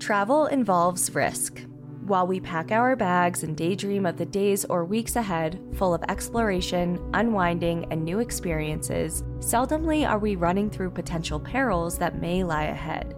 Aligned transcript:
Travel 0.00 0.46
involves 0.46 1.14
risk. 1.14 1.60
While 2.06 2.26
we 2.26 2.40
pack 2.40 2.72
our 2.72 2.96
bags 2.96 3.42
and 3.42 3.54
daydream 3.54 4.06
of 4.06 4.16
the 4.16 4.24
days 4.24 4.64
or 4.64 4.86
weeks 4.86 5.14
ahead, 5.14 5.60
full 5.74 5.92
of 5.92 6.02
exploration, 6.08 6.98
unwinding, 7.12 7.86
and 7.92 8.02
new 8.02 8.18
experiences, 8.18 9.22
seldomly 9.40 10.08
are 10.08 10.18
we 10.18 10.36
running 10.36 10.70
through 10.70 10.92
potential 10.92 11.38
perils 11.38 11.98
that 11.98 12.18
may 12.18 12.42
lie 12.42 12.64
ahead. 12.64 13.14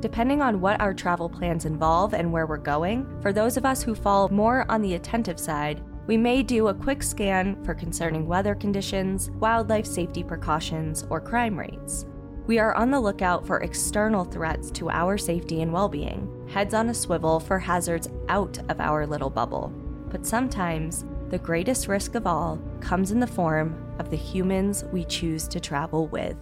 Depending 0.00 0.42
on 0.42 0.60
what 0.60 0.78
our 0.82 0.92
travel 0.92 1.30
plans 1.30 1.64
involve 1.64 2.12
and 2.12 2.30
where 2.30 2.46
we're 2.46 2.58
going, 2.58 3.06
for 3.22 3.32
those 3.32 3.56
of 3.56 3.64
us 3.64 3.82
who 3.82 3.94
fall 3.94 4.28
more 4.28 4.70
on 4.70 4.82
the 4.82 4.94
attentive 4.94 5.40
side, 5.40 5.82
we 6.06 6.18
may 6.18 6.42
do 6.42 6.68
a 6.68 6.74
quick 6.74 7.02
scan 7.02 7.64
for 7.64 7.74
concerning 7.74 8.26
weather 8.26 8.54
conditions, 8.54 9.30
wildlife 9.30 9.86
safety 9.86 10.22
precautions, 10.22 11.06
or 11.08 11.22
crime 11.22 11.58
rates. 11.58 12.04
We 12.48 12.58
are 12.58 12.72
on 12.72 12.90
the 12.90 12.98
lookout 12.98 13.46
for 13.46 13.58
external 13.58 14.24
threats 14.24 14.70
to 14.70 14.88
our 14.88 15.18
safety 15.18 15.60
and 15.60 15.70
well 15.70 15.86
being, 15.86 16.48
heads 16.50 16.72
on 16.72 16.88
a 16.88 16.94
swivel 16.94 17.40
for 17.40 17.58
hazards 17.58 18.08
out 18.30 18.58
of 18.70 18.80
our 18.80 19.06
little 19.06 19.28
bubble. 19.28 19.70
But 20.08 20.24
sometimes, 20.24 21.04
the 21.28 21.36
greatest 21.38 21.88
risk 21.88 22.14
of 22.14 22.26
all 22.26 22.58
comes 22.80 23.10
in 23.10 23.20
the 23.20 23.26
form 23.26 23.94
of 23.98 24.08
the 24.08 24.16
humans 24.16 24.82
we 24.84 25.04
choose 25.04 25.46
to 25.48 25.60
travel 25.60 26.06
with. 26.06 26.38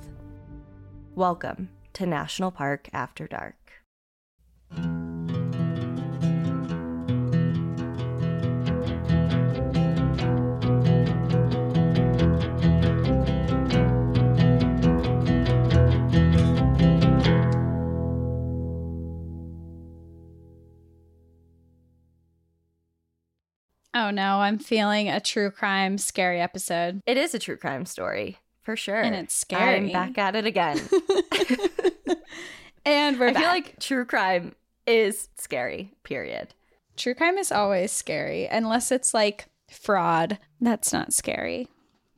Welcome 1.16 1.70
to 1.94 2.06
National 2.06 2.52
Park 2.52 2.88
After 2.92 3.26
Dark. 3.26 3.56
Oh 23.98 24.10
no, 24.10 24.40
I'm 24.40 24.58
feeling 24.58 25.08
a 25.08 25.20
true 25.20 25.50
crime 25.50 25.96
scary 25.96 26.38
episode. 26.38 27.00
It 27.06 27.16
is 27.16 27.34
a 27.34 27.38
true 27.38 27.56
crime 27.56 27.86
story, 27.86 28.36
for 28.62 28.76
sure. 28.76 29.00
And 29.00 29.14
it's 29.14 29.34
scary. 29.34 29.76
I'm 29.76 29.90
back 29.90 30.18
at 30.18 30.36
it 30.36 30.44
again. 30.44 30.76
and 32.84 33.18
we're 33.18 33.28
I 33.28 33.32
back. 33.32 33.42
feel 33.42 33.50
like 33.50 33.80
true 33.80 34.04
crime 34.04 34.54
is 34.86 35.30
scary, 35.38 35.94
period. 36.04 36.52
true 36.98 37.14
crime 37.14 37.38
is 37.38 37.50
always 37.50 37.90
scary 37.90 38.44
unless 38.46 38.92
it's 38.92 39.14
like 39.14 39.46
fraud. 39.70 40.38
That's 40.60 40.92
not 40.92 41.14
scary. 41.14 41.66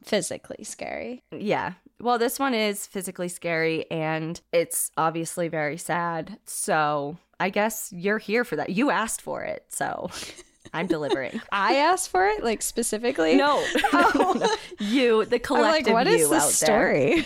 Physically 0.02 0.64
scary. 0.64 1.22
Yeah. 1.30 1.74
Well, 2.00 2.18
this 2.18 2.40
one 2.40 2.54
is 2.54 2.88
physically 2.88 3.28
scary 3.28 3.88
and 3.88 4.40
it's 4.52 4.90
obviously 4.96 5.46
very 5.46 5.76
sad. 5.76 6.38
So 6.44 7.18
I 7.38 7.50
guess 7.50 7.92
you're 7.94 8.18
here 8.18 8.42
for 8.44 8.56
that. 8.56 8.70
You 8.70 8.90
asked 8.90 9.22
for 9.22 9.44
it. 9.44 9.66
So 9.68 10.10
I'm 10.72 10.86
delivering. 10.86 11.40
I 11.52 11.76
asked 11.76 12.10
for 12.10 12.26
it, 12.28 12.42
like 12.44 12.62
specifically. 12.62 13.36
No, 13.36 13.64
no. 13.92 14.54
you, 14.78 15.24
the 15.24 15.36
I'm 15.36 15.42
collective 15.42 15.94
like, 15.94 16.06
what 16.06 16.06
you 16.06 16.14
is 16.24 16.30
this 16.30 16.60
there. 16.60 17.22
story? 17.22 17.24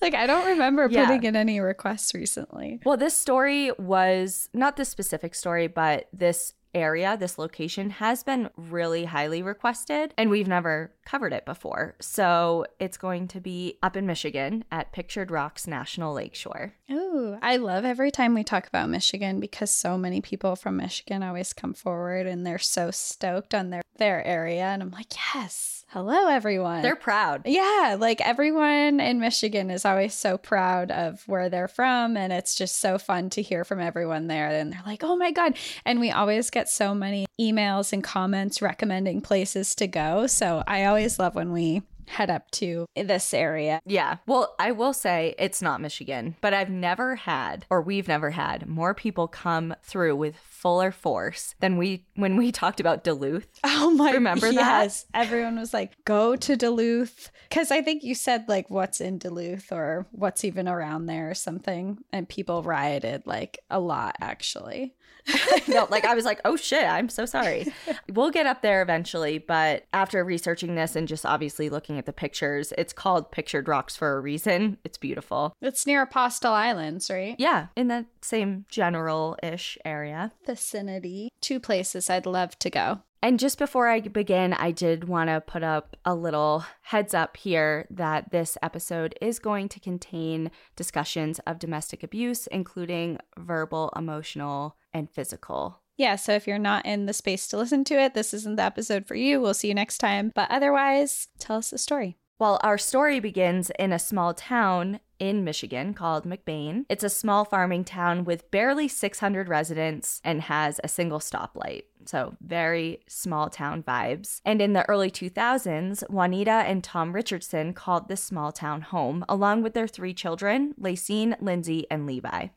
like, 0.00 0.14
I 0.14 0.26
don't 0.26 0.46
remember 0.46 0.88
Yeah. 0.90 1.06
putting 1.06 1.24
in 1.24 1.36
any 1.36 1.60
requests 1.60 2.14
recently. 2.14 2.80
Well, 2.84 2.96
this 2.96 3.16
story 3.16 3.70
was 3.78 4.48
not 4.52 4.76
this 4.76 4.88
specific 4.88 5.34
story, 5.34 5.66
but 5.68 6.08
this 6.12 6.54
area, 6.74 7.16
this 7.16 7.38
location 7.38 7.90
has 7.90 8.22
been 8.22 8.50
really 8.56 9.04
highly 9.04 9.42
requested, 9.42 10.14
and 10.16 10.30
we've 10.30 10.48
never 10.48 10.92
covered 11.04 11.32
it 11.32 11.44
before. 11.44 11.94
So 12.00 12.66
it's 12.78 12.96
going 12.96 13.28
to 13.28 13.40
be 13.40 13.78
up 13.82 13.96
in 13.96 14.06
Michigan 14.06 14.64
at 14.70 14.92
Pictured 14.92 15.30
Rocks 15.30 15.66
National 15.66 16.14
Lakeshore. 16.14 16.74
Ooh, 16.90 17.38
I 17.42 17.56
love 17.56 17.84
every 17.84 18.10
time 18.10 18.34
we 18.34 18.44
talk 18.44 18.66
about 18.66 18.90
Michigan 18.90 19.40
because 19.40 19.70
so 19.70 19.98
many 19.98 20.20
people 20.20 20.56
from 20.56 20.76
Michigan 20.76 21.22
always 21.22 21.52
come 21.52 21.74
forward 21.74 22.26
and 22.26 22.46
they're 22.46 22.58
so 22.58 22.90
stoked 22.90 23.54
on 23.54 23.70
their 23.70 23.82
their 23.98 24.26
area 24.26 24.64
and 24.64 24.82
I'm 24.82 24.90
like, 24.90 25.12
"Yes. 25.34 25.81
Hello 25.92 26.28
everyone." 26.28 26.80
They're 26.80 26.96
proud. 26.96 27.42
yeah, 27.44 27.96
like 27.98 28.22
everyone 28.22 28.98
in 28.98 29.20
Michigan 29.20 29.70
is 29.70 29.84
always 29.84 30.14
so 30.14 30.38
proud 30.38 30.90
of 30.90 31.22
where 31.28 31.50
they're 31.50 31.68
from 31.68 32.16
and 32.16 32.32
it's 32.32 32.54
just 32.54 32.80
so 32.80 32.96
fun 32.96 33.28
to 33.30 33.42
hear 33.42 33.62
from 33.62 33.78
everyone 33.78 34.26
there 34.26 34.48
and 34.48 34.72
they're 34.72 34.82
like, 34.86 35.04
"Oh 35.04 35.16
my 35.16 35.30
god." 35.32 35.54
And 35.84 36.00
we 36.00 36.10
always 36.10 36.48
get 36.48 36.70
so 36.70 36.94
many 36.94 37.26
emails 37.38 37.92
and 37.92 38.02
comments 38.02 38.62
recommending 38.62 39.20
places 39.20 39.74
to 39.74 39.86
go. 39.86 40.26
So 40.26 40.64
I 40.66 40.84
always 40.84 41.18
love 41.18 41.34
when 41.34 41.52
we 41.52 41.82
head 42.08 42.30
up 42.30 42.50
to 42.52 42.86
this 42.96 43.32
area. 43.34 43.80
Yeah. 43.84 44.16
Well, 44.26 44.54
I 44.58 44.72
will 44.72 44.92
say 44.92 45.34
it's 45.38 45.62
not 45.62 45.80
Michigan, 45.80 46.36
but 46.40 46.54
I've 46.54 46.70
never 46.70 47.16
had, 47.16 47.66
or 47.70 47.80
we've 47.82 48.08
never 48.08 48.30
had, 48.30 48.66
more 48.68 48.94
people 48.94 49.28
come 49.28 49.74
through 49.82 50.16
with 50.16 50.36
fuller 50.36 50.92
force 50.92 51.54
than 51.60 51.76
we 51.76 52.06
when 52.14 52.36
we 52.36 52.52
talked 52.62 52.80
about 52.80 53.04
Duluth. 53.04 53.48
Oh 53.84 53.90
my 53.90 54.12
Remember 54.12 54.46
that? 54.52 54.54
yes. 54.54 55.06
Everyone 55.12 55.58
was 55.58 55.74
like, 55.74 55.92
go 56.04 56.36
to 56.36 56.56
Duluth. 56.56 57.30
Cause 57.50 57.70
I 57.72 57.82
think 57.82 58.04
you 58.04 58.14
said 58.14 58.48
like 58.48 58.70
what's 58.70 59.00
in 59.00 59.18
Duluth 59.18 59.72
or 59.72 60.06
what's 60.12 60.44
even 60.44 60.68
around 60.68 61.06
there 61.06 61.30
or 61.30 61.34
something. 61.34 61.98
And 62.12 62.28
people 62.28 62.62
rioted 62.62 63.26
like 63.26 63.58
a 63.70 63.80
lot 63.80 64.16
actually. 64.20 64.94
no, 65.68 65.86
like 65.90 66.04
I 66.04 66.14
was 66.14 66.24
like, 66.24 66.40
oh 66.44 66.56
shit, 66.56 66.84
I'm 66.84 67.08
so 67.08 67.26
sorry. 67.26 67.72
we'll 68.12 68.30
get 68.30 68.46
up 68.46 68.62
there 68.62 68.82
eventually, 68.82 69.38
but 69.38 69.84
after 69.92 70.24
researching 70.24 70.74
this 70.74 70.96
and 70.96 71.08
just 71.08 71.24
obviously 71.24 71.68
looking 71.68 71.98
at 71.98 72.06
the 72.06 72.12
pictures, 72.12 72.72
it's 72.76 72.92
called 72.92 73.30
Pictured 73.30 73.68
Rocks 73.68 73.96
for 73.96 74.16
a 74.16 74.20
reason. 74.20 74.78
It's 74.84 74.98
beautiful. 74.98 75.54
It's 75.60 75.86
near 75.86 76.02
Apostle 76.02 76.52
Islands, 76.52 77.10
right? 77.10 77.36
Yeah, 77.38 77.68
in 77.76 77.88
that 77.88 78.06
same 78.20 78.66
general 78.68 79.36
ish 79.42 79.78
area. 79.84 80.32
Vicinity. 80.46 81.28
Two 81.40 81.60
places 81.60 82.10
I'd 82.10 82.26
love 82.26 82.58
to 82.60 82.70
go. 82.70 83.02
And 83.24 83.38
just 83.38 83.56
before 83.56 83.86
I 83.88 84.00
begin, 84.00 84.52
I 84.52 84.72
did 84.72 85.04
want 85.04 85.30
to 85.30 85.40
put 85.40 85.62
up 85.62 85.96
a 86.04 86.12
little 86.12 86.64
heads 86.82 87.14
up 87.14 87.36
here 87.36 87.86
that 87.88 88.32
this 88.32 88.58
episode 88.60 89.16
is 89.20 89.38
going 89.38 89.68
to 89.68 89.78
contain 89.78 90.50
discussions 90.74 91.38
of 91.46 91.60
domestic 91.60 92.02
abuse, 92.02 92.48
including 92.48 93.18
verbal, 93.38 93.92
emotional, 93.94 94.76
and 94.92 95.10
physical. 95.10 95.80
Yeah, 95.96 96.16
so 96.16 96.32
if 96.32 96.46
you're 96.46 96.58
not 96.58 96.86
in 96.86 97.06
the 97.06 97.12
space 97.12 97.46
to 97.48 97.58
listen 97.58 97.84
to 97.84 97.94
it, 97.94 98.14
this 98.14 98.32
isn't 98.34 98.56
the 98.56 98.62
episode 98.62 99.06
for 99.06 99.14
you. 99.14 99.40
We'll 99.40 99.54
see 99.54 99.68
you 99.68 99.74
next 99.74 99.98
time. 99.98 100.32
But 100.34 100.50
otherwise, 100.50 101.28
tell 101.38 101.58
us 101.58 101.70
the 101.70 101.78
story. 101.78 102.16
Well, 102.38 102.58
our 102.62 102.78
story 102.78 103.20
begins 103.20 103.70
in 103.78 103.92
a 103.92 103.98
small 103.98 104.34
town 104.34 105.00
in 105.22 105.44
Michigan 105.44 105.94
called 105.94 106.24
McBain. 106.24 106.84
It's 106.88 107.04
a 107.04 107.08
small 107.08 107.44
farming 107.44 107.84
town 107.84 108.24
with 108.24 108.50
barely 108.50 108.88
600 108.88 109.48
residents 109.48 110.20
and 110.24 110.42
has 110.42 110.80
a 110.82 110.88
single 110.88 111.20
stoplight. 111.20 111.84
So, 112.06 112.34
very 112.40 112.98
small 113.06 113.48
town 113.48 113.84
vibes. 113.84 114.40
And 114.44 114.60
in 114.60 114.72
the 114.72 114.84
early 114.88 115.12
2000s, 115.12 116.10
Juanita 116.10 116.50
and 116.50 116.82
Tom 116.82 117.12
Richardson 117.12 117.72
called 117.72 118.08
this 118.08 118.20
small 118.20 118.50
town 118.50 118.80
home, 118.80 119.24
along 119.28 119.62
with 119.62 119.74
their 119.74 119.86
three 119.86 120.12
children, 120.12 120.74
Lacine, 120.76 121.36
Lindsay, 121.40 121.86
and 121.88 122.04
Levi. 122.04 122.48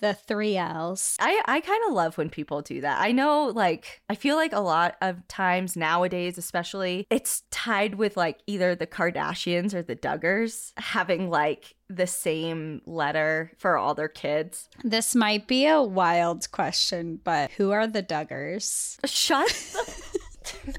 The 0.00 0.14
three 0.14 0.56
L's. 0.56 1.16
I, 1.20 1.42
I 1.44 1.60
kind 1.60 1.82
of 1.86 1.92
love 1.92 2.16
when 2.16 2.30
people 2.30 2.62
do 2.62 2.80
that. 2.80 3.00
I 3.00 3.12
know, 3.12 3.52
like, 3.54 4.00
I 4.08 4.14
feel 4.14 4.36
like 4.36 4.52
a 4.52 4.60
lot 4.60 4.96
of 5.02 5.26
times 5.28 5.76
nowadays, 5.76 6.38
especially, 6.38 7.06
it's 7.10 7.42
tied 7.50 7.96
with 7.96 8.16
like 8.16 8.38
either 8.46 8.74
the 8.74 8.86
Kardashians 8.86 9.74
or 9.74 9.82
the 9.82 9.96
Duggars 9.96 10.72
having 10.78 11.28
like 11.28 11.74
the 11.90 12.06
same 12.06 12.82
letter 12.86 13.50
for 13.58 13.76
all 13.78 13.94
their 13.94 14.08
kids. 14.08 14.68
This 14.84 15.14
might 15.14 15.46
be 15.46 15.66
a 15.66 15.82
wild 15.82 16.50
question, 16.50 17.20
but 17.24 17.50
who 17.52 17.70
are 17.70 17.86
the 17.86 18.02
Duggars? 18.02 18.98
Shut 19.06 19.48
the- 20.44 20.74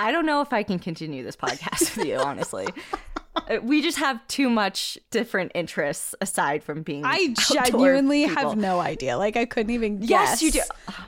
I 0.00 0.10
don't 0.10 0.26
know 0.26 0.40
if 0.40 0.52
I 0.52 0.62
can 0.62 0.78
continue 0.78 1.22
this 1.22 1.36
podcast 1.36 1.96
with 1.96 2.06
you, 2.06 2.16
honestly. 2.16 2.66
Uh, 3.36 3.58
We 3.62 3.80
just 3.82 3.98
have 3.98 4.26
too 4.26 4.50
much 4.50 4.98
different 5.10 5.52
interests 5.54 6.14
aside 6.20 6.62
from 6.64 6.82
being. 6.82 7.04
I 7.04 7.34
genuinely 7.50 8.26
people. 8.26 8.42
have 8.50 8.58
no 8.58 8.80
idea. 8.80 9.16
Like 9.16 9.36
I 9.36 9.44
couldn't 9.46 9.70
even 9.72 10.00
guess. 10.00 10.08
Yes, 10.10 10.42
you 10.42 10.50
do. 10.50 10.60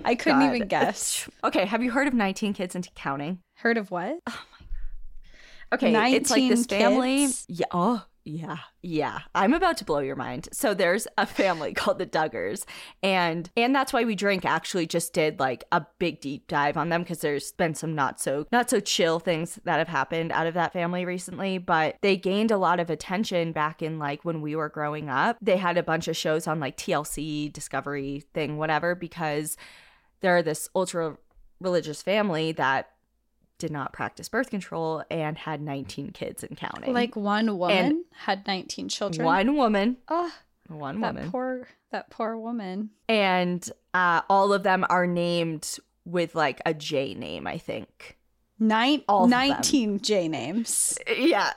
I 0.04 0.14
couldn't 0.14 0.40
God. 0.40 0.54
even 0.54 0.68
guess. 0.68 1.28
Okay, 1.44 1.66
have 1.66 1.82
you 1.82 1.90
heard 1.90 2.06
of 2.08 2.14
19 2.14 2.54
Kids 2.54 2.74
and 2.74 2.88
Counting? 2.94 3.40
Heard 3.56 3.76
of 3.76 3.90
what? 3.90 4.18
Oh 4.26 4.32
my. 4.52 4.66
God. 5.70 5.74
Okay, 5.74 6.14
it's 6.16 6.30
like 6.30 6.42
19 6.42 6.50
this 6.50 6.66
family. 6.66 7.16
kids? 7.26 7.44
Yeah. 7.48 7.66
Oh, 7.72 8.04
Yeah, 8.26 8.56
yeah. 8.80 9.20
I'm 9.34 9.52
about 9.52 9.76
to 9.78 9.84
blow 9.84 9.98
your 9.98 10.16
mind. 10.16 10.48
So 10.50 10.72
there's 10.72 11.06
a 11.18 11.26
family 11.26 11.74
called 11.74 11.98
the 11.98 12.06
Duggars, 12.06 12.64
and 13.02 13.50
and 13.54 13.74
that's 13.74 13.92
why 13.92 14.04
we 14.04 14.14
drink 14.14 14.46
actually 14.46 14.86
just 14.86 15.12
did 15.12 15.38
like 15.38 15.64
a 15.70 15.84
big 15.98 16.22
deep 16.22 16.48
dive 16.48 16.78
on 16.78 16.88
them 16.88 17.02
because 17.02 17.20
there's 17.20 17.52
been 17.52 17.74
some 17.74 17.94
not 17.94 18.18
so 18.18 18.46
not 18.50 18.70
so 18.70 18.80
chill 18.80 19.18
things 19.18 19.58
that 19.64 19.78
have 19.78 19.88
happened 19.88 20.32
out 20.32 20.46
of 20.46 20.54
that 20.54 20.72
family 20.72 21.04
recently, 21.04 21.58
but 21.58 21.96
they 22.00 22.16
gained 22.16 22.50
a 22.50 22.56
lot 22.56 22.80
of 22.80 22.88
attention 22.88 23.52
back 23.52 23.82
in 23.82 23.98
like 23.98 24.24
when 24.24 24.40
we 24.40 24.56
were 24.56 24.70
growing 24.70 25.10
up. 25.10 25.36
They 25.42 25.58
had 25.58 25.76
a 25.76 25.82
bunch 25.82 26.08
of 26.08 26.16
shows 26.16 26.46
on 26.46 26.60
like 26.60 26.78
TLC, 26.78 27.52
Discovery 27.52 28.24
thing, 28.32 28.56
whatever, 28.56 28.94
because 28.94 29.58
they're 30.20 30.42
this 30.42 30.70
ultra 30.74 31.18
religious 31.60 32.00
family 32.00 32.52
that 32.52 32.88
did 33.64 33.72
not 33.72 33.94
practice 33.94 34.28
birth 34.28 34.50
control 34.50 35.02
and 35.10 35.38
had 35.38 35.62
19 35.62 36.10
kids 36.10 36.44
and 36.44 36.54
counting. 36.54 36.92
Like 36.92 37.16
one 37.16 37.56
woman 37.56 38.04
had 38.12 38.46
19 38.46 38.90
children. 38.90 39.24
one 39.24 39.56
woman, 39.56 39.96
Oh, 40.08 40.30
one 40.68 41.00
that 41.00 41.14
woman. 41.14 41.30
poor 41.30 41.66
that 41.90 42.10
poor 42.10 42.36
woman. 42.36 42.90
and 43.08 43.66
uh, 43.94 44.20
all 44.28 44.52
of 44.52 44.64
them 44.64 44.84
are 44.90 45.06
named 45.06 45.78
with 46.04 46.34
like 46.34 46.60
a 46.66 46.74
J 46.74 47.14
name, 47.14 47.46
I 47.46 47.56
think. 47.56 48.18
Nine, 48.58 49.02
All 49.08 49.24
of 49.24 49.30
them. 49.30 49.48
19 49.48 50.00
J 50.00 50.28
names. 50.28 50.98
Yeah. 51.08 51.50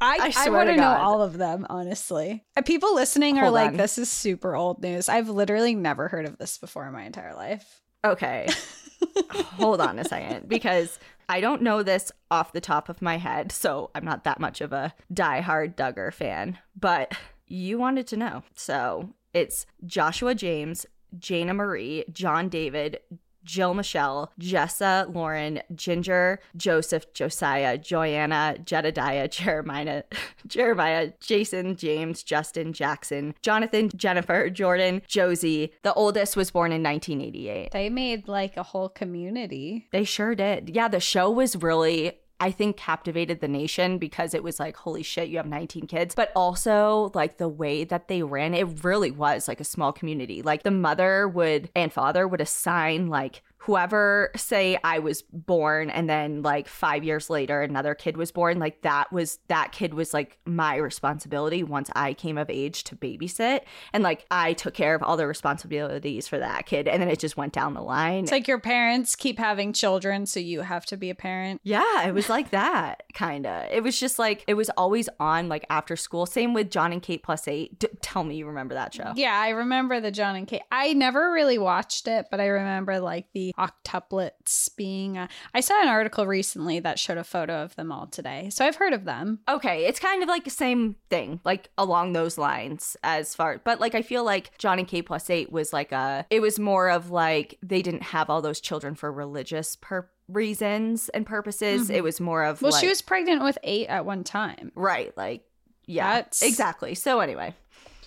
I, 0.00 0.32
I 0.36 0.46
I, 0.46 0.50
want 0.50 0.68
to 0.70 0.76
know 0.76 0.88
all 0.92 1.22
of 1.22 1.36
them, 1.38 1.66
honestly. 1.70 2.44
Uh, 2.56 2.62
People 2.62 2.94
listening 2.94 3.38
are 3.38 3.44
Hold 3.44 3.54
like, 3.54 3.68
on. 3.72 3.76
this 3.76 3.96
is 3.98 4.10
super 4.10 4.54
old 4.56 4.82
news. 4.82 5.08
I've 5.08 5.28
literally 5.28 5.74
never 5.74 6.08
heard 6.08 6.24
of 6.26 6.36
this 6.38 6.56
before 6.58 6.86
in 6.86 6.92
my 6.92 7.04
entire 7.04 7.34
life. 7.34 7.80
Okay. 8.04 8.48
Hold 9.30 9.80
on 9.80 9.98
a 9.98 10.04
second 10.04 10.48
because 10.48 10.98
I 11.28 11.40
don't 11.40 11.62
know 11.62 11.82
this 11.82 12.12
off 12.30 12.52
the 12.52 12.60
top 12.60 12.88
of 12.88 13.02
my 13.02 13.18
head, 13.18 13.52
so 13.52 13.90
I'm 13.94 14.04
not 14.04 14.24
that 14.24 14.40
much 14.40 14.60
of 14.60 14.72
a 14.72 14.94
diehard 15.12 15.74
Duggar 15.74 16.12
fan, 16.12 16.58
but 16.78 17.16
you 17.46 17.78
wanted 17.78 18.06
to 18.08 18.16
know. 18.16 18.42
So 18.54 19.10
it's 19.32 19.66
Joshua 19.84 20.34
James, 20.34 20.86
Jana 21.18 21.54
Marie, 21.54 22.04
John 22.12 22.48
David, 22.48 22.98
Jill 23.44 23.74
Michelle, 23.74 24.32
Jessa, 24.40 25.12
Lauren, 25.14 25.60
Jinger, 25.74 26.38
Joseph, 26.56 27.12
Josiah, 27.12 27.78
Joanna, 27.78 28.56
Jedidiah, 28.64 29.30
Jeremiah, 29.30 30.02
Jeremiah, 30.46 31.12
Jason, 31.20 31.76
James, 31.76 32.22
Justin, 32.22 32.72
Jackson, 32.72 33.34
Jonathan, 33.42 33.90
Jennifer, 33.94 34.50
Jordyn, 34.50 35.06
Josie. 35.06 35.72
The 35.82 35.94
oldest 35.94 36.36
was 36.36 36.50
born 36.50 36.72
in 36.72 36.82
1988. 36.82 37.70
They 37.72 37.90
made 37.90 38.28
like 38.28 38.56
a 38.56 38.62
whole 38.62 38.88
community. 38.88 39.88
They 39.92 40.04
sure 40.04 40.34
did. 40.34 40.70
Yeah, 40.74 40.88
the 40.88 41.00
show 41.00 41.30
was 41.30 41.56
really 41.56 42.18
I 42.40 42.50
think 42.50 42.76
captivated 42.76 43.40
the 43.40 43.48
nation 43.48 43.98
because 43.98 44.34
it 44.34 44.42
was 44.42 44.58
like, 44.58 44.76
holy 44.76 45.02
shit, 45.02 45.28
you 45.28 45.36
have 45.36 45.46
19 45.46 45.86
kids. 45.86 46.14
But 46.14 46.32
also, 46.34 47.10
like, 47.14 47.38
the 47.38 47.48
way 47.48 47.84
that 47.84 48.08
they 48.08 48.22
ran, 48.22 48.54
it 48.54 48.84
really 48.84 49.10
was 49.10 49.48
like 49.48 49.60
a 49.60 49.64
small 49.64 49.92
community. 49.92 50.42
Like, 50.42 50.62
the 50.62 50.70
mother 50.70 51.28
would 51.28 51.70
and 51.74 51.92
father 51.92 52.26
would 52.26 52.40
assign, 52.40 53.06
like, 53.06 53.42
whoever, 53.64 54.30
say, 54.36 54.78
I 54.84 54.98
was 54.98 55.22
born 55.22 55.88
and 55.88 56.08
then, 56.08 56.42
like, 56.42 56.68
five 56.68 57.02
years 57.02 57.30
later, 57.30 57.62
another 57.62 57.94
kid 57.94 58.16
was 58.16 58.30
born. 58.30 58.58
Like, 58.58 58.82
that 58.82 59.10
was, 59.10 59.38
that 59.48 59.72
kid 59.72 59.94
was 59.94 60.12
like 60.12 60.38
my 60.44 60.76
responsibility 60.76 61.62
once 61.62 61.88
I 61.96 62.12
came 62.12 62.36
of 62.36 62.50
age 62.50 62.84
to 62.84 62.96
babysit. 62.96 63.60
And, 63.94 64.02
like, 64.02 64.26
I 64.30 64.52
took 64.52 64.74
care 64.74 64.94
of 64.94 65.02
all 65.02 65.16
the 65.16 65.26
responsibilities 65.26 66.28
for 66.28 66.38
that 66.38 66.66
kid. 66.66 66.86
And 66.86 67.00
then 67.00 67.08
it 67.08 67.18
just 67.18 67.38
went 67.38 67.54
down 67.54 67.72
the 67.72 67.80
line. 67.80 68.24
It's 68.24 68.32
like 68.32 68.46
your 68.46 68.60
parents 68.60 69.16
keep 69.16 69.38
having 69.38 69.72
children, 69.72 70.26
so 70.26 70.40
you 70.40 70.60
have 70.60 70.84
to 70.86 70.98
be 70.98 71.08
a 71.08 71.14
parent. 71.14 71.62
Yeah, 71.64 72.06
it 72.06 72.12
was 72.12 72.28
like 72.28 72.50
that, 72.50 73.04
kind 73.14 73.46
of. 73.46 73.66
It 73.70 73.82
was 73.82 73.98
just 73.98 74.18
like, 74.18 74.44
it 74.46 74.54
was 74.54 74.68
always 74.76 75.08
on, 75.18 75.48
like, 75.48 75.64
after 75.70 75.96
school. 75.96 76.26
Same 76.26 76.52
with 76.52 76.70
John 76.70 76.92
and 76.92 77.02
Kate 77.02 77.22
plus 77.22 77.48
eight. 77.48 77.78
D- 77.78 77.88
tell 78.02 78.24
me 78.24 78.36
you 78.36 78.46
remember 78.46 78.74
that 78.74 78.92
show. 78.92 79.12
Yeah, 79.16 79.38
I 79.38 79.50
remember 79.50 80.00
the 80.00 80.10
John 80.10 80.36
and 80.36 80.46
Kate. 80.46 80.62
I 80.70 80.92
never 80.92 81.32
really 81.32 81.56
watched 81.56 82.06
it, 82.08 82.26
but 82.30 82.40
I 82.40 82.46
remember 82.48 83.00
like 83.00 83.26
the 83.32 83.53
octuplets 83.58 84.74
being. 84.76 85.18
Uh, 85.18 85.28
I 85.54 85.60
saw 85.60 85.80
an 85.82 85.88
article 85.88 86.26
recently 86.26 86.80
that 86.80 86.98
showed 86.98 87.18
a 87.18 87.24
photo 87.24 87.62
of 87.62 87.74
them 87.76 87.92
all 87.92 88.06
today, 88.06 88.48
so 88.50 88.64
I've 88.64 88.76
heard 88.76 88.92
of 88.92 89.04
them. 89.04 89.40
Okay, 89.48 89.86
it's 89.86 90.00
kind 90.00 90.22
of 90.22 90.28
like 90.28 90.44
the 90.44 90.50
same 90.50 90.96
thing, 91.10 91.40
like 91.44 91.70
along 91.78 92.12
those 92.12 92.38
lines 92.38 92.96
as 93.02 93.34
far, 93.34 93.60
but 93.64 93.80
like 93.80 93.94
I 93.94 94.02
feel 94.02 94.24
like 94.24 94.56
Johnny 94.58 94.84
K 94.84 95.02
plus 95.02 95.30
eight 95.30 95.52
was 95.52 95.72
like 95.72 95.92
a, 95.92 96.26
it 96.30 96.40
was 96.40 96.58
more 96.58 96.90
of 96.90 97.10
like 97.10 97.58
they 97.62 97.82
didn't 97.82 98.02
have 98.04 98.30
all 98.30 98.42
those 98.42 98.60
children 98.60 98.94
for 98.94 99.10
religious 99.12 99.76
pur- 99.76 100.08
reasons 100.28 101.08
and 101.10 101.26
purposes. 101.26 101.90
It 101.90 102.02
was 102.02 102.20
more 102.20 102.44
of 102.44 102.62
Well, 102.62 102.72
like, 102.72 102.80
she 102.80 102.88
was 102.88 103.02
pregnant 103.02 103.42
with 103.42 103.58
eight 103.62 103.86
at 103.88 104.04
one 104.04 104.24
time. 104.24 104.72
right, 104.74 105.16
like 105.16 105.44
yeah, 105.86 106.14
That's- 106.14 106.42
exactly. 106.42 106.94
So 106.94 107.20
anyway, 107.20 107.54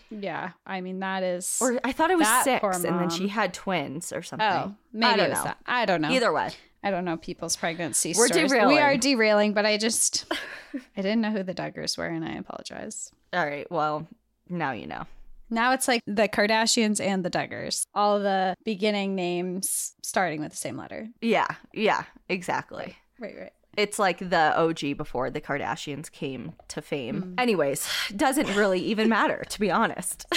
Yeah, 0.09 0.51
I 0.65 0.81
mean 0.81 1.00
that 1.00 1.24
is. 1.24 1.57
or 1.62 1.80
I 1.83 1.92
thought 1.92 2.12
it 2.12 2.18
was 2.18 2.27
six, 2.44 2.63
and 2.83 3.00
then 3.00 3.09
she 3.09 3.27
had 3.27 3.54
twins 3.54 4.13
or 4.13 4.21
something. 4.21 4.48
oh, 4.48 4.75
maybe 4.94 5.13
I 5.13 5.18
don't 5.18 5.25
it 5.27 5.30
was 5.30 5.38
know. 5.39 5.44
that. 5.45 5.57
I 5.65 5.86
don't 5.86 6.01
know. 6.01 6.09
Either 6.09 6.31
way. 6.31 6.50
I 6.83 6.92
don't 6.92 7.06
know 7.06 7.18
people's 7.18 7.56
pregnancy 7.56 8.13
We're 8.18 8.27
stories. 8.27 8.51
We 8.51 8.57
derailing. 8.59 8.77
are 8.80 8.98
derailing, 8.98 9.54
but 9.54 9.65
I 9.65 9.77
just 9.77 10.25
I 10.74 11.01
didn't 11.01 11.21
know 11.21 11.31
who 11.31 11.44
the 11.44 11.54
Duggars 11.54 11.98
were, 11.98 12.06
and 12.06 12.24
I 12.24 12.33
apologize. 12.36 13.12
All 13.33 13.45
right. 13.45 13.69
Well, 13.71 14.07
now 14.50 14.71
you 14.71 14.88
know. 14.88 15.06
Now 15.50 15.74
it's 15.74 15.88
like 15.88 16.04
the 16.06 16.27
Kardashians 16.27 17.00
and 17.01 17.24
the 17.25 17.30
Duggars. 17.30 17.86
All 17.94 18.19
the 18.19 18.56
beginning 18.65 19.15
names 19.15 19.94
starting 20.04 20.42
with 20.42 20.51
the 20.51 20.57
same 20.57 20.77
letter. 20.77 21.07
Yeah. 21.21 21.48
Yeah. 21.74 22.04
Exactly. 22.30 22.95
Right, 23.19 23.36
right. 23.38 23.54
It's 23.77 24.00
like 24.00 24.18
the 24.18 24.57
OG 24.57 24.97
before 24.97 25.29
the 25.29 25.39
Kardashians 25.39 26.12
came 26.12 26.53
to 26.69 26.81
fame. 26.81 27.21
Mm. 27.21 27.41
Anyways, 27.41 27.88
doesn't 28.15 28.53
really 28.56 28.79
even 28.81 29.07
matter, 29.07 29.44
to 29.50 29.59
be 29.59 29.71
honest. 29.71 30.25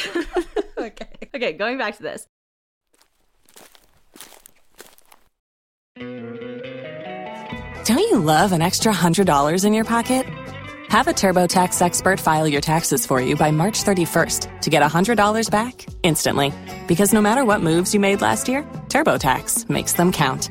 Okay. 0.81 1.09
okay, 1.35 1.53
going 1.53 1.79
back 1.79 1.97
to 1.97 2.03
this. 2.03 2.27
Don't 7.85 7.99
you 7.99 8.19
love 8.19 8.53
an 8.53 8.63
extra 8.63 8.93
$100 8.93 9.65
in 9.65 9.75
your 9.75 9.85
pocket? 9.85 10.27
Have 10.89 11.07
a 11.07 11.13
TurboTax 11.13 11.81
expert 11.83 12.19
file 12.19 12.49
your 12.49 12.61
taxes 12.61 13.07
for 13.07 13.21
you 13.21 13.37
by 13.37 13.51
March 13.51 13.85
31st 13.85 14.63
to 14.63 14.71
get 14.71 14.83
$100 14.83 15.51
back 15.51 15.87
instantly. 16.03 16.53
Because 16.89 17.13
no 17.13 17.21
matter 17.21 17.45
what 17.45 17.61
moves 17.61 17.95
you 17.95 18.01
made 18.01 18.21
last 18.21 18.49
year, 18.49 18.63
TurboTax 18.89 19.71
makes 19.71 19.93
them 19.93 20.11
count. 20.13 20.51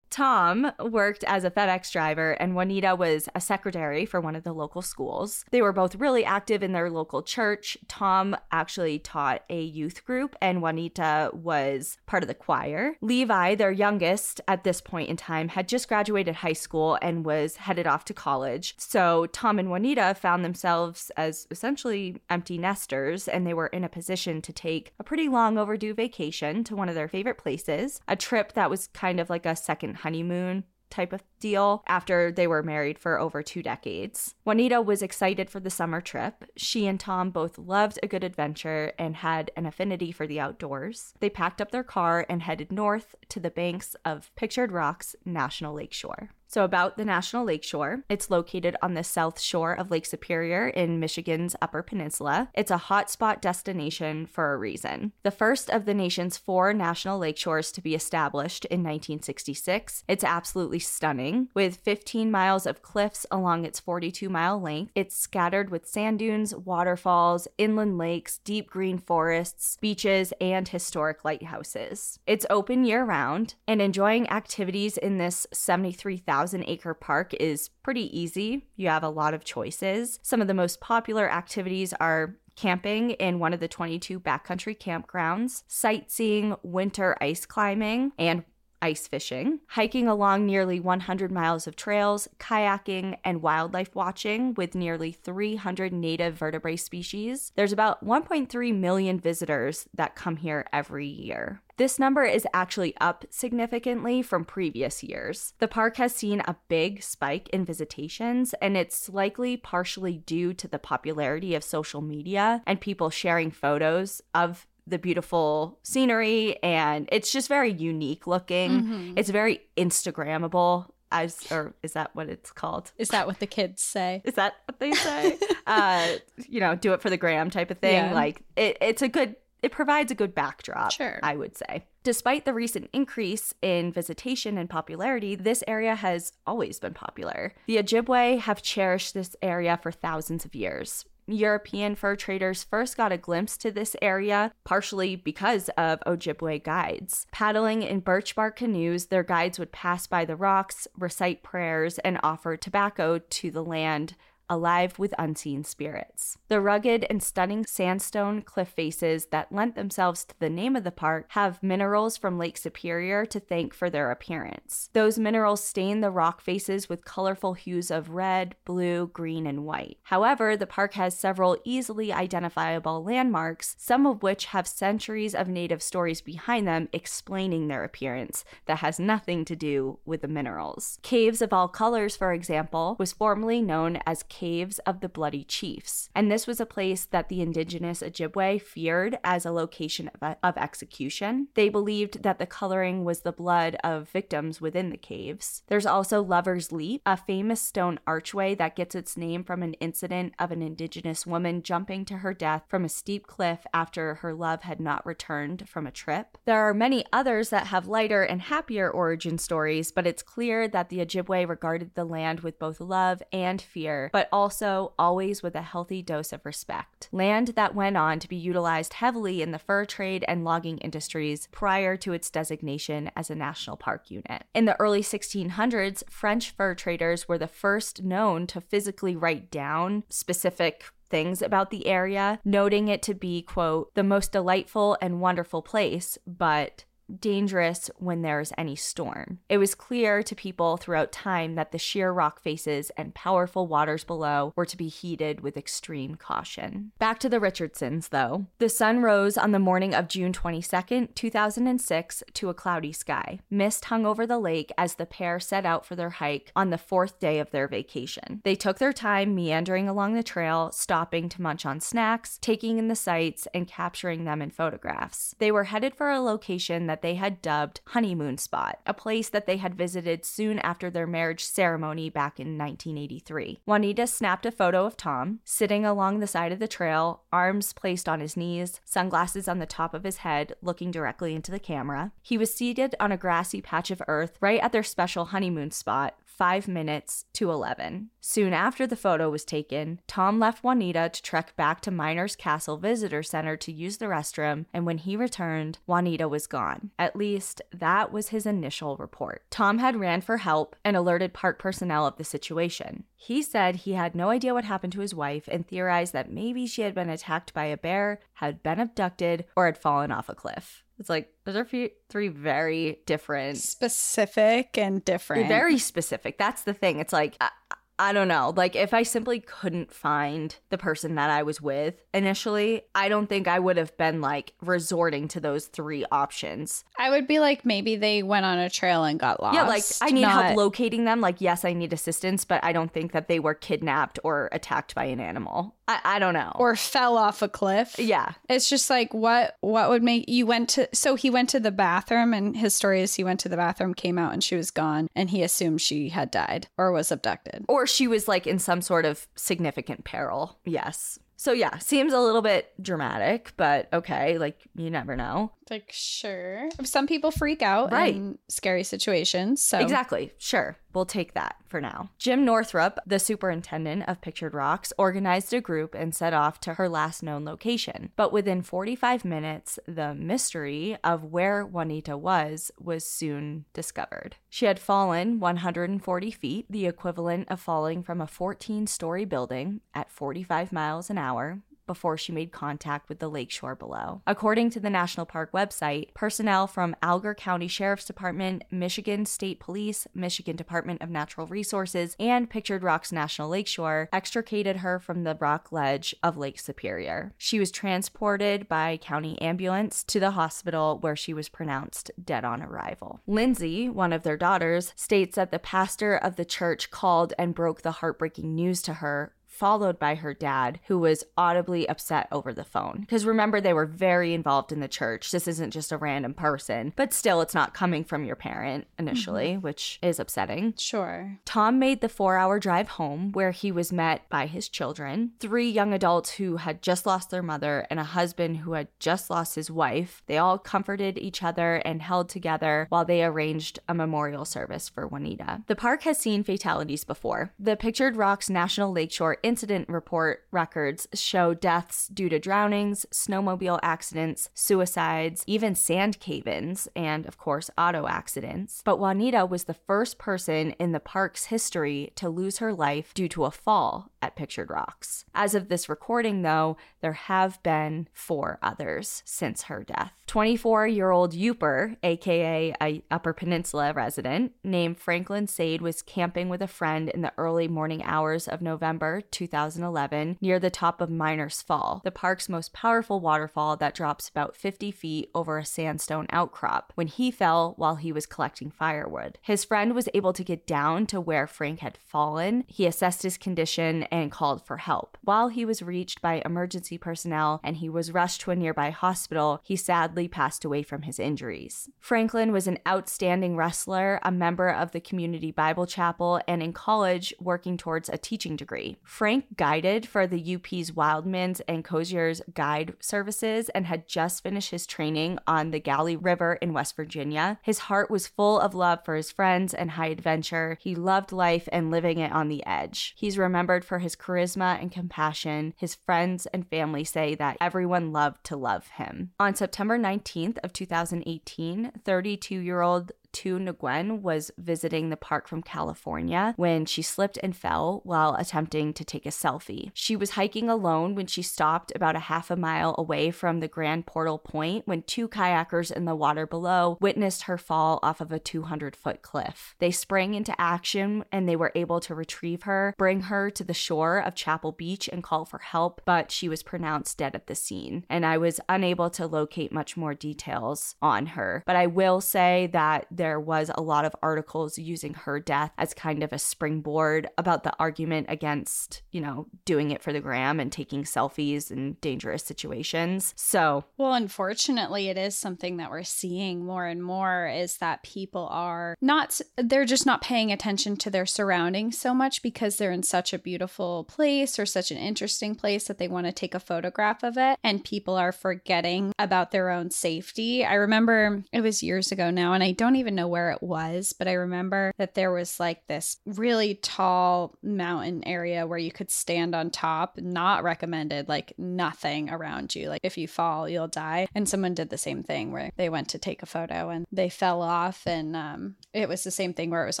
Tom 0.12 0.70
worked 0.78 1.24
as 1.24 1.42
a 1.42 1.50
FedEx 1.50 1.90
driver 1.90 2.32
and 2.32 2.54
Juanita 2.54 2.94
was 2.94 3.30
a 3.34 3.40
secretary 3.40 4.04
for 4.04 4.20
one 4.20 4.36
of 4.36 4.44
the 4.44 4.52
local 4.52 4.82
schools. 4.82 5.42
They 5.50 5.62
were 5.62 5.72
both 5.72 5.94
really 5.94 6.22
active 6.22 6.62
in 6.62 6.72
their 6.72 6.90
local 6.90 7.22
church. 7.22 7.78
Tom 7.88 8.36
actually 8.50 8.98
taught 8.98 9.42
a 9.48 9.62
youth 9.62 10.04
group 10.04 10.36
and 10.42 10.60
Juanita 10.60 11.30
was 11.32 11.96
part 12.04 12.22
of 12.22 12.28
the 12.28 12.34
choir. 12.34 12.96
Levi, 13.00 13.54
their 13.54 13.72
youngest 13.72 14.42
at 14.46 14.64
this 14.64 14.82
point 14.82 15.08
in 15.08 15.16
time, 15.16 15.48
had 15.48 15.66
just 15.66 15.88
graduated 15.88 16.36
high 16.36 16.52
school 16.52 16.98
and 17.00 17.24
was 17.24 17.56
headed 17.56 17.86
off 17.86 18.04
to 18.04 18.12
college. 18.12 18.74
So 18.76 19.24
Tom 19.32 19.58
and 19.58 19.70
Juanita 19.70 20.14
found 20.14 20.44
themselves 20.44 21.10
as 21.16 21.46
essentially 21.50 22.20
empty 22.28 22.58
nesters 22.58 23.28
and 23.28 23.46
they 23.46 23.54
were 23.54 23.68
in 23.68 23.82
a 23.82 23.88
position 23.88 24.42
to 24.42 24.52
take 24.52 24.92
a 24.98 25.04
pretty 25.04 25.30
long 25.30 25.56
overdue 25.56 25.94
vacation 25.94 26.64
to 26.64 26.76
one 26.76 26.90
of 26.90 26.94
their 26.94 27.08
favorite 27.08 27.38
places, 27.38 28.02
a 28.06 28.14
trip 28.14 28.52
that 28.52 28.68
was 28.68 28.88
kind 28.88 29.18
of 29.18 29.30
like 29.30 29.46
a 29.46 29.56
second 29.56 30.01
honeymoon 30.02 30.64
type 30.92 31.12
of 31.12 31.24
deal 31.40 31.82
after 31.88 32.30
they 32.30 32.46
were 32.46 32.62
married 32.62 32.98
for 32.98 33.18
over 33.18 33.42
two 33.42 33.62
decades. 33.62 34.34
Juanita 34.44 34.80
was 34.80 35.02
excited 35.02 35.48
for 35.48 35.58
the 35.58 35.70
summer 35.70 36.00
trip. 36.00 36.44
She 36.56 36.86
and 36.86 37.00
Tom 37.00 37.30
both 37.30 37.58
loved 37.58 37.98
a 38.02 38.06
good 38.06 38.22
adventure 38.22 38.92
and 38.98 39.16
had 39.16 39.50
an 39.56 39.66
affinity 39.66 40.12
for 40.12 40.26
the 40.26 40.38
outdoors. 40.38 41.14
They 41.20 41.30
packed 41.30 41.60
up 41.60 41.70
their 41.70 41.82
car 41.82 42.26
and 42.28 42.42
headed 42.42 42.70
north 42.70 43.14
to 43.30 43.40
the 43.40 43.50
banks 43.50 43.96
of 44.04 44.30
Pictured 44.36 44.70
Rocks 44.70 45.16
National 45.24 45.74
Lakeshore. 45.74 46.30
So, 46.52 46.64
about 46.64 46.98
the 46.98 47.06
National 47.06 47.46
Lakeshore, 47.46 48.04
it's 48.10 48.30
located 48.30 48.76
on 48.82 48.92
the 48.92 49.02
south 49.02 49.40
shore 49.40 49.72
of 49.72 49.90
Lake 49.90 50.04
Superior 50.04 50.68
in 50.68 51.00
Michigan's 51.00 51.56
Upper 51.62 51.82
Peninsula. 51.82 52.50
It's 52.52 52.70
a 52.70 52.76
hotspot 52.76 53.40
destination 53.40 54.26
for 54.26 54.52
a 54.52 54.58
reason. 54.58 55.12
The 55.22 55.30
first 55.30 55.70
of 55.70 55.86
the 55.86 55.94
nation's 55.94 56.36
four 56.36 56.74
national 56.74 57.18
lakeshores 57.18 57.72
to 57.72 57.80
be 57.80 57.94
established 57.94 58.66
in 58.66 58.80
1966. 58.80 60.04
It's 60.06 60.24
absolutely 60.24 60.78
stunning. 60.78 61.48
With 61.54 61.76
15 61.78 62.30
miles 62.30 62.66
of 62.66 62.82
cliffs 62.82 63.24
along 63.30 63.64
its 63.64 63.80
42 63.80 64.28
mile 64.28 64.60
length, 64.60 64.92
it's 64.94 65.16
scattered 65.16 65.70
with 65.70 65.88
sand 65.88 66.18
dunes, 66.18 66.54
waterfalls, 66.54 67.48
inland 67.56 67.96
lakes, 67.96 68.36
deep 68.44 68.68
green 68.68 68.98
forests, 68.98 69.78
beaches, 69.80 70.34
and 70.38 70.68
historic 70.68 71.24
lighthouses. 71.24 72.18
It's 72.26 72.44
open 72.50 72.84
year 72.84 73.04
round, 73.04 73.54
and 73.66 73.80
enjoying 73.80 74.28
activities 74.28 74.98
in 74.98 75.16
this 75.16 75.46
73,000 75.50 76.41
thousand 76.42 76.64
acre 76.66 76.92
park 76.92 77.32
is 77.34 77.68
pretty 77.84 78.18
easy. 78.18 78.66
You 78.74 78.88
have 78.88 79.04
a 79.04 79.08
lot 79.08 79.32
of 79.32 79.44
choices. 79.44 80.18
Some 80.22 80.40
of 80.40 80.48
the 80.48 80.54
most 80.54 80.80
popular 80.80 81.30
activities 81.30 81.94
are 82.00 82.34
camping 82.56 83.10
in 83.12 83.38
one 83.38 83.54
of 83.54 83.60
the 83.60 83.68
22 83.68 84.18
backcountry 84.18 84.76
campgrounds, 84.76 85.62
sightseeing, 85.68 86.56
winter 86.64 87.16
ice 87.20 87.46
climbing, 87.46 88.10
and 88.18 88.42
ice 88.82 89.06
fishing, 89.06 89.60
hiking 89.68 90.08
along 90.08 90.44
nearly 90.44 90.80
100 90.80 91.32
miles 91.32 91.66
of 91.66 91.76
trails, 91.76 92.28
kayaking, 92.38 93.16
and 93.24 93.40
wildlife 93.40 93.94
watching 93.94 94.52
with 94.54 94.74
nearly 94.74 95.12
300 95.12 95.92
native 95.92 96.34
vertebrate 96.34 96.80
species. 96.80 97.52
There's 97.54 97.72
about 97.72 98.04
1.3 98.04 98.78
million 98.78 99.18
visitors 99.18 99.86
that 99.94 100.16
come 100.16 100.36
here 100.36 100.66
every 100.72 101.06
year. 101.06 101.62
This 101.78 101.98
number 101.98 102.24
is 102.24 102.46
actually 102.52 102.94
up 103.00 103.24
significantly 103.30 104.22
from 104.22 104.44
previous 104.44 105.02
years. 105.02 105.54
The 105.58 105.68
park 105.68 105.96
has 105.96 106.14
seen 106.14 106.40
a 106.40 106.56
big 106.68 107.02
spike 107.02 107.48
in 107.48 107.64
visitations, 107.64 108.54
and 108.60 108.76
it's 108.76 109.08
likely 109.08 109.56
partially 109.56 110.18
due 110.18 110.52
to 110.54 110.68
the 110.68 110.78
popularity 110.78 111.54
of 111.54 111.64
social 111.64 112.02
media 112.02 112.62
and 112.66 112.80
people 112.80 113.10
sharing 113.10 113.50
photos 113.50 114.20
of 114.34 114.66
the 114.92 114.98
beautiful 114.98 115.78
scenery 115.82 116.62
and 116.62 117.08
it's 117.10 117.32
just 117.32 117.48
very 117.48 117.72
unique 117.72 118.26
looking. 118.26 118.70
Mm-hmm. 118.70 119.12
It's 119.16 119.30
very 119.30 119.62
Instagrammable. 119.76 120.86
As 121.10 121.46
or 121.50 121.74
is 121.82 121.92
that 121.92 122.14
what 122.14 122.30
it's 122.30 122.50
called? 122.50 122.92
Is 122.96 123.08
that 123.08 123.26
what 123.26 123.38
the 123.38 123.46
kids 123.46 123.82
say? 123.82 124.22
Is 124.24 124.34
that 124.34 124.54
what 124.66 124.80
they 124.80 124.92
say? 124.92 125.38
uh, 125.66 126.08
you 126.48 126.58
know, 126.58 126.74
do 126.74 126.94
it 126.94 127.02
for 127.02 127.10
the 127.10 127.18
gram 127.18 127.50
type 127.50 127.70
of 127.70 127.78
thing. 127.78 127.96
Yeah. 127.96 128.14
Like 128.14 128.42
it, 128.56 128.78
it's 128.80 129.02
a 129.02 129.08
good. 129.08 129.36
It 129.62 129.72
provides 129.72 130.10
a 130.10 130.14
good 130.14 130.34
backdrop. 130.34 130.90
Sure. 130.90 131.20
I 131.22 131.36
would 131.36 131.56
say. 131.56 131.84
Despite 132.02 132.46
the 132.46 132.54
recent 132.54 132.88
increase 132.92 133.54
in 133.60 133.92
visitation 133.92 134.56
and 134.58 134.68
popularity, 134.70 135.34
this 135.34 135.62
area 135.68 135.94
has 135.94 136.32
always 136.46 136.80
been 136.80 136.94
popular. 136.94 137.52
The 137.66 137.76
Ojibwe 137.76 138.40
have 138.40 138.62
cherished 138.62 139.12
this 139.14 139.36
area 139.42 139.78
for 139.80 139.92
thousands 139.92 140.44
of 140.46 140.54
years. 140.54 141.04
European 141.32 141.94
fur 141.94 142.16
traders 142.16 142.62
first 142.62 142.96
got 142.96 143.12
a 143.12 143.16
glimpse 143.16 143.56
to 143.58 143.70
this 143.70 143.96
area, 144.00 144.52
partially 144.64 145.16
because 145.16 145.68
of 145.70 146.00
Ojibwe 146.06 146.62
guides. 146.62 147.26
Paddling 147.32 147.82
in 147.82 148.00
birch 148.00 148.34
bark 148.34 148.56
canoes, 148.56 149.06
their 149.06 149.22
guides 149.22 149.58
would 149.58 149.72
pass 149.72 150.06
by 150.06 150.24
the 150.24 150.36
rocks, 150.36 150.86
recite 150.96 151.42
prayers, 151.42 151.98
and 151.98 152.18
offer 152.22 152.56
tobacco 152.56 153.18
to 153.18 153.50
the 153.50 153.64
land 153.64 154.14
alive 154.52 154.98
with 154.98 155.14
unseen 155.18 155.64
spirits. 155.64 156.36
The 156.48 156.60
rugged 156.60 157.06
and 157.08 157.22
stunning 157.22 157.64
sandstone 157.64 158.42
cliff 158.42 158.68
faces 158.68 159.26
that 159.26 159.50
lent 159.50 159.74
themselves 159.74 160.24
to 160.26 160.38
the 160.38 160.50
name 160.50 160.76
of 160.76 160.84
the 160.84 160.90
park 160.90 161.26
have 161.30 161.62
minerals 161.62 162.18
from 162.18 162.38
Lake 162.38 162.58
Superior 162.58 163.24
to 163.26 163.40
thank 163.40 163.72
for 163.72 163.88
their 163.88 164.10
appearance. 164.10 164.90
Those 164.92 165.18
minerals 165.18 165.64
stain 165.64 166.00
the 166.00 166.10
rock 166.10 166.42
faces 166.42 166.88
with 166.88 167.04
colorful 167.04 167.54
hues 167.54 167.90
of 167.90 168.10
red, 168.10 168.54
blue, 168.66 169.08
green, 169.08 169.46
and 169.46 169.64
white. 169.64 169.96
However, 170.04 170.56
the 170.56 170.66
park 170.66 170.94
has 170.94 171.18
several 171.18 171.56
easily 171.64 172.12
identifiable 172.12 173.02
landmarks, 173.02 173.74
some 173.78 174.06
of 174.06 174.22
which 174.22 174.46
have 174.46 174.68
centuries 174.68 175.34
of 175.34 175.48
native 175.48 175.82
stories 175.82 176.20
behind 176.20 176.68
them 176.68 176.90
explaining 176.92 177.68
their 177.68 177.84
appearance 177.84 178.44
that 178.66 178.78
has 178.78 179.00
nothing 179.00 179.44
to 179.46 179.56
do 179.56 179.98
with 180.04 180.20
the 180.20 180.28
minerals. 180.28 180.98
Caves 181.02 181.40
of 181.40 181.52
All 181.52 181.68
Colors, 181.68 182.16
for 182.16 182.32
example, 182.32 182.96
was 182.98 183.12
formerly 183.12 183.62
known 183.62 183.98
as 184.04 184.22
Caves 184.42 184.80
of 184.80 184.98
the 184.98 185.08
Bloody 185.08 185.44
Chiefs, 185.44 186.10
and 186.16 186.28
this 186.28 186.48
was 186.48 186.58
a 186.58 186.66
place 186.66 187.04
that 187.04 187.28
the 187.28 187.40
indigenous 187.40 188.02
Ojibwe 188.02 188.60
feared 188.60 189.16
as 189.22 189.46
a 189.46 189.52
location 189.52 190.10
of, 190.20 190.34
of 190.42 190.56
execution. 190.56 191.46
They 191.54 191.68
believed 191.68 192.24
that 192.24 192.40
the 192.40 192.46
coloring 192.46 193.04
was 193.04 193.20
the 193.20 193.30
blood 193.30 193.76
of 193.84 194.08
victims 194.08 194.60
within 194.60 194.90
the 194.90 194.96
caves. 194.96 195.62
There's 195.68 195.86
also 195.86 196.24
Lover's 196.24 196.72
Leap, 196.72 197.02
a 197.06 197.16
famous 197.16 197.60
stone 197.60 198.00
archway 198.04 198.56
that 198.56 198.74
gets 198.74 198.96
its 198.96 199.16
name 199.16 199.44
from 199.44 199.62
an 199.62 199.74
incident 199.74 200.34
of 200.40 200.50
an 200.50 200.60
indigenous 200.60 201.24
woman 201.24 201.62
jumping 201.62 202.04
to 202.06 202.16
her 202.16 202.34
death 202.34 202.64
from 202.66 202.84
a 202.84 202.88
steep 202.88 203.28
cliff 203.28 203.64
after 203.72 204.16
her 204.16 204.34
love 204.34 204.62
had 204.62 204.80
not 204.80 205.06
returned 205.06 205.68
from 205.68 205.86
a 205.86 205.92
trip. 205.92 206.36
There 206.46 206.68
are 206.68 206.74
many 206.74 207.04
others 207.12 207.50
that 207.50 207.68
have 207.68 207.86
lighter 207.86 208.24
and 208.24 208.42
happier 208.42 208.90
origin 208.90 209.38
stories, 209.38 209.92
but 209.92 210.04
it's 210.04 210.24
clear 210.24 210.66
that 210.66 210.88
the 210.88 210.98
Ojibwe 210.98 211.48
regarded 211.48 211.94
the 211.94 212.04
land 212.04 212.40
with 212.40 212.58
both 212.58 212.80
love 212.80 213.22
and 213.32 213.62
fear, 213.62 214.10
but 214.12 214.30
also 214.32 214.94
always 214.98 215.42
with 215.42 215.54
a 215.54 215.62
healthy 215.62 216.02
dose 216.02 216.32
of 216.32 216.44
respect. 216.44 217.08
Land 217.12 217.48
that 217.48 217.74
went 217.74 217.96
on 217.96 218.18
to 218.18 218.28
be 218.28 218.36
utilized 218.36 218.94
heavily 218.94 219.42
in 219.42 219.52
the 219.52 219.58
fur 219.58 219.84
trade 219.84 220.24
and 220.26 220.44
logging 220.44 220.78
industries 220.78 221.48
prior 221.52 221.96
to 221.98 222.12
its 222.12 222.30
designation 222.30 223.10
as 223.14 223.30
a 223.30 223.34
national 223.34 223.76
park 223.76 224.10
unit. 224.10 224.44
In 224.54 224.64
the 224.64 224.78
early 224.80 225.02
1600s, 225.02 226.02
French 226.10 226.50
fur 226.50 226.74
traders 226.74 227.28
were 227.28 227.38
the 227.38 227.46
first 227.46 228.02
known 228.02 228.46
to 228.48 228.60
physically 228.60 229.14
write 229.14 229.50
down 229.50 230.04
specific 230.08 230.84
things 231.12 231.42
about 231.42 231.70
the 231.70 231.86
area, 231.86 232.40
noting 232.44 232.88
it 232.88 233.02
to 233.02 233.14
be, 233.14 233.42
quote, 233.42 233.94
the 233.94 234.02
most 234.02 234.32
delightful 234.32 234.96
and 235.00 235.20
wonderful 235.20 235.60
place, 235.60 236.16
but 236.26 236.84
dangerous 237.20 237.90
when 237.96 238.22
there's 238.22 238.52
any 238.56 238.76
storm. 238.76 239.38
It 239.48 239.58
was 239.58 239.74
clear 239.74 240.22
to 240.22 240.34
people 240.34 240.76
throughout 240.76 241.12
time 241.12 241.54
that 241.54 241.72
the 241.72 241.78
sheer 241.78 242.12
rock 242.12 242.40
faces 242.40 242.90
and 242.96 243.14
powerful 243.14 243.66
waters 243.66 244.04
below 244.04 244.52
were 244.56 244.66
to 244.66 244.76
be 244.76 244.88
heeded 244.88 245.40
with 245.40 245.56
extreme 245.56 246.14
caution. 246.14 246.92
Back 246.98 247.18
to 247.20 247.28
the 247.28 247.40
Richardsons, 247.40 248.08
though. 248.08 248.46
The 248.58 248.68
sun 248.68 249.02
rose 249.02 249.36
on 249.36 249.52
the 249.52 249.58
morning 249.58 249.94
of 249.94 250.08
June 250.08 250.32
22, 250.32 251.08
2006, 251.14 252.22
to 252.34 252.48
a 252.48 252.54
cloudy 252.54 252.92
sky. 252.92 253.40
Mist 253.50 253.86
hung 253.86 254.06
over 254.06 254.26
the 254.26 254.38
lake 254.38 254.72
as 254.78 254.94
the 254.94 255.06
pair 255.06 255.40
set 255.40 255.66
out 255.66 255.84
for 255.84 255.96
their 255.96 256.10
hike 256.10 256.52
on 256.56 256.70
the 256.70 256.78
fourth 256.78 257.18
day 257.18 257.38
of 257.38 257.50
their 257.50 257.68
vacation. 257.68 258.40
They 258.44 258.54
took 258.54 258.78
their 258.78 258.92
time 258.92 259.34
meandering 259.34 259.88
along 259.88 260.14
the 260.14 260.22
trail, 260.22 260.70
stopping 260.72 261.28
to 261.30 261.42
munch 261.42 261.66
on 261.66 261.80
snacks, 261.80 262.38
taking 262.40 262.78
in 262.78 262.88
the 262.88 262.96
sights, 262.96 263.46
and 263.52 263.68
capturing 263.68 264.24
them 264.24 264.40
in 264.40 264.50
photographs. 264.50 265.34
They 265.38 265.52
were 265.52 265.64
headed 265.64 265.94
for 265.94 266.10
a 266.10 266.20
location 266.20 266.86
that 266.86 267.01
they 267.02 267.14
had 267.16 267.42
dubbed 267.42 267.80
Honeymoon 267.88 268.38
Spot, 268.38 268.78
a 268.86 268.94
place 268.94 269.28
that 269.28 269.46
they 269.46 269.58
had 269.58 269.74
visited 269.74 270.24
soon 270.24 270.58
after 270.60 270.88
their 270.88 271.06
marriage 271.06 271.44
ceremony 271.44 272.08
back 272.08 272.40
in 272.40 272.56
1983. 272.56 273.60
Juanita 273.66 274.06
snapped 274.06 274.46
a 274.46 274.50
photo 274.50 274.86
of 274.86 274.96
Tom, 274.96 275.40
sitting 275.44 275.84
along 275.84 276.20
the 276.20 276.26
side 276.26 276.52
of 276.52 276.58
the 276.58 276.68
trail, 276.68 277.22
arms 277.32 277.72
placed 277.72 278.08
on 278.08 278.20
his 278.20 278.36
knees, 278.36 278.80
sunglasses 278.84 279.48
on 279.48 279.58
the 279.58 279.66
top 279.66 279.94
of 279.94 280.04
his 280.04 280.18
head, 280.18 280.54
looking 280.62 280.90
directly 280.90 281.34
into 281.34 281.50
the 281.50 281.58
camera. 281.58 282.12
He 282.22 282.38
was 282.38 282.54
seated 282.54 282.94
on 282.98 283.12
a 283.12 283.16
grassy 283.16 283.60
patch 283.60 283.90
of 283.90 284.02
earth 284.08 284.38
right 284.40 284.60
at 284.60 284.72
their 284.72 284.82
special 284.82 285.26
honeymoon 285.26 285.70
spot, 285.70 286.16
5 286.36 286.66
minutes 286.66 287.26
to 287.34 287.50
11. 287.50 288.10
Soon 288.20 288.52
after 288.52 288.86
the 288.86 288.96
photo 288.96 289.30
was 289.30 289.44
taken, 289.44 290.00
Tom 290.06 290.38
left 290.38 290.64
Juanita 290.64 291.10
to 291.12 291.22
trek 291.22 291.54
back 291.56 291.80
to 291.82 291.90
Miners 291.90 292.36
Castle 292.36 292.78
Visitor 292.78 293.22
Center 293.22 293.56
to 293.58 293.72
use 293.72 293.98
the 293.98 294.06
restroom, 294.06 294.66
and 294.72 294.86
when 294.86 294.98
he 294.98 295.16
returned, 295.16 295.78
Juanita 295.86 296.28
was 296.28 296.46
gone. 296.46 296.90
At 296.98 297.16
least, 297.16 297.62
that 297.72 298.12
was 298.12 298.28
his 298.28 298.46
initial 298.46 298.96
report. 298.96 299.42
Tom 299.50 299.78
had 299.78 299.96
ran 299.96 300.20
for 300.20 300.38
help 300.38 300.74
and 300.84 300.96
alerted 300.96 301.34
park 301.34 301.58
personnel 301.58 302.06
of 302.06 302.16
the 302.16 302.24
situation. 302.24 303.04
He 303.16 303.42
said 303.42 303.76
he 303.76 303.92
had 303.92 304.14
no 304.14 304.30
idea 304.30 304.54
what 304.54 304.64
happened 304.64 304.92
to 304.94 305.00
his 305.00 305.14
wife 305.14 305.48
and 305.48 305.66
theorized 305.66 306.12
that 306.12 306.32
maybe 306.32 306.66
she 306.66 306.82
had 306.82 306.94
been 306.94 307.08
attacked 307.10 307.54
by 307.54 307.66
a 307.66 307.76
bear, 307.76 308.20
had 308.34 308.62
been 308.62 308.80
abducted, 308.80 309.44
or 309.56 309.66
had 309.66 309.78
fallen 309.78 310.10
off 310.10 310.28
a 310.28 310.34
cliff. 310.34 310.82
It's 310.98 311.08
like 311.08 311.32
those 311.44 311.56
are 311.56 311.64
fe- 311.64 311.92
three 312.08 312.28
very 312.28 313.00
different 313.06 313.58
Specific 313.58 314.78
and 314.78 315.04
different. 315.04 315.48
very 315.48 315.78
specific. 315.78 316.38
That's 316.38 316.62
the 316.62 316.74
thing. 316.74 316.98
It's 316.98 317.12
like 317.12 317.36
I, 317.40 317.50
I 317.98 318.12
don't 318.12 318.26
know. 318.28 318.52
Like 318.56 318.74
if 318.74 318.94
I 318.94 319.02
simply 319.02 319.38
couldn't 319.38 319.92
find 319.92 320.56
the 320.70 320.78
person 320.78 321.14
that 321.16 321.30
I 321.30 321.42
was 321.42 321.60
with 321.60 322.02
initially, 322.14 322.82
I 322.94 323.08
don't 323.08 323.28
think 323.28 323.46
I 323.46 323.58
would 323.58 323.76
have 323.76 323.96
been 323.96 324.20
like 324.20 324.54
resorting 324.62 325.28
to 325.28 325.40
those 325.40 325.66
three 325.66 326.04
options. 326.10 326.84
I 326.98 327.10
would 327.10 327.28
be 327.28 327.38
like, 327.38 327.64
maybe 327.64 327.96
they 327.96 328.22
went 328.22 328.44
on 328.46 328.58
a 328.58 328.70
trail 328.70 329.04
and 329.04 329.20
got 329.20 329.42
lost. 329.42 329.54
yeah, 329.54 329.68
like 329.68 329.84
I 330.00 330.10
need 330.10 330.22
not- 330.22 330.44
help 330.46 330.56
locating 330.56 331.04
them. 331.04 331.20
Like 331.20 331.40
yes, 331.40 331.64
I 331.64 331.74
need 331.74 331.92
assistance, 331.92 332.44
but 332.44 332.64
I 332.64 332.72
don't 332.72 332.92
think 332.92 333.12
that 333.12 333.28
they 333.28 333.38
were 333.38 333.54
kidnapped 333.54 334.18
or 334.24 334.48
attacked 334.52 334.94
by 334.94 335.04
an 335.04 335.20
animal. 335.20 335.76
I, 335.88 336.00
I 336.04 336.18
don't 336.18 336.34
know. 336.34 336.52
or 336.56 336.76
fell 336.76 337.16
off 337.18 337.42
a 337.42 337.48
cliff. 337.48 337.98
yeah, 337.98 338.32
It's 338.48 338.68
just 338.68 338.88
like 338.88 339.12
what 339.12 339.56
what 339.60 339.88
would 339.90 340.02
make 340.02 340.28
you 340.28 340.46
went 340.46 340.68
to 340.70 340.88
so 340.92 341.14
he 341.16 341.28
went 341.30 341.48
to 341.50 341.60
the 341.60 341.70
bathroom 341.72 342.32
and 342.32 342.56
his 342.56 342.74
story 342.74 343.00
is 343.02 343.14
he 343.14 343.24
went 343.24 343.40
to 343.40 343.48
the 343.48 343.56
bathroom, 343.56 343.94
came 343.94 344.18
out 344.18 344.32
and 344.32 344.42
she 344.44 344.54
was 344.56 344.70
gone 344.70 345.08
and 345.16 345.30
he 345.30 345.42
assumed 345.42 345.80
she 345.80 346.08
had 346.10 346.30
died 346.30 346.68
or 346.78 346.92
was 346.92 347.10
abducted. 347.10 347.64
or 347.68 347.86
she 347.86 348.06
was 348.06 348.28
like 348.28 348.46
in 348.46 348.58
some 348.58 348.80
sort 348.80 349.04
of 349.04 349.26
significant 349.34 350.04
peril. 350.04 350.58
Yes. 350.64 351.18
So 351.36 351.52
yeah, 351.52 351.78
seems 351.78 352.12
a 352.12 352.20
little 352.20 352.42
bit 352.42 352.72
dramatic, 352.80 353.52
but 353.56 353.88
okay. 353.92 354.38
Like 354.38 354.60
you 354.76 354.90
never 354.90 355.16
know. 355.16 355.50
Like 355.72 355.90
sure. 355.90 356.68
Some 356.84 357.06
people 357.06 357.30
freak 357.30 357.62
out 357.62 357.90
Right. 357.90 358.14
in 358.14 358.38
scary 358.48 358.84
situations. 358.84 359.62
So 359.62 359.78
Exactly. 359.78 360.32
Sure. 360.36 360.76
We'll 360.92 361.06
take 361.06 361.32
that 361.32 361.56
for 361.66 361.80
now. 361.80 362.10
Jim 362.18 362.44
Northrup, 362.44 362.98
the 363.06 363.18
superintendent 363.18 364.06
of 364.06 364.20
Pictured 364.20 364.52
Rocks, 364.52 364.92
organized 364.98 365.54
a 365.54 365.62
group 365.62 365.94
and 365.94 366.14
set 366.14 366.34
off 366.34 366.60
to 366.60 366.74
her 366.74 366.90
last 366.90 367.22
known 367.22 367.46
location. 367.46 368.10
But 368.16 368.34
within 368.34 368.60
45 368.60 369.24
minutes, 369.24 369.78
the 369.88 370.14
mystery 370.14 370.98
of 371.02 371.24
where 371.24 371.64
Juanita 371.64 372.18
was 372.18 372.70
was 372.78 373.06
soon 373.06 373.64
discovered. 373.72 374.36
She 374.50 374.66
had 374.66 374.78
fallen 374.78 375.40
140 375.40 376.30
feet, 376.30 376.66
the 376.68 376.84
equivalent 376.86 377.50
of 377.50 377.58
falling 377.60 378.02
from 378.02 378.20
a 378.20 378.26
14 378.26 378.86
story 378.86 379.24
building 379.24 379.80
at 379.94 380.10
45 380.10 380.70
miles 380.70 381.08
an 381.08 381.16
hour, 381.16 381.62
before 381.92 382.16
she 382.16 382.32
made 382.32 382.50
contact 382.52 383.06
with 383.10 383.18
the 383.18 383.28
lakeshore 383.28 383.74
below. 383.74 384.22
According 384.26 384.70
to 384.70 384.80
the 384.80 384.88
National 384.88 385.26
Park 385.26 385.52
website, 385.52 386.14
personnel 386.14 386.66
from 386.66 386.96
Alger 387.02 387.34
County 387.34 387.68
Sheriff's 387.68 388.06
Department, 388.06 388.64
Michigan 388.70 389.26
State 389.26 389.60
Police, 389.60 390.06
Michigan 390.14 390.56
Department 390.56 391.02
of 391.02 391.10
Natural 391.10 391.46
Resources, 391.46 392.16
and 392.18 392.48
Pictured 392.48 392.82
Rocks 392.82 393.12
National 393.12 393.50
Lakeshore 393.50 394.08
extricated 394.10 394.78
her 394.78 394.98
from 394.98 395.24
the 395.24 395.36
rock 395.38 395.70
ledge 395.70 396.14
of 396.22 396.38
Lake 396.38 396.58
Superior. 396.58 397.34
She 397.36 397.58
was 397.58 397.70
transported 397.70 398.68
by 398.68 398.96
county 398.96 399.38
ambulance 399.42 400.02
to 400.04 400.18
the 400.18 400.30
hospital 400.30 400.98
where 400.98 401.14
she 401.14 401.34
was 401.34 401.50
pronounced 401.50 402.10
dead 402.24 402.42
on 402.42 402.62
arrival. 402.62 403.20
Lindsay, 403.26 403.90
one 403.90 404.14
of 404.14 404.22
their 404.22 404.38
daughters, 404.38 404.94
states 404.96 405.36
that 405.36 405.50
the 405.50 405.58
pastor 405.58 406.16
of 406.16 406.36
the 406.36 406.46
church 406.46 406.90
called 406.90 407.34
and 407.38 407.54
broke 407.54 407.82
the 407.82 407.98
heartbreaking 408.00 408.54
news 408.54 408.80
to 408.80 408.94
her 408.94 409.34
followed 409.52 409.98
by 409.98 410.14
her 410.14 410.32
dad, 410.32 410.80
who 410.86 410.98
was 410.98 411.24
audibly 411.36 411.88
upset 411.88 412.26
over 412.32 412.52
the 412.52 412.64
phone. 412.64 413.00
Because 413.00 413.26
remember, 413.26 413.60
they 413.60 413.74
were 413.74 413.86
very 413.86 414.32
involved 414.32 414.72
in 414.72 414.80
the 414.80 414.88
church. 414.88 415.30
This 415.30 415.46
isn't 415.46 415.72
just 415.72 415.92
a 415.92 415.96
random 415.98 416.32
person, 416.32 416.92
but 416.96 417.12
still, 417.12 417.40
it's 417.42 417.54
not 417.54 417.74
coming 417.74 418.02
from 418.02 418.24
your 418.24 418.36
parent 418.36 418.86
initially, 418.98 419.52
mm-hmm. 419.52 419.60
which 419.60 419.98
is 420.02 420.18
upsetting. 420.18 420.74
Sure. 420.78 421.38
Tom 421.44 421.78
made 421.78 422.00
the 422.00 422.08
four 422.08 422.38
hour 422.38 422.58
drive 422.58 422.88
home 422.88 423.30
where 423.32 423.50
he 423.50 423.70
was 423.70 423.92
met 423.92 424.28
by 424.30 424.46
his 424.46 424.68
children, 424.68 425.32
three 425.38 425.68
young 425.68 425.92
adults 425.92 426.32
who 426.32 426.56
had 426.56 426.82
just 426.82 427.04
lost 427.04 427.30
their 427.30 427.42
mother, 427.42 427.86
and 427.90 428.00
a 428.00 428.04
husband 428.04 428.58
who 428.58 428.72
had 428.72 428.88
just 428.98 429.28
lost 429.28 429.54
his 429.54 429.70
wife. 429.70 430.22
They 430.26 430.38
all 430.38 430.58
comforted 430.58 431.18
each 431.18 431.42
other 431.42 431.76
and 431.76 432.00
held 432.00 432.30
together 432.30 432.86
while 432.88 433.04
they 433.04 433.22
arranged 433.22 433.78
a 433.88 433.94
memorial 433.94 434.44
service 434.44 434.88
for 434.88 435.06
Juanita. 435.06 435.62
The 435.66 435.76
park 435.76 436.02
has 436.02 436.18
seen 436.18 436.42
fatalities 436.42 437.04
before. 437.04 437.52
The 437.58 437.76
Pictured 437.76 438.16
Rocks 438.16 438.48
National 438.48 438.92
Lakeshore 438.92 439.38
incident 439.42 439.88
report 439.88 440.44
records 440.50 441.06
show 441.14 441.54
deaths 441.54 442.08
due 442.08 442.28
to 442.28 442.38
drownings, 442.38 443.06
snowmobile 443.12 443.80
accidents, 443.82 444.48
suicides, 444.54 445.44
even 445.46 445.74
sand 445.74 446.20
cave 446.20 446.46
ins, 446.46 446.88
and 446.94 447.26
of 447.26 447.38
course, 447.38 447.70
auto 447.76 448.06
accidents. 448.06 448.82
But 448.84 448.98
Juanita 448.98 449.46
was 449.46 449.64
the 449.64 449.74
first 449.74 450.18
person 450.18 450.72
in 450.72 450.92
the 450.92 451.00
park's 451.00 451.46
history 451.46 452.12
to 452.16 452.28
lose 452.28 452.58
her 452.58 452.72
life 452.72 453.14
due 453.14 453.28
to 453.28 453.44
a 453.44 453.50
fall 453.50 454.10
at 454.22 454.36
Pictured 454.36 454.70
Rocks. 454.70 455.24
As 455.34 455.54
of 455.54 455.68
this 455.68 455.88
recording, 455.88 456.42
though, 456.42 456.76
there 457.00 457.12
have 457.12 457.62
been 457.62 458.08
four 458.12 458.58
others 458.62 459.22
since 459.26 459.62
her 459.64 459.82
death. 459.82 460.12
24 460.26 460.86
year 460.86 461.10
old 461.10 461.34
Yooper, 461.34 461.96
aka 462.02 462.74
a 462.80 463.02
Upper 463.10 463.32
Peninsula 463.32 463.92
resident, 463.92 464.52
named 464.64 464.98
Franklin 464.98 465.46
Sade 465.46 465.82
was 465.82 466.00
camping 466.00 466.48
with 466.48 466.62
a 466.62 466.66
friend 466.66 467.08
in 467.10 467.20
the 467.20 467.32
early 467.36 467.68
morning 467.68 468.02
hours 468.04 468.48
of 468.48 468.62
November 468.62 469.20
2011 469.32 470.38
near 470.40 470.60
the 470.60 470.70
top 470.70 471.00
of 471.00 471.10
Miners 471.10 471.62
Fall, 471.62 472.00
the 472.04 472.10
park's 472.10 472.48
most 472.48 472.72
powerful 472.72 473.20
waterfall 473.20 473.76
that 473.76 473.94
drops 473.94 474.28
about 474.28 474.54
50 474.54 474.90
feet 474.92 475.30
over 475.34 475.58
a 475.58 475.64
sandstone 475.64 476.26
outcrop, 476.30 476.92
when 476.94 477.06
he 477.06 477.30
fell 477.30 477.74
while 477.76 477.96
he 477.96 478.12
was 478.12 478.26
collecting 478.26 478.70
firewood. 478.70 479.38
His 479.42 479.64
friend 479.64 479.94
was 479.94 480.08
able 480.14 480.32
to 480.34 480.44
get 480.44 480.66
down 480.66 481.06
to 481.06 481.20
where 481.20 481.46
Frank 481.46 481.80
had 481.80 481.96
fallen. 481.96 482.64
He 482.68 482.86
assessed 482.86 483.22
his 483.22 483.38
condition 483.38 484.04
and 484.04 484.30
called 484.30 484.64
for 484.64 484.76
help. 484.76 485.16
While 485.22 485.48
he 485.48 485.64
was 485.64 485.82
reached 485.82 486.20
by 486.20 486.42
emergency 486.44 486.98
personnel 486.98 487.60
and 487.64 487.76
he 487.76 487.88
was 487.88 488.12
rushed 488.12 488.42
to 488.42 488.50
a 488.50 488.56
nearby 488.56 488.90
hospital, 488.90 489.60
he 489.64 489.76
sadly 489.76 490.28
passed 490.28 490.64
away 490.64 490.82
from 490.82 491.02
his 491.02 491.18
injuries. 491.18 491.88
Franklin 491.98 492.52
was 492.52 492.66
an 492.66 492.78
outstanding 492.86 493.56
wrestler, 493.56 494.20
a 494.22 494.30
member 494.30 494.68
of 494.68 494.92
the 494.92 495.00
community 495.00 495.50
Bible 495.50 495.86
chapel, 495.86 496.40
and 496.46 496.62
in 496.62 496.72
college 496.72 497.34
working 497.40 497.76
towards 497.76 498.08
a 498.08 498.18
teaching 498.18 498.56
degree. 498.56 498.96
Frank 499.22 499.56
guided 499.56 500.08
for 500.08 500.26
the 500.26 500.56
UP's 500.56 500.90
Wildman's 500.90 501.60
and 501.68 501.84
Cozier's 501.84 502.42
guide 502.54 502.94
services 502.98 503.68
and 503.68 503.86
had 503.86 504.08
just 504.08 504.42
finished 504.42 504.72
his 504.72 504.84
training 504.84 505.38
on 505.46 505.70
the 505.70 505.78
Gauley 505.78 506.16
River 506.20 506.54
in 506.54 506.72
West 506.72 506.96
Virginia. 506.96 507.60
His 507.62 507.78
heart 507.78 508.10
was 508.10 508.26
full 508.26 508.58
of 508.58 508.74
love 508.74 509.04
for 509.04 509.14
his 509.14 509.30
friends 509.30 509.74
and 509.74 509.92
high 509.92 510.08
adventure. 510.08 510.76
He 510.80 510.96
loved 510.96 511.30
life 511.30 511.68
and 511.70 511.88
living 511.88 512.18
it 512.18 512.32
on 512.32 512.48
the 512.48 512.66
edge. 512.66 513.14
He's 513.16 513.38
remembered 513.38 513.84
for 513.84 514.00
his 514.00 514.16
charisma 514.16 514.82
and 514.82 514.90
compassion. 514.90 515.74
His 515.76 515.94
friends 515.94 516.46
and 516.46 516.66
family 516.66 517.04
say 517.04 517.36
that 517.36 517.58
everyone 517.60 518.10
loved 518.10 518.42
to 518.46 518.56
love 518.56 518.88
him. 518.88 519.30
On 519.38 519.54
September 519.54 519.96
19th 519.96 520.58
of 520.64 520.72
2018, 520.72 521.92
32-year-old 522.04 523.12
Tu 523.32 523.58
Nguyen 523.58 524.20
was 524.20 524.50
visiting 524.58 525.10
the 525.10 525.16
park 525.16 525.48
from 525.48 525.62
California 525.62 526.54
when 526.56 526.86
she 526.86 527.02
slipped 527.02 527.38
and 527.42 527.56
fell 527.56 528.00
while 528.04 528.34
attempting 528.34 528.92
to 528.92 529.04
take 529.04 529.26
a 529.26 529.30
selfie. 529.30 529.90
She 529.94 530.16
was 530.16 530.30
hiking 530.30 530.68
alone 530.68 531.14
when 531.14 531.26
she 531.26 531.42
stopped 531.42 531.92
about 531.94 532.16
a 532.16 532.20
half 532.20 532.50
a 532.50 532.56
mile 532.56 532.94
away 532.98 533.30
from 533.30 533.60
the 533.60 533.68
Grand 533.68 534.06
Portal 534.06 534.38
Point 534.38 534.86
when 534.86 535.02
two 535.02 535.28
kayakers 535.28 535.90
in 535.90 536.04
the 536.04 536.14
water 536.14 536.46
below 536.46 536.98
witnessed 537.00 537.42
her 537.44 537.58
fall 537.58 537.98
off 538.02 538.20
of 538.20 538.32
a 538.32 538.38
200 538.38 538.94
foot 538.94 539.22
cliff. 539.22 539.74
They 539.78 539.90
sprang 539.90 540.34
into 540.34 540.58
action 540.60 541.24
and 541.32 541.48
they 541.48 541.56
were 541.56 541.72
able 541.74 542.00
to 542.00 542.14
retrieve 542.14 542.62
her, 542.62 542.94
bring 542.98 543.22
her 543.22 543.50
to 543.50 543.64
the 543.64 543.74
shore 543.74 544.18
of 544.18 544.34
Chapel 544.34 544.72
Beach, 544.72 545.08
and 545.08 545.22
call 545.22 545.44
for 545.44 545.58
help, 545.58 546.00
but 546.04 546.30
she 546.30 546.48
was 546.48 546.62
pronounced 546.62 547.18
dead 547.18 547.34
at 547.34 547.46
the 547.46 547.54
scene. 547.54 548.04
And 548.08 548.26
I 548.26 548.38
was 548.38 548.60
unable 548.68 549.10
to 549.10 549.26
locate 549.26 549.72
much 549.72 549.96
more 549.96 550.14
details 550.14 550.94
on 551.00 551.26
her. 551.26 551.62
But 551.66 551.76
I 551.76 551.86
will 551.86 552.20
say 552.20 552.68
that 552.72 553.06
there 553.22 553.38
was 553.38 553.70
a 553.76 553.80
lot 553.80 554.04
of 554.04 554.16
articles 554.20 554.78
using 554.78 555.14
her 555.14 555.38
death 555.38 555.70
as 555.78 555.94
kind 555.94 556.24
of 556.24 556.32
a 556.32 556.40
springboard 556.40 557.28
about 557.38 557.62
the 557.62 557.72
argument 557.78 558.26
against, 558.28 559.00
you 559.12 559.20
know, 559.20 559.46
doing 559.64 559.92
it 559.92 560.02
for 560.02 560.12
the 560.12 560.18
gram 560.18 560.58
and 560.58 560.72
taking 560.72 561.04
selfies 561.04 561.70
in 561.70 561.92
dangerous 562.00 562.42
situations. 562.42 563.32
So, 563.36 563.84
well, 563.96 564.14
unfortunately, 564.14 565.06
it 565.06 565.16
is 565.16 565.36
something 565.36 565.76
that 565.76 565.88
we're 565.88 566.02
seeing 566.02 566.64
more 566.64 566.84
and 566.84 567.00
more 567.00 567.46
is 567.46 567.76
that 567.76 568.02
people 568.02 568.48
are 568.50 568.96
not, 569.00 569.40
they're 569.56 569.84
just 569.84 570.04
not 570.04 570.20
paying 570.20 570.50
attention 570.50 570.96
to 570.96 571.08
their 571.08 571.24
surroundings 571.24 571.96
so 571.96 572.12
much 572.12 572.42
because 572.42 572.76
they're 572.76 572.90
in 572.90 573.04
such 573.04 573.32
a 573.32 573.38
beautiful 573.38 574.02
place 574.02 574.58
or 574.58 574.66
such 574.66 574.90
an 574.90 574.98
interesting 574.98 575.54
place 575.54 575.84
that 575.84 575.98
they 575.98 576.08
want 576.08 576.26
to 576.26 576.32
take 576.32 576.56
a 576.56 576.60
photograph 576.60 577.22
of 577.22 577.38
it. 577.38 577.56
And 577.62 577.84
people 577.84 578.16
are 578.16 578.32
forgetting 578.32 579.12
about 579.16 579.52
their 579.52 579.70
own 579.70 579.92
safety. 579.92 580.64
I 580.64 580.74
remember 580.74 581.44
it 581.52 581.60
was 581.60 581.84
years 581.84 582.10
ago 582.10 582.28
now, 582.28 582.52
and 582.52 582.64
I 582.64 582.72
don't 582.72 582.96
even 582.96 583.11
even 583.12 583.16
know 583.16 583.28
where 583.28 583.50
it 583.50 583.62
was, 583.62 584.12
but 584.12 584.26
I 584.26 584.32
remember 584.32 584.92
that 584.96 585.14
there 585.14 585.32
was 585.32 585.60
like 585.60 585.86
this 585.86 586.16
really 586.24 586.76
tall 586.76 587.54
mountain 587.62 588.26
area 588.26 588.66
where 588.66 588.78
you 588.78 588.90
could 588.90 589.10
stand 589.10 589.54
on 589.54 589.70
top, 589.70 590.18
not 590.18 590.64
recommended, 590.64 591.28
like 591.28 591.52
nothing 591.58 592.30
around 592.30 592.74
you. 592.74 592.88
Like 592.88 593.00
if 593.02 593.18
you 593.18 593.28
fall, 593.28 593.68
you'll 593.68 593.88
die. 593.88 594.26
And 594.34 594.48
someone 594.48 594.74
did 594.74 594.88
the 594.88 594.98
same 594.98 595.22
thing 595.22 595.52
where 595.52 595.70
they 595.76 595.88
went 595.88 596.08
to 596.10 596.18
take 596.18 596.42
a 596.42 596.46
photo 596.46 596.88
and 596.88 597.06
they 597.12 597.28
fell 597.28 597.60
off. 597.60 598.06
And 598.06 598.34
um, 598.34 598.76
it 598.94 599.08
was 599.08 599.24
the 599.24 599.30
same 599.30 599.52
thing 599.52 599.70
where 599.70 599.82
it 599.82 599.86
was 599.86 600.00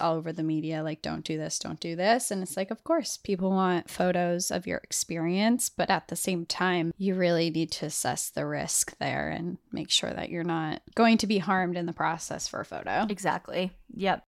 all 0.00 0.16
over 0.16 0.32
the 0.32 0.42
media 0.42 0.82
like, 0.82 1.02
don't 1.02 1.24
do 1.24 1.36
this, 1.36 1.58
don't 1.58 1.80
do 1.80 1.94
this. 1.94 2.30
And 2.30 2.42
it's 2.42 2.56
like, 2.56 2.70
of 2.70 2.84
course, 2.84 3.18
people 3.18 3.50
want 3.50 3.90
photos 3.90 4.50
of 4.50 4.66
your 4.66 4.78
experience, 4.78 5.68
but 5.68 5.90
at 5.90 6.08
the 6.08 6.16
same 6.16 6.46
time, 6.46 6.92
you 6.96 7.14
really 7.14 7.50
need 7.50 7.70
to 7.72 7.86
assess 7.86 8.30
the 8.30 8.46
risk 8.46 8.96
there 8.98 9.28
and 9.28 9.58
make 9.70 9.90
sure 9.90 10.12
that 10.12 10.30
you're 10.30 10.44
not 10.44 10.80
going 10.94 11.18
to 11.18 11.26
be 11.26 11.38
harmed 11.38 11.76
in 11.76 11.86
the 11.86 11.92
process 11.92 12.48
for 12.48 12.60
a 12.60 12.64
photo. 12.64 13.01
Exactly. 13.08 13.72
Yep. 13.94 14.24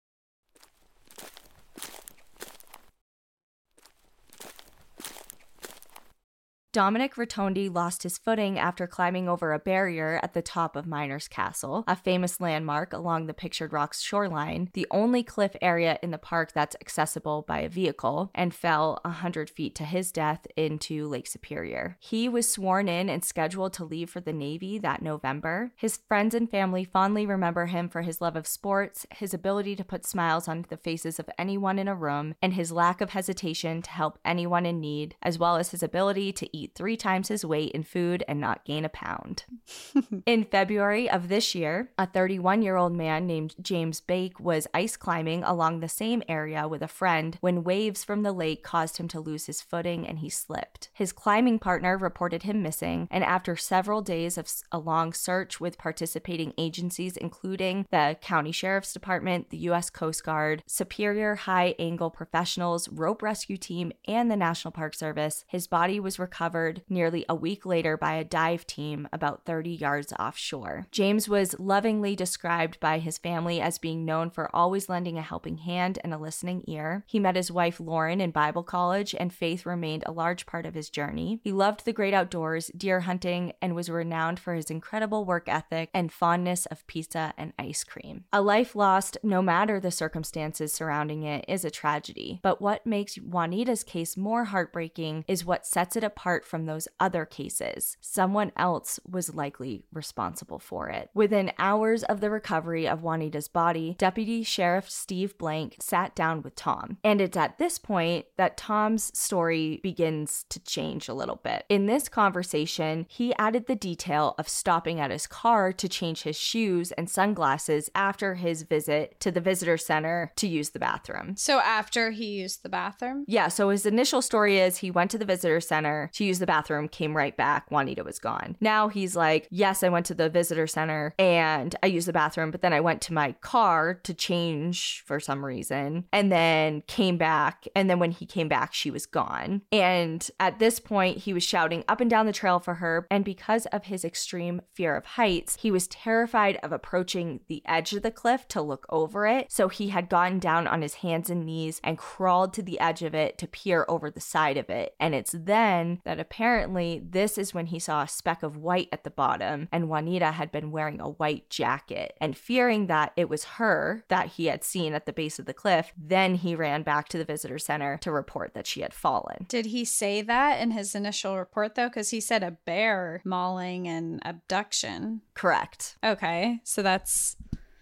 Dominic 6.74 7.14
Rotondi 7.14 7.72
lost 7.72 8.02
his 8.02 8.18
footing 8.18 8.58
after 8.58 8.88
climbing 8.88 9.30
over 9.30 9.54
a 9.54 9.60
barrier 9.60 10.20
at 10.24 10.34
the 10.34 10.42
top 10.42 10.76
of 10.76 10.88
Miners 10.88 11.28
Castle, 11.28 11.84
a 11.88 11.96
famous 11.96 12.42
landmark 12.42 12.94
along 12.94 13.28
the 13.28 13.34
Pictured 13.36 13.72
Rocks 13.72 14.02
shoreline, 14.02 14.72
the 14.74 14.88
only 14.90 15.22
cliff 15.22 15.56
area 15.62 16.00
in 16.02 16.10
the 16.10 16.18
park 16.18 16.52
that's 16.52 16.76
accessible 16.82 17.46
by 17.48 17.60
a 17.60 17.70
vehicle, 17.70 18.32
and 18.34 18.56
fell 18.56 19.00
100 19.04 19.52
feet 19.52 19.76
to 19.76 19.84
his 19.84 20.12
death 20.12 20.48
into 20.58 21.08
Lake 21.08 21.28
Superior. 21.28 21.96
He 22.00 22.28
was 22.28 22.52
sworn 22.52 22.90
in 22.90 23.08
and 23.08 23.24
scheduled 23.24 23.74
to 23.74 23.86
leave 23.86 24.10
for 24.10 24.22
the 24.22 24.34
Navy 24.34 24.80
that 24.80 25.04
November. 25.04 25.74
His 25.76 25.98
friends 25.98 26.34
and 26.34 26.50
family 26.50 26.86
fondly 26.86 27.28
remember 27.28 27.68
him 27.68 27.88
for 27.88 28.02
his 28.02 28.20
love 28.20 28.36
of 28.36 28.48
sports, 28.48 29.06
his 29.12 29.32
ability 29.32 29.76
to 29.76 29.86
put 29.86 30.08
smiles 30.08 30.48
on 30.48 30.66
the 30.70 30.78
faces 30.78 31.20
of 31.20 31.30
anyone 31.38 31.78
in 31.78 31.88
a 31.88 31.94
room, 31.94 32.34
and 32.42 32.56
his 32.56 32.72
lack 32.72 33.00
of 33.00 33.12
hesitation 33.12 33.84
to 33.84 33.92
help 33.92 34.18
anyone 34.26 34.66
in 34.66 34.80
need, 34.80 35.16
as 35.22 35.38
well 35.38 35.58
as 35.58 35.70
his 35.70 35.84
ability 35.84 36.34
to 36.34 36.50
eat 36.52 36.63
eat 36.64 36.76
three 36.76 36.98
times 36.98 37.28
his 37.28 37.46
weight 37.46 37.72
in 37.72 37.84
food 37.84 38.24
and 38.28 38.40
not 38.40 38.66
gain 38.66 38.86
a 38.86 38.90
pound. 38.90 39.44
in 40.26 40.46
February 40.46 41.10
of 41.10 41.28
this 41.28 41.54
year, 41.54 41.92
a 41.98 42.08
31 42.08 42.62
year 42.62 42.78
old 42.78 42.94
man 42.94 43.28
named 43.28 43.56
James 43.62 44.00
Bake 44.02 44.40
was 44.40 44.68
ice 44.74 44.96
climbing 44.96 45.44
along 45.44 45.80
the 45.80 45.90
same 45.90 46.24
area 46.28 46.68
with 46.68 46.82
a 46.82 46.88
friend 46.88 47.38
when 47.42 47.64
waves 47.64 48.04
from 48.04 48.24
the 48.24 48.32
lake 48.32 48.64
caused 48.64 48.98
him 48.98 49.08
to 49.10 49.20
lose 49.20 49.46
his 49.46 49.62
footing 49.62 50.08
and 50.08 50.20
he 50.20 50.30
slipped. 50.30 50.90
His 50.94 51.12
climbing 51.12 51.60
partner 51.60 51.98
reported 51.98 52.44
him 52.44 52.62
missing, 52.62 53.08
and 53.12 53.24
after 53.24 53.56
several 53.56 54.02
days 54.02 54.38
of 54.38 54.48
a 54.72 54.80
long 54.80 55.14
search 55.14 55.60
with 55.60 55.78
participating 55.78 56.54
agencies, 56.58 57.18
including 57.18 57.86
the 57.92 58.18
County 58.22 58.52
Sheriff's 58.52 58.94
Department, 58.94 59.50
the 59.50 59.58
U.S. 59.58 59.90
Coast 59.90 60.24
Guard, 60.24 60.64
Superior 60.68 61.36
High 61.36 61.76
Angle 61.80 62.12
Professionals, 62.12 62.88
Rope 62.90 63.22
Rescue 63.22 63.58
Team, 63.58 63.92
and 64.08 64.30
the 64.30 64.38
National 64.38 64.72
Park 64.72 64.94
Service, 64.94 65.44
his 65.48 65.68
body 65.68 66.00
was 66.00 66.20
recovered 66.20 66.53
nearly 66.90 67.26
a 67.28 67.36
week 67.36 67.66
later 67.66 67.98
by 67.98 68.14
a 68.14 68.24
dive 68.24 68.66
team 68.68 69.08
about 69.12 69.46
30 69.46 69.72
yards 69.72 70.14
offshore. 70.20 70.88
James 70.92 71.28
was 71.28 71.60
lovingly 71.60 72.16
described 72.16 72.80
by 72.80 73.00
his 73.00 73.18
family 73.18 73.60
as 73.60 73.78
being 73.78 74.06
known 74.06 74.30
for 74.30 74.54
always 74.56 74.90
lending 74.90 75.18
a 75.18 75.22
helping 75.22 75.58
hand 75.58 76.00
and 76.04 76.14
a 76.14 76.18
listening 76.18 76.64
ear. 76.68 77.04
He 77.08 77.20
met 77.20 77.36
his 77.36 77.52
wife 77.52 77.80
Lauren 77.80 78.22
in 78.22 78.32
Bible 78.32 78.64
college, 78.64 79.16
and 79.18 79.34
faith 79.34 79.66
remained 79.66 80.04
a 80.06 80.12
large 80.12 80.46
part 80.46 80.66
of 80.66 80.76
his 80.76 80.90
journey. 80.90 81.40
He 81.44 81.52
loved 81.52 81.86
the 81.86 81.94
great 81.94 82.14
outdoors, 82.14 82.72
deer 82.76 83.02
hunting, 83.02 83.54
and 83.62 83.76
was 83.76 83.90
renowned 83.90 84.40
for 84.40 84.54
his 84.54 84.70
incredible 84.70 85.26
work 85.26 85.48
ethic 85.48 85.90
and 85.94 86.12
fondness 86.12 86.66
of 86.68 86.86
pizza 86.88 87.34
and 87.38 87.54
ice 87.58 87.84
cream. 87.84 88.26
A 88.32 88.42
life 88.42 88.76
lost, 88.76 89.18
no 89.24 89.42
matter 89.42 89.80
the 89.80 89.92
circumstances 89.92 90.74
surrounding 90.74 91.24
it, 91.24 91.46
is 91.48 91.66
a 91.66 91.72
tragedy. 91.72 92.40
But 92.42 92.62
what 92.62 92.86
makes 92.86 93.16
Juanita's 93.16 93.84
case 93.84 94.18
more 94.18 94.46
heartbreaking 94.46 95.26
is 95.28 95.46
what 95.46 95.66
sets 95.66 95.96
it 95.96 96.04
apart 96.04 96.43
from 96.44 96.66
those 96.66 96.88
other 97.00 97.26
cases. 97.26 97.98
Someone 98.02 98.52
else 98.56 99.00
was 99.10 99.34
likely 99.34 99.86
responsible 99.92 100.60
for 100.60 100.90
it. 100.90 101.10
Within 101.14 101.52
hours 101.58 102.04
of 102.04 102.22
the 102.22 102.30
recovery 102.30 102.88
of 102.88 103.02
Juanita's 103.02 103.48
body, 103.48 103.96
Deputy 103.98 104.44
Sheriff 104.44 104.90
Steve 104.90 105.38
Blank 105.38 105.78
sat 105.80 106.16
down 106.16 106.42
with 106.42 106.56
Tom. 106.56 106.98
And 107.04 107.22
it's 107.22 107.38
at 107.38 107.58
this 107.58 107.78
point 107.78 108.26
that 108.38 108.58
Tom's 108.58 109.18
story 109.18 109.80
begins 109.84 110.46
to 110.50 110.60
change 110.60 111.08
a 111.08 111.14
little 111.14 111.38
bit. 111.38 111.66
In 111.70 111.86
this 111.86 112.10
conversation, 112.10 113.06
he 113.10 113.36
added 113.36 113.68
the 113.68 113.76
detail 113.76 114.36
of 114.38 114.50
stopping 114.50 115.00
at 115.00 115.12
his 115.12 115.28
car 115.28 115.72
to 115.74 115.90
change 115.90 116.24
his 116.24 116.38
shoes 116.38 116.92
and 116.94 117.10
sunglasses 117.10 117.90
after 117.96 118.36
his 118.36 118.64
visit 118.64 119.20
to 119.20 119.32
the 119.32 119.42
visitor 119.42 119.78
center 119.78 120.32
to 120.36 120.48
use 120.48 120.72
the 120.72 120.80
bathroom. 120.80 121.36
So 121.38 121.60
after 121.60 122.12
he 122.12 122.26
used 122.26 122.64
the 122.64 122.70
bathroom? 122.70 123.26
Yeah, 123.28 123.48
so 123.48 123.70
his 123.70 123.86
initial 123.86 124.22
story 124.22 124.60
is 124.60 124.78
he 124.78 124.92
went 124.92 125.12
to 125.12 125.18
the 125.18 125.26
visitor 125.26 125.62
center 125.62 126.10
to 126.14 126.24
use 126.24 126.33
the 126.40 126.48
bathroom, 126.48 126.88
came 126.88 127.16
right 127.16 127.36
back, 127.36 127.70
Juanita 127.72 128.04
was 128.04 128.20
gone. 128.20 128.58
Now 128.60 128.88
he's 128.88 129.16
like, 129.16 129.48
Yes, 129.50 129.84
I 129.84 129.90
went 129.90 130.06
to 130.08 130.14
the 130.14 130.30
visitor 130.30 130.68
center 130.68 131.14
and 131.20 131.76
I 131.84 131.88
used 131.88 132.08
the 132.08 132.14
bathroom, 132.14 132.52
but 132.52 132.62
then 132.62 132.74
I 132.74 132.80
went 132.80 133.02
to 133.04 133.14
my 133.14 133.34
car 133.42 133.96
to 134.04 134.14
change 134.14 135.04
for 135.06 135.20
some 135.20 135.46
reason 135.46 136.06
and 136.12 136.32
then 136.32 136.82
came 136.88 137.18
back. 137.18 137.66
And 137.76 137.90
then 137.90 138.00
when 138.00 138.12
he 138.12 138.26
came 138.26 138.48
back, 138.48 138.74
she 138.74 138.92
was 138.92 139.06
gone. 139.06 139.62
And 139.72 140.30
at 140.40 140.60
this 140.60 140.80
point, 140.80 141.20
he 141.20 141.34
was 141.34 141.44
shouting 141.44 141.84
up 141.88 142.02
and 142.02 142.10
down 142.10 142.26
the 142.26 142.34
trail 142.34 142.60
for 142.60 142.76
her. 142.76 143.08
And 143.10 143.26
because 143.26 143.66
of 143.68 143.86
his 143.86 144.06
extreme 144.06 144.62
fear 144.74 144.96
of 144.96 145.06
heights, 145.06 145.58
he 145.62 145.72
was 145.72 145.88
terrified 145.88 146.58
of 146.64 146.72
approaching 146.72 147.42
the 147.48 147.62
edge 147.66 147.94
of 147.94 148.04
the 148.04 148.12
cliff 148.12 148.48
to 148.50 148.62
look 148.62 148.86
over 148.90 149.26
it. 149.26 149.52
So 149.52 149.68
he 149.68 149.90
had 149.90 150.10
gotten 150.10 150.40
down 150.40 150.68
on 150.68 150.82
his 150.82 150.96
hands 150.96 151.30
and 151.30 151.46
knees 151.46 151.80
and 151.84 151.98
crawled 151.98 152.54
to 152.54 152.62
the 152.62 152.80
edge 152.80 153.04
of 153.04 153.14
it 153.14 153.38
to 153.40 153.48
peer 153.48 153.86
over 153.88 154.10
the 154.10 154.22
side 154.22 154.58
of 154.58 154.70
it. 154.70 154.96
And 155.00 155.14
it's 155.14 155.36
then 155.38 156.02
that 156.06 156.20
apparently 156.24 157.02
this 157.04 157.38
is 157.38 157.54
when 157.54 157.68
he 157.68 157.80
saw 157.80 158.02
a 158.02 158.08
speck 158.08 158.44
of 158.44 158.58
white 158.58 158.88
at 158.92 159.04
the 159.04 159.10
bottom, 159.10 159.68
and 159.72 159.90
Juanita 159.90 160.32
had 160.32 160.52
been 160.52 160.72
wearing 160.72 161.00
a 161.02 161.10
white 161.10 161.50
jacket. 161.50 162.16
And 162.22 162.38
fearing 162.38 162.88
that 162.88 163.12
it 163.18 163.30
was 163.30 163.44
her 163.60 164.04
that 164.08 164.28
he 164.30 164.46
had 164.46 164.64
seen 164.64 164.94
at 164.94 165.06
the 165.06 165.14
base 165.14 165.38
of 165.38 165.46
the 165.46 165.54
cliff, 165.54 165.92
then 165.98 166.36
he 166.36 166.56
ran 166.56 166.84
back 166.84 167.10
to 167.10 167.18
the 167.18 167.26
visitor 167.26 167.60
center 167.60 167.98
to 167.98 168.12
report 168.12 168.54
that 168.54 168.66
she 168.68 168.82
had 168.82 168.94
fallen. 168.94 169.46
Did 169.50 169.68
he 169.68 169.84
say 169.84 170.22
that 170.22 170.62
in 170.62 170.72
his 170.72 170.96
initial 170.96 171.38
report 171.38 171.76
though? 171.76 171.90
Because 171.90 172.10
he 172.10 172.22
said 172.22 172.42
a 172.42 172.52
bear 172.66 173.22
mauling 173.26 173.88
and 173.88 174.22
abduction. 174.26 175.22
Correct. 175.34 175.98
Okay, 176.04 176.60
so 176.64 176.82
that's 176.82 177.36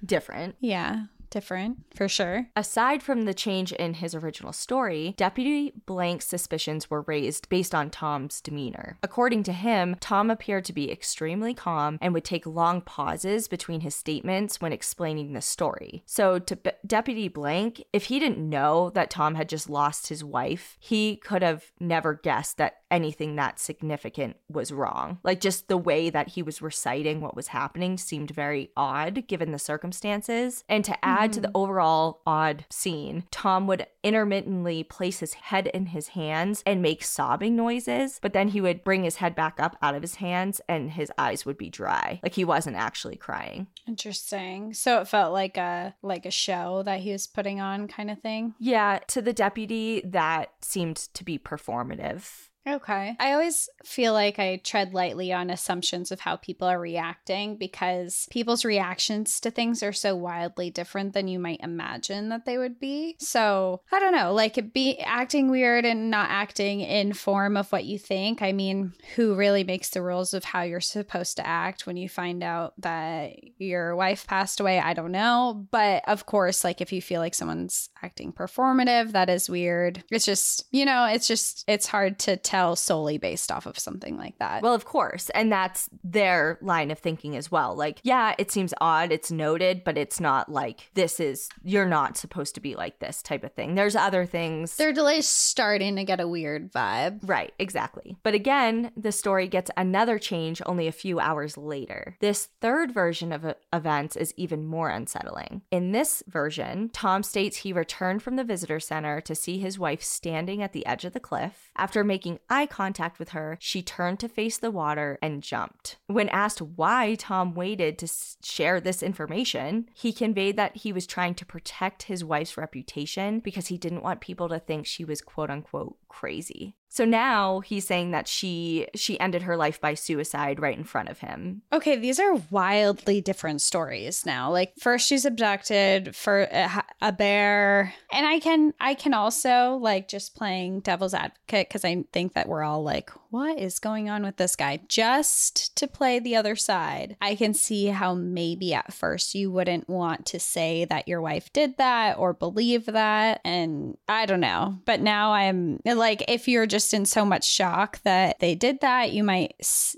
Different. 0.04 0.56
yeah, 0.60 1.04
different 1.32 1.80
for 1.96 2.08
sure. 2.08 2.48
Aside 2.56 3.02
from 3.02 3.24
the 3.24 3.34
change 3.34 3.72
in 3.72 3.96
his 3.96 4.14
original 4.14 4.54
story, 4.54 5.16
Deputy 5.18 5.74
Blank's 5.86 6.28
suspicions 6.28 6.90
were 6.90 7.02
raised 7.02 7.50
based 7.50 7.74
on 7.74 7.90
Tom's 7.90 8.42
demeanor. 8.42 8.98
According 9.02 9.44
to 9.44 9.54
him, 9.54 9.96
Tom 10.00 10.30
appeared 10.30 10.66
to 10.66 10.74
be 10.74 10.92
extremely 10.92 11.54
calm 11.54 11.98
and 12.02 12.14
would 12.14 12.26
take 12.26 12.46
long 12.46 12.82
pauses 12.82 13.48
between 13.48 13.82
his 13.82 13.96
statements 13.96 14.62
when 14.62 14.74
explaining 14.74 15.34
the 15.34 15.42
story. 15.42 16.04
So, 16.06 16.40
to 16.40 16.56
B- 16.56 16.72
Deputy 16.86 17.28
Blank, 17.28 17.84
if 17.94 18.06
he 18.06 18.20
didn't 18.20 18.50
know 18.50 18.90
that 18.92 19.10
Tom 19.10 19.36
had 19.36 19.50
just 19.50 19.70
lost 19.70 20.08
his 20.08 20.24
wife, 20.24 20.78
he 20.80 21.16
could 21.16 21.42
have 21.42 21.72
never 21.80 22.14
guessed 22.14 22.58
that 22.58 22.78
anything 22.90 23.38
that 23.38 23.60
significant 23.60 24.36
was 24.50 24.72
wrong. 24.72 25.20
Like, 25.24 25.40
just 25.40 25.68
the 25.68 25.78
way 25.78 26.10
that 26.10 26.30
he 26.30 26.44
was 26.44 26.62
reciting 26.62 27.22
what 27.22 27.36
was 27.36 27.48
happening 27.48 27.98
seemed 27.98 28.32
very 28.32 28.72
odd 28.76 29.28
given 29.28 29.52
the 29.52 29.60
circumstances. 29.60 30.64
And 30.68 30.84
to 30.84 31.06
add 31.06 31.21
to 31.28 31.40
the 31.40 31.48
mm-hmm. 31.48 31.58
overall 31.58 32.22
odd 32.26 32.66
scene, 32.70 33.26
Tom 33.32 33.68
would 33.68 33.88
intermittently 34.04 34.84
place 34.84 35.20
his 35.20 35.34
head 35.34 35.68
in 35.68 35.88
his 35.88 36.10
hands 36.10 36.64
and 36.66 36.82
make 36.82 37.04
sobbing 37.04 37.56
noises, 37.56 38.20
but 38.22 38.34
then 38.34 38.50
he 38.50 38.62
would 38.62 38.84
bring 38.84 39.04
his 39.04 39.18
head 39.18 39.36
back 39.36 39.60
up 39.60 39.78
out 39.82 39.96
of 39.96 40.02
his 40.02 40.16
hands 40.16 40.62
and 40.68 40.92
his 40.92 41.12
eyes 41.18 41.46
would 41.46 41.58
be 41.58 41.70
dry. 41.70 42.20
Like 42.24 42.34
he 42.34 42.46
wasn't 42.46 42.78
actually 42.78 43.18
crying. 43.18 43.68
Interesting. 43.88 44.74
So 44.74 45.02
it 45.02 45.08
felt 45.08 45.34
like 45.34 45.58
a 45.58 45.96
like 46.02 46.26
a 46.26 46.32
show 46.32 46.84
that 46.84 47.02
he 47.02 47.12
was 47.12 47.28
putting 47.28 47.60
on 47.60 47.88
kind 47.88 48.10
of 48.10 48.20
thing. 48.20 48.54
Yeah, 48.60 49.00
to 49.08 49.22
the 49.22 49.34
deputy, 49.34 50.02
that 50.06 50.52
seemed 50.62 50.98
to 50.98 51.24
be 51.24 51.38
performative. 51.38 52.50
Okay. 52.68 53.16
I 53.20 53.34
always 53.34 53.70
feel 53.84 54.14
like 54.14 54.38
I 54.38 54.58
tread 54.64 54.94
lightly 54.94 55.34
on 55.34 55.50
assumptions 55.50 56.12
of 56.12 56.20
how 56.20 56.36
people 56.36 56.68
are 56.68 56.80
reacting 56.80 57.58
because 57.58 58.28
people's 58.30 58.64
reactions 58.64 59.40
to 59.40 59.50
things 59.50 59.82
are 59.82 59.94
so 59.94 60.16
wildly 60.16 60.70
different 60.70 61.14
than 61.14 61.28
you 61.28 61.40
might 61.40 61.62
imagine 61.62 62.30
that 62.30 62.46
they 62.46 62.60
would 62.60 62.80
be. 62.80 63.16
So, 63.20 63.82
I 63.92 64.00
don't 64.00 64.14
know, 64.14 64.34
like 64.34 64.74
be 64.74 65.00
acting 65.00 65.50
weird 65.50 65.86
and 65.86 66.12
not 66.12 66.30
acting 66.30 66.82
in 66.82 67.14
form 67.14 67.58
of 67.58 67.72
what 67.72 67.86
you 67.86 67.98
think. 67.98 68.44
I 68.44 68.52
mean, 68.52 68.94
who 69.16 69.34
really 69.34 69.64
makes 69.64 69.90
the 69.90 70.04
rules 70.04 70.34
of 70.34 70.44
how 70.44 70.62
you're 70.62 70.82
supposed 70.82 71.38
to 71.38 71.48
act 71.48 71.88
when 71.88 71.98
you 71.98 72.10
find 72.10 72.44
out 72.44 72.74
that 72.80 73.38
your 73.58 73.96
wife 73.96 74.28
passed 74.28 74.60
away? 74.60 74.80
I 74.80 74.94
don't 74.94 75.12
know, 75.12 75.68
but 75.72 76.08
of 76.08 76.28
course, 76.28 76.64
like 76.64 76.80
if 76.80 76.94
you 76.94 77.02
feel 77.02 77.22
like 77.22 77.34
someone's 77.34 77.90
acting 78.04 78.34
performative, 78.34 79.14
that 79.14 79.30
is 79.30 79.50
weird. 79.50 80.04
It's 80.12 80.26
just, 80.26 80.66
you 80.72 80.86
know, 80.86 81.06
it's 81.06 81.28
just 81.28 81.64
it's 81.68 81.88
hard 81.88 82.20
to 82.20 82.38
tell 82.52 82.76
solely 82.76 83.18
based 83.18 83.50
off 83.50 83.66
of 83.66 83.80
something 83.80 84.18
like 84.18 84.38
that. 84.40 84.62
Well, 84.62 84.74
of 84.74 84.84
course. 84.84 85.30
And 85.30 85.50
that's 85.50 85.90
their 86.04 86.60
line 86.62 86.92
of 86.92 87.00
thinking 87.00 87.38
as 87.38 87.50
well. 87.50 87.76
Like, 87.76 88.02
yeah, 88.04 88.36
it 88.38 88.52
seems 88.52 88.74
odd, 88.82 89.14
it's 89.14 89.32
noted, 89.32 89.86
but 89.86 89.98
it's 89.98 90.20
not 90.20 90.52
like 90.52 90.90
this 90.94 91.22
is, 91.22 91.48
you're 91.64 91.86
not 91.86 92.18
supposed 92.18 92.54
to 92.56 92.62
be 92.62 92.76
like 92.76 93.00
this 93.00 93.22
type 93.22 93.46
of 93.46 93.54
thing. 93.54 93.76
There's 93.76 93.96
other 93.96 94.26
things. 94.26 94.76
Their 94.76 94.92
delay's 94.92 95.30
starting 95.30 95.96
to 95.96 96.04
get 96.04 96.20
a 96.20 96.28
weird 96.28 96.74
vibe. 96.74 97.22
Right, 97.24 97.54
exactly. 97.58 98.18
But 98.22 98.34
again, 98.34 98.92
the 98.98 99.14
story 99.14 99.48
gets 99.48 99.72
another 99.78 100.20
change 100.20 100.62
only 100.66 100.88
a 100.88 100.92
few 100.92 101.22
hours 101.22 101.58
later. 101.58 102.18
This 102.20 102.50
third 102.60 102.94
version 102.94 103.32
of 103.32 103.56
events 103.72 104.18
is 104.18 104.34
even 104.36 104.66
more 104.66 104.90
unsettling. 104.90 105.62
In 105.72 105.94
this 105.94 106.22
version, 106.28 106.90
Tom 106.90 107.24
states 107.24 107.58
he 107.58 107.72
returned 107.72 108.22
from 108.22 108.36
the 108.36 108.44
visitor 108.44 108.82
center 108.82 109.22
to 109.22 109.36
see 109.36 109.60
his 109.60 109.80
wife 109.80 110.04
standing 110.04 110.62
at 110.62 110.74
the 110.74 110.86
edge 110.86 111.06
of 111.06 111.14
the 111.14 111.22
cliff. 111.22 111.72
After 111.78 112.04
making 112.04 112.40
eye 112.52 112.66
contact 112.66 113.18
with 113.18 113.30
her, 113.30 113.58
she 113.60 113.82
turned 113.82 114.20
to 114.20 114.28
face 114.28 114.58
the 114.58 114.70
water 114.70 115.18
and 115.22 115.42
jumped. 115.42 115.98
When 116.08 116.30
asked 116.30 116.62
why 116.62 117.16
Tom 117.16 117.56
waited 117.56 117.98
to 118.00 118.12
share 118.44 118.80
this 118.80 119.02
information, 119.02 119.90
he 119.94 120.12
conveyed 120.12 120.58
that 120.58 120.78
he 120.78 120.92
was 120.94 121.08
trying 121.08 121.36
to 121.36 121.46
protect 121.46 122.04
his 122.04 122.24
wife's 122.24 122.58
reputation 122.58 123.40
because 123.40 123.68
he 123.68 123.78
didn't 123.78 124.04
want 124.04 124.22
people 124.22 124.50
to 124.50 124.60
think 124.60 124.86
she 124.86 125.06
was 125.06 125.22
quote 125.22 125.50
unquote 125.50 125.96
crazy. 126.10 126.76
So 126.92 127.06
now 127.06 127.62
he's 127.62 127.88
saying 127.88 128.12
that 128.12 128.28
she 128.28 128.88
she 128.96 129.18
ended 129.18 129.44
her 129.44 129.56
life 129.56 129.80
by 129.80 129.94
suicide 129.94 130.60
right 130.60 130.78
in 130.78 130.84
front 130.84 131.08
of 131.08 131.20
him. 131.20 131.62
Okay, 131.72 131.96
these 131.96 132.20
are 132.20 132.36
wildly 132.50 133.22
different 133.22 133.62
stories 133.62 134.26
now. 134.26 134.52
Like 134.52 134.74
first 134.78 135.08
she's 135.08 135.24
abducted 135.24 136.14
for 136.14 136.42
a, 136.52 136.84
a 137.02 137.14
bear, 137.14 137.94
and 138.12 138.26
I 138.26 138.40
can 138.40 138.74
I 138.82 138.94
can 138.96 139.14
also 139.14 139.80
like 139.82 140.10
just 140.10 140.36
playing 140.36 140.82
devil's 140.82 141.14
advocate 141.14 141.70
because 141.70 141.86
I 141.86 142.04
think 142.12 142.34
that 142.34 142.50
we're 142.50 142.64
all 142.64 142.84
like, 142.84 143.10
what 143.32 143.58
is 143.58 143.80
going 143.80 144.10
on 144.10 144.24
with 144.24 144.36
this 144.36 144.56
guy? 144.56 144.82
Just 144.88 145.76
to 145.78 145.88
play 145.88 146.20
the 146.20 146.36
other 146.36 146.56
side, 146.56 147.16
I 147.22 147.36
can 147.36 147.54
see 147.54 147.88
how 147.88 148.14
maybe 148.14 148.74
at 148.74 148.94
first 148.94 149.34
you 149.34 149.50
wouldn't 149.50 149.90
want 149.90 150.26
to 150.28 150.40
say 150.40 150.86
that 150.86 151.08
your 151.08 151.22
wife 151.22 151.52
did 151.54 151.78
that 151.78 152.20
or 152.20 152.34
believe 152.34 152.86
that, 152.86 153.42
and 153.44 153.98
I 154.08 154.26
don't 154.26 154.42
know. 154.42 154.80
But 154.86 155.00
now 155.00 155.32
I'm 155.32 155.80
like, 155.86 156.26
if 156.28 156.48
you're 156.48 156.68
just 156.68 156.94
in 156.94 157.06
so 157.06 157.26
much 157.26 157.48
shock 157.48 158.02
that 158.04 158.40
they 158.40 158.54
did 158.54 158.82
that, 158.82 159.14
you 159.14 159.24
might 159.24 159.56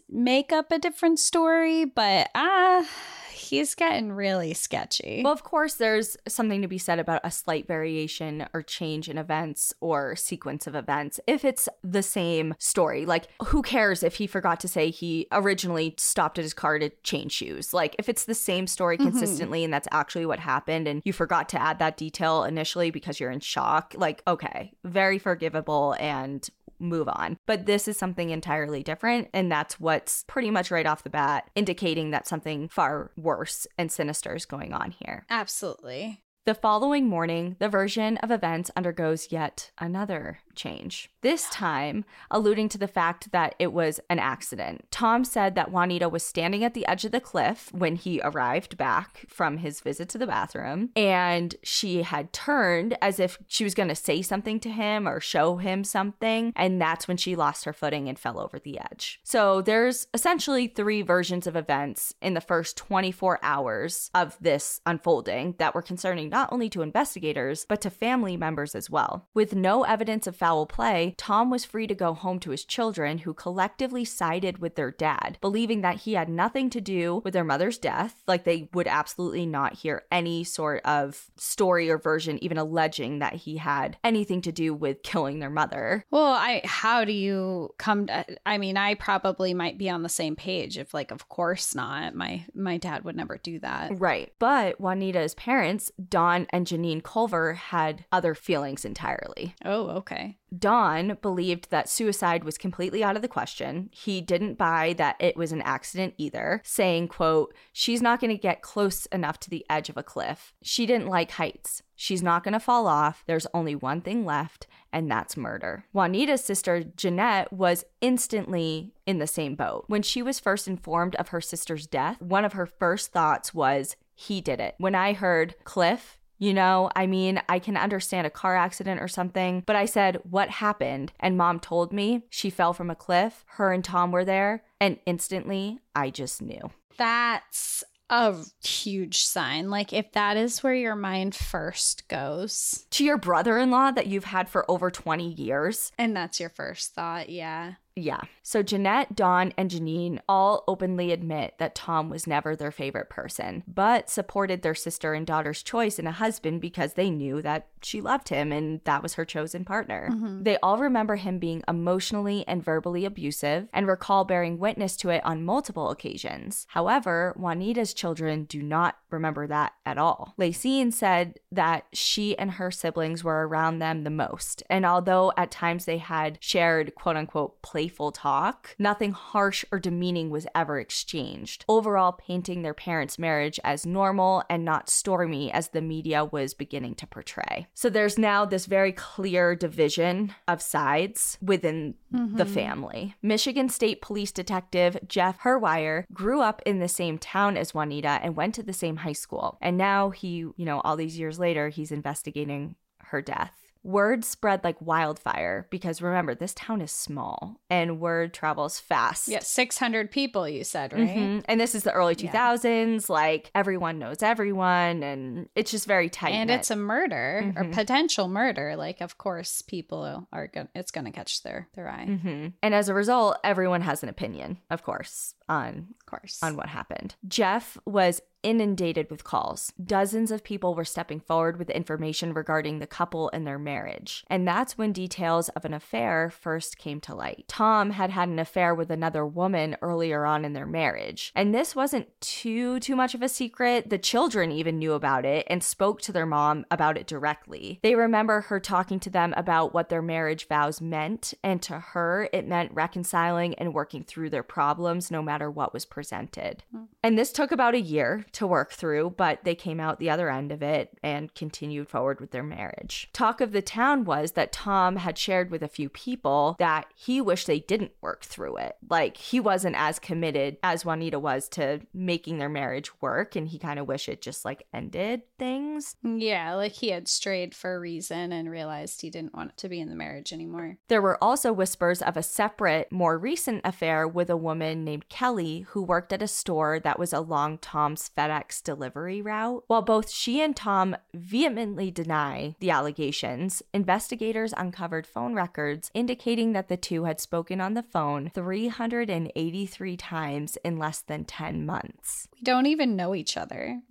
make 0.07 0.53
up 0.53 0.71
a 0.71 0.79
different 0.79 1.19
story, 1.19 1.85
but 1.85 2.29
ah. 2.35 2.81
Uh, 2.81 2.85
he's 3.33 3.75
getting 3.75 4.13
really 4.13 4.53
sketchy. 4.53 5.21
Well, 5.23 5.33
of 5.33 5.43
course, 5.43 5.75
there's 5.75 6.15
something 6.27 6.61
to 6.61 6.67
be 6.67 6.77
said 6.77 6.99
about 6.99 7.21
a 7.23 7.31
slight 7.31 7.67
variation 7.67 8.47
or 8.53 8.61
change 8.61 9.09
in 9.09 9.17
events 9.17 9.73
or 9.81 10.15
sequence 10.15 10.65
of 10.65 10.75
events 10.75 11.19
if 11.27 11.43
it's 11.43 11.67
the 11.83 12.03
same 12.03 12.55
story. 12.59 13.05
Like, 13.05 13.27
who 13.47 13.61
cares 13.61 14.03
if 14.03 14.15
he 14.15 14.27
forgot 14.27 14.59
to 14.61 14.67
say 14.67 14.89
he 14.89 15.27
originally 15.31 15.95
stopped 15.97 16.37
at 16.39 16.43
his 16.43 16.53
car 16.53 16.79
to 16.79 16.89
change 17.03 17.33
shoes? 17.33 17.73
Like, 17.73 17.95
if 17.99 18.07
it's 18.07 18.25
the 18.25 18.33
same 18.33 18.65
story 18.67 18.93
Mm-hmm. 18.93 19.09
consistently 19.09 19.63
and 19.63 19.73
that's 19.73 19.87
actually 19.91 20.25
what 20.25 20.39
happened 20.39 20.87
and 20.87 21.01
you 21.03 21.13
forgot 21.13 21.49
to 21.49 21.59
add 21.61 21.79
that 21.79 21.97
detail 21.97 22.43
initially 22.43 22.91
because 22.91 23.19
you're 23.19 23.31
in 23.31 23.39
shock, 23.39 23.95
like, 23.97 24.21
okay, 24.27 24.71
very 24.83 25.17
forgivable 25.17 25.95
and 25.99 26.47
move 26.83 27.07
on. 27.07 27.37
But 27.47 27.65
this 27.65 27.87
is 27.87 27.97
something 27.97 28.29
entirely 28.29 28.83
different. 28.83 29.29
And 29.33 29.51
that's 29.51 29.79
what's 29.79 30.23
pretty 30.27 30.51
much 30.51 30.69
right 30.69 30.85
off 30.85 31.03
the 31.03 31.09
bat 31.09 31.49
indicating 31.55 32.11
that 32.11 32.27
something 32.27 32.67
far 32.69 33.11
worse 33.17 33.65
and 33.77 33.91
sinister 33.91 34.35
is 34.35 34.45
going 34.45 34.73
on 34.73 34.91
here. 34.91 35.25
Absolutely. 35.29 36.21
The 36.45 36.53
following 36.53 37.07
morning, 37.07 37.55
the 37.59 37.69
version 37.69 38.17
of 38.17 38.29
events 38.29 38.69
undergoes 38.75 39.31
yet 39.31 39.71
another 39.77 40.39
change. 40.55 41.09
This 41.21 41.49
time, 41.49 42.05
alluding 42.29 42.69
to 42.69 42.77
the 42.77 42.87
fact 42.87 43.31
that 43.31 43.55
it 43.59 43.71
was 43.71 43.99
an 44.09 44.19
accident. 44.19 44.85
Tom 44.91 45.23
said 45.23 45.55
that 45.55 45.71
Juanita 45.71 46.09
was 46.09 46.23
standing 46.23 46.63
at 46.63 46.73
the 46.73 46.85
edge 46.85 47.05
of 47.05 47.11
the 47.11 47.21
cliff 47.21 47.71
when 47.73 47.95
he 47.95 48.21
arrived 48.23 48.77
back 48.77 49.25
from 49.29 49.57
his 49.57 49.79
visit 49.79 50.09
to 50.09 50.17
the 50.17 50.27
bathroom, 50.27 50.89
and 50.95 51.55
she 51.63 52.03
had 52.03 52.33
turned 52.33 52.97
as 53.01 53.19
if 53.19 53.37
she 53.47 53.63
was 53.63 53.73
going 53.73 53.89
to 53.89 53.95
say 53.95 54.21
something 54.21 54.59
to 54.59 54.69
him 54.69 55.07
or 55.07 55.19
show 55.19 55.57
him 55.57 55.83
something, 55.83 56.51
and 56.55 56.81
that's 56.81 57.07
when 57.07 57.17
she 57.17 57.35
lost 57.35 57.65
her 57.65 57.73
footing 57.73 58.09
and 58.09 58.19
fell 58.19 58.39
over 58.39 58.59
the 58.59 58.79
edge. 58.79 59.19
So 59.23 59.61
there's 59.61 60.07
essentially 60.13 60.67
three 60.67 61.01
versions 61.01 61.47
of 61.47 61.55
events 61.55 62.13
in 62.21 62.33
the 62.33 62.41
first 62.41 62.77
24 62.77 63.39
hours 63.41 64.11
of 64.13 64.37
this 64.41 64.81
unfolding 64.85 65.55
that 65.57 65.73
were 65.73 65.81
concerning 65.81 66.29
not 66.29 66.51
only 66.51 66.69
to 66.69 66.81
investigators, 66.81 67.65
but 67.67 67.81
to 67.81 67.89
family 67.89 68.37
members 68.37 68.75
as 68.75 68.89
well. 68.89 69.27
With 69.33 69.55
no 69.55 69.83
evidence 69.83 70.27
of 70.27 70.35
foul 70.43 70.65
play, 70.65 71.15
Tom 71.17 71.49
was 71.49 71.63
free 71.63 71.87
to 71.87 71.95
go 71.95 72.13
home 72.13 72.37
to 72.37 72.49
his 72.49 72.65
children, 72.65 73.19
who 73.19 73.33
collectively 73.33 74.03
sided 74.03 74.57
with 74.57 74.75
their 74.75 74.91
dad, 74.91 75.37
believing 75.39 75.79
that 75.79 76.01
he 76.01 76.15
had 76.15 76.27
nothing 76.27 76.69
to 76.69 76.81
do 76.81 77.21
with 77.23 77.33
their 77.33 77.45
mother's 77.45 77.77
death. 77.77 78.21
Like 78.27 78.43
they 78.43 78.67
would 78.73 78.85
absolutely 78.85 79.45
not 79.45 79.75
hear 79.75 80.03
any 80.11 80.43
sort 80.43 80.81
of 80.83 81.31
story 81.37 81.89
or 81.89 81.97
version, 81.97 82.43
even 82.43 82.57
alleging 82.57 83.19
that 83.19 83.35
he 83.35 83.55
had 83.55 83.95
anything 84.03 84.41
to 84.41 84.51
do 84.51 84.73
with 84.73 85.01
killing 85.01 85.39
their 85.39 85.49
mother. 85.49 86.03
Well, 86.11 86.33
I 86.33 86.59
how 86.65 87.05
do 87.05 87.13
you 87.13 87.73
come 87.77 88.07
to 88.07 88.25
I 88.45 88.57
mean, 88.57 88.75
I 88.75 88.95
probably 88.95 89.53
might 89.53 89.77
be 89.77 89.89
on 89.89 90.03
the 90.03 90.09
same 90.09 90.35
page 90.35 90.77
if 90.77 90.93
like 90.93 91.11
of 91.11 91.29
course 91.29 91.73
not. 91.73 92.15
My 92.15 92.45
my 92.53 92.75
dad 92.75 93.05
would 93.05 93.15
never 93.15 93.37
do 93.37 93.59
that. 93.59 93.97
Right. 93.97 94.33
But 94.39 94.81
Juanita's 94.81 95.35
parents, 95.35 95.89
Don 96.09 96.47
and 96.49 96.67
Janine 96.67 97.01
Culver, 97.01 97.53
had 97.53 98.03
other 98.11 98.35
feelings 98.35 98.83
entirely. 98.83 99.55
Oh, 99.63 99.87
okay. 99.99 100.32
Don 100.57 101.17
believed 101.21 101.69
that 101.71 101.89
suicide 101.89 102.43
was 102.43 102.57
completely 102.57 103.03
out 103.03 103.15
of 103.15 103.21
the 103.21 103.27
question. 103.27 103.89
He 103.91 104.21
didn't 104.21 104.57
buy 104.57 104.93
that 104.97 105.15
it 105.19 105.35
was 105.35 105.51
an 105.51 105.61
accident 105.61 106.13
either, 106.17 106.61
saying, 106.63 107.07
quote, 107.07 107.53
"She's 107.71 108.01
not 108.01 108.19
going 108.19 108.29
to 108.29 108.37
get 108.37 108.61
close 108.61 109.05
enough 109.07 109.39
to 109.41 109.49
the 109.49 109.65
edge 109.69 109.89
of 109.89 109.97
a 109.97 110.03
cliff. 110.03 110.53
She 110.61 110.85
didn't 110.85 111.07
like 111.07 111.31
heights. 111.31 111.81
She's 111.95 112.23
not 112.23 112.43
going 112.43 112.53
to 112.53 112.59
fall 112.59 112.87
off. 112.87 113.23
There's 113.27 113.47
only 113.53 113.75
one 113.75 114.01
thing 114.01 114.25
left, 114.25 114.67
and 114.91 115.09
that's 115.09 115.37
murder." 115.37 115.85
Juanita's 115.93 116.43
sister, 116.43 116.83
Jeanette, 116.83 117.51
was 117.51 117.85
instantly 118.01 118.93
in 119.05 119.19
the 119.19 119.27
same 119.27 119.55
boat. 119.55 119.85
When 119.87 120.01
she 120.01 120.21
was 120.21 120.39
first 120.39 120.67
informed 120.67 121.15
of 121.15 121.29
her 121.29 121.41
sister's 121.41 121.87
death, 121.87 122.21
one 122.21 122.45
of 122.45 122.53
her 122.53 122.65
first 122.65 123.11
thoughts 123.11 123.53
was, 123.53 123.95
"He 124.13 124.41
did 124.41 124.59
it." 124.59 124.75
When 124.77 124.95
I 124.95 125.13
heard 125.13 125.55
Cliff, 125.63 126.19
you 126.43 126.53
know, 126.53 126.89
I 126.93 127.07
mean, 127.07 127.41
I 127.47 127.59
can 127.59 127.77
understand 127.77 128.27
a 128.27 128.29
car 128.29 128.53
accident 128.57 128.99
or 128.99 129.07
something, 129.07 129.63
but 129.65 129.77
I 129.77 129.85
said, 129.85 130.19
What 130.29 130.49
happened? 130.49 131.13
And 131.17 131.37
mom 131.37 131.61
told 131.61 131.93
me 131.93 132.23
she 132.29 132.49
fell 132.49 132.73
from 132.73 132.89
a 132.89 132.95
cliff. 132.95 133.45
Her 133.55 133.71
and 133.71 133.81
Tom 133.81 134.11
were 134.11 134.25
there. 134.25 134.63
And 134.81 134.99
instantly, 135.05 135.79
I 135.95 136.09
just 136.09 136.41
knew. 136.41 136.71
That's 136.97 137.85
a 138.09 138.35
huge 138.61 139.21
sign. 139.21 139.69
Like, 139.69 139.93
if 139.93 140.11
that 140.11 140.35
is 140.35 140.61
where 140.61 140.73
your 140.73 140.97
mind 140.97 141.33
first 141.33 142.09
goes, 142.09 142.87
To 142.91 143.05
your 143.05 143.17
brother 143.17 143.57
in 143.57 143.71
law 143.71 143.91
that 143.91 144.07
you've 144.07 144.25
had 144.25 144.49
for 144.49 144.69
over 144.69 144.91
20 144.91 145.25
years. 145.25 145.93
and 145.97 146.13
that's 146.13 146.41
your 146.41 146.49
first 146.49 146.93
thought, 146.93 147.29
yeah. 147.29 147.75
Yeah. 147.95 148.21
So 148.41 148.63
Jeanette, 148.63 149.15
Don, 149.15 149.53
and 149.57 149.69
Janine 149.69 150.19
all 150.27 150.63
openly 150.67 151.11
admit 151.11 151.55
that 151.59 151.75
Tom 151.75 152.09
was 152.09 152.27
never 152.27 152.55
their 152.55 152.71
favorite 152.71 153.09
person, 153.09 153.63
but 153.67 154.09
supported 154.09 154.61
their 154.61 154.75
sister 154.75 155.13
and 155.13 155.27
daughter's 155.27 155.63
choice 155.63 155.99
in 155.99 156.07
a 156.07 156.11
husband 156.11 156.59
because 156.59 156.93
they 156.93 157.09
knew 157.09 157.41
that 157.41 157.67
she 157.81 158.01
loved 158.01 158.29
him 158.29 158.51
and 158.51 158.81
that 158.85 159.03
was 159.03 159.13
her 159.13 159.25
chosen 159.25 159.63
partner. 159.63 160.09
Mm-hmm. 160.11 160.43
They 160.43 160.57
all 160.57 160.77
remember 160.77 161.17
him 161.17 161.39
being 161.39 161.63
emotionally 161.67 162.43
and 162.47 162.63
verbally 162.63 163.05
abusive 163.05 163.67
and 163.71 163.87
recall 163.87 164.25
bearing 164.25 164.57
witness 164.57 164.95
to 164.97 165.09
it 165.09 165.23
on 165.23 165.45
multiple 165.45 165.89
occasions. 165.89 166.65
However, 166.69 167.33
Juanita's 167.37 167.93
children 167.93 168.45
do 168.45 168.61
not 168.61 168.97
remember 169.09 169.47
that 169.47 169.73
at 169.85 169.97
all. 169.97 170.33
Lacine 170.37 170.91
said 170.91 171.39
that 171.51 171.85
she 171.93 172.37
and 172.37 172.51
her 172.51 172.71
siblings 172.71 173.23
were 173.23 173.47
around 173.47 173.79
them 173.79 174.03
the 174.03 174.09
most, 174.09 174.63
and 174.69 174.85
although 174.85 175.31
at 175.37 175.51
times 175.51 175.85
they 175.85 175.99
had 175.99 176.37
shared 176.41 176.95
quote 176.95 177.15
unquote 177.15 177.61
playful 177.83 178.13
talk, 178.13 178.73
nothing 178.79 179.11
harsh 179.11 179.65
or 179.69 179.77
demeaning 179.77 180.29
was 180.29 180.47
ever 180.55 180.79
exchanged, 180.79 181.65
overall 181.67 182.13
painting 182.13 182.61
their 182.61 182.73
parents' 182.73 183.19
marriage 183.19 183.59
as 183.65 183.85
normal 183.85 184.41
and 184.49 184.63
not 184.63 184.89
stormy 184.89 185.51
as 185.51 185.67
the 185.69 185.81
media 185.81 186.23
was 186.23 186.53
beginning 186.53 186.95
to 186.95 187.05
portray. 187.05 187.67
So 187.73 187.89
there's 187.89 188.17
now 188.17 188.45
this 188.45 188.67
very 188.67 188.93
clear 188.93 189.53
division 189.53 190.33
of 190.47 190.61
sides 190.61 191.37
within 191.41 191.95
the 192.09 192.17
mm-hmm. 192.17 192.53
family. 192.53 193.15
Michigan 193.21 193.67
State 193.67 194.01
Police 194.01 194.31
Detective 194.31 194.97
Jeff 195.05 195.41
Herwire 195.41 196.05
grew 196.13 196.39
up 196.39 196.61
in 196.65 196.79
the 196.79 196.87
same 196.87 197.17
town 197.17 197.57
as 197.57 197.73
Juanita 197.73 198.19
and 198.23 198.37
went 198.37 198.55
to 198.55 198.63
the 198.63 198.71
same 198.71 198.95
high 198.97 199.11
school. 199.11 199.57
And 199.61 199.77
now 199.77 200.11
he, 200.11 200.37
you 200.55 200.65
know, 200.65 200.79
all 200.85 200.95
these 200.95 201.19
years 201.19 201.37
later, 201.37 201.67
he's 201.67 201.91
investigating 201.91 202.75
her 202.99 203.21
death. 203.21 203.62
Word 203.83 204.23
spread 204.23 204.63
like 204.63 204.77
wildfire 204.81 205.67
because 205.69 206.01
remember, 206.01 206.33
this 206.35 206.53
town 206.53 206.81
is 206.81 206.91
small 206.91 207.59
and 207.69 207.99
word 207.99 208.33
travels 208.33 208.79
fast. 208.79 209.27
Yeah, 209.27 209.39
600 209.41 210.09
people, 210.09 210.47
you 210.47 210.63
said, 210.63 210.93
right? 210.93 211.07
Mhm. 211.09 211.43
And 211.49 211.59
this 211.59 211.75
is 211.75 211.83
the 211.83 211.91
early 211.91 212.15
2000s. 212.15 213.09
Like 213.09 213.51
everyone 213.53 213.99
knows 213.99 214.23
everyone, 214.23 215.03
and 215.03 215.49
it's 215.55 215.71
just 215.71 215.85
very 215.85 216.09
tight. 216.09 216.31
And 216.33 216.49
it's 216.49 216.71
a 216.71 216.75
murder 216.75 217.53
or 217.57 217.63
Mhm. 217.65 217.73
potential 217.73 218.27
murder. 218.27 218.75
Like, 218.77 219.01
of 219.01 219.17
course, 219.17 219.61
people 219.61 220.27
are 220.31 220.47
to, 220.49 220.67
it's 220.73 220.91
to 220.91 221.11
catch 221.11 221.43
their, 221.43 221.67
their 221.73 221.89
eye. 221.89 222.05
hmm 222.05 222.47
And 222.61 222.73
as 222.73 222.87
a 222.89 222.93
result, 222.93 223.37
everyone 223.43 223.81
has 223.81 224.01
an 224.03 224.09
opinion, 224.09 224.59
of 224.69 224.83
course, 224.83 225.35
on 225.49 225.87
Of 225.99 226.05
course. 226.05 226.41
on 226.41 226.55
what 226.55 226.69
happened. 226.69 227.15
Jeff 227.27 227.77
was 227.85 228.21
inundated 228.43 229.09
with 229.09 229.23
calls. 229.23 229.73
Dozens 229.83 230.31
of 230.31 230.43
people 230.43 230.75
were 230.75 230.85
stepping 230.85 231.19
forward 231.19 231.57
with 231.57 231.69
information 231.69 232.33
regarding 232.33 232.79
the 232.79 232.87
couple 232.87 233.29
and 233.33 233.47
their 233.47 233.57
marriage. 233.57 234.23
And 234.27 234.47
that's 234.47 234.77
when 234.77 234.91
details 234.91 235.49
of 235.49 235.65
an 235.65 235.73
affair 235.73 236.29
first 236.29 236.77
came 236.77 236.99
to 237.01 237.15
light. 237.15 237.45
Tom 237.47 237.91
had 237.91 238.09
had 238.09 238.29
an 238.29 238.39
affair 238.39 238.75
with 238.75 238.91
another 238.91 239.25
woman 239.25 239.77
earlier 239.81 240.25
on 240.25 240.45
in 240.45 240.53
their 240.53 240.65
marriage. 240.65 241.31
And 241.35 241.53
this 241.53 241.75
wasn't 241.75 242.09
too 242.21 242.79
too 242.79 242.95
much 242.95 243.15
of 243.15 243.21
a 243.21 243.29
secret. 243.29 243.89
The 243.89 243.97
children 243.97 244.51
even 244.51 244.79
knew 244.79 244.93
about 244.93 245.25
it 245.25 245.47
and 245.49 245.63
spoke 245.63 246.01
to 246.01 246.11
their 246.11 246.25
mom 246.25 246.65
about 246.69 246.97
it 246.97 247.07
directly. 247.07 247.79
They 247.81 247.95
remember 247.95 248.41
her 248.41 248.59
talking 248.59 248.99
to 249.01 249.09
them 249.09 249.33
about 249.37 249.73
what 249.73 249.89
their 249.89 250.01
marriage 250.01 250.47
vows 250.47 250.81
meant, 250.81 251.33
and 251.43 251.61
to 251.63 251.79
her 251.79 252.29
it 252.33 252.47
meant 252.47 252.71
reconciling 252.73 253.53
and 253.55 253.73
working 253.73 254.03
through 254.03 254.29
their 254.29 254.43
problems 254.43 255.09
no 255.09 255.21
matter 255.21 255.49
what 255.49 255.73
was 255.73 255.85
presented. 255.85 256.63
Hmm. 256.71 256.83
And 257.01 257.17
this 257.17 257.31
took 257.31 257.51
about 257.51 257.75
a 257.75 257.81
year 257.81 258.25
to 258.33 258.47
work 258.47 258.71
through, 258.71 259.11
but 259.17 259.43
they 259.43 259.55
came 259.55 259.79
out 259.79 259.99
the 259.99 260.09
other 260.09 260.29
end 260.29 260.51
of 260.51 260.61
it 260.61 260.97
and 261.01 261.33
continued 261.33 261.87
forward 261.87 262.19
with 262.19 262.31
their 262.31 262.43
marriage. 262.43 263.09
Talk 263.13 263.41
of 263.41 263.51
the 263.51 263.61
town 263.61 264.05
was 264.05 264.33
that 264.33 264.51
Tom 264.51 264.97
had 264.97 265.17
shared 265.17 265.51
with 265.51 265.63
a 265.63 265.67
few 265.67 265.89
people 265.89 266.55
that 266.59 266.87
he 266.95 267.21
wished 267.21 267.47
they 267.47 267.59
didn't 267.59 267.91
work 268.01 268.23
through 268.23 268.57
it. 268.57 268.75
Like 268.89 269.17
he 269.17 269.39
wasn't 269.39 269.75
as 269.77 269.99
committed 269.99 270.57
as 270.63 270.85
Juanita 270.85 271.19
was 271.19 271.47
to 271.49 271.81
making 271.93 272.37
their 272.37 272.49
marriage 272.49 273.01
work, 273.01 273.35
and 273.35 273.47
he 273.47 273.57
kind 273.57 273.79
of 273.79 273.87
wished 273.87 274.09
it 274.09 274.21
just 274.21 274.45
like 274.45 274.67
ended 274.73 275.21
things. 275.37 275.95
yeah, 276.03 276.53
like 276.53 276.73
he 276.73 276.89
had 276.89 277.07
strayed 277.07 277.53
for 277.55 277.75
a 277.75 277.79
reason 277.79 278.31
and 278.31 278.49
realized 278.49 279.01
he 279.01 279.09
didn't 279.09 279.33
want 279.33 279.57
to 279.57 279.69
be 279.69 279.79
in 279.79 279.89
the 279.89 279.95
marriage 279.95 280.33
anymore. 280.33 280.77
There 280.87 281.01
were 281.01 281.23
also 281.23 281.53
whispers 281.53 282.01
of 282.01 282.17
a 282.17 282.23
separate, 282.23 282.91
more 282.91 283.17
recent 283.17 283.61
affair 283.63 284.07
with 284.07 284.29
a 284.29 284.37
woman 284.37 284.83
named 284.83 285.09
Kelly 285.09 285.65
who 285.69 285.83
worked 285.83 286.13
at 286.13 286.21
a 286.21 286.27
store 286.27 286.79
that 286.79 286.99
was 286.99 287.13
along 287.13 287.59
Tom's 287.59 288.09
FedEx 288.23 288.63
delivery 288.63 289.21
route. 289.21 289.63
While 289.67 289.81
both 289.81 290.09
she 290.09 290.41
and 290.41 290.55
Tom 290.55 290.95
vehemently 291.13 291.91
deny 291.91 292.55
the 292.59 292.71
allegations, 292.71 293.61
investigators 293.73 294.53
uncovered 294.55 295.05
phone 295.05 295.33
records 295.33 295.91
indicating 295.93 296.53
that 296.53 296.69
the 296.69 296.77
two 296.77 297.03
had 297.03 297.19
spoken 297.19 297.59
on 297.59 297.73
the 297.73 297.83
phone 297.83 298.31
383 298.33 299.97
times 299.97 300.57
in 300.63 300.77
less 300.77 301.01
than 301.01 301.25
10 301.25 301.65
months. 301.65 302.27
We 302.35 302.43
don't 302.43 302.65
even 302.65 302.95
know 302.95 303.13
each 303.13 303.35
other. 303.35 303.81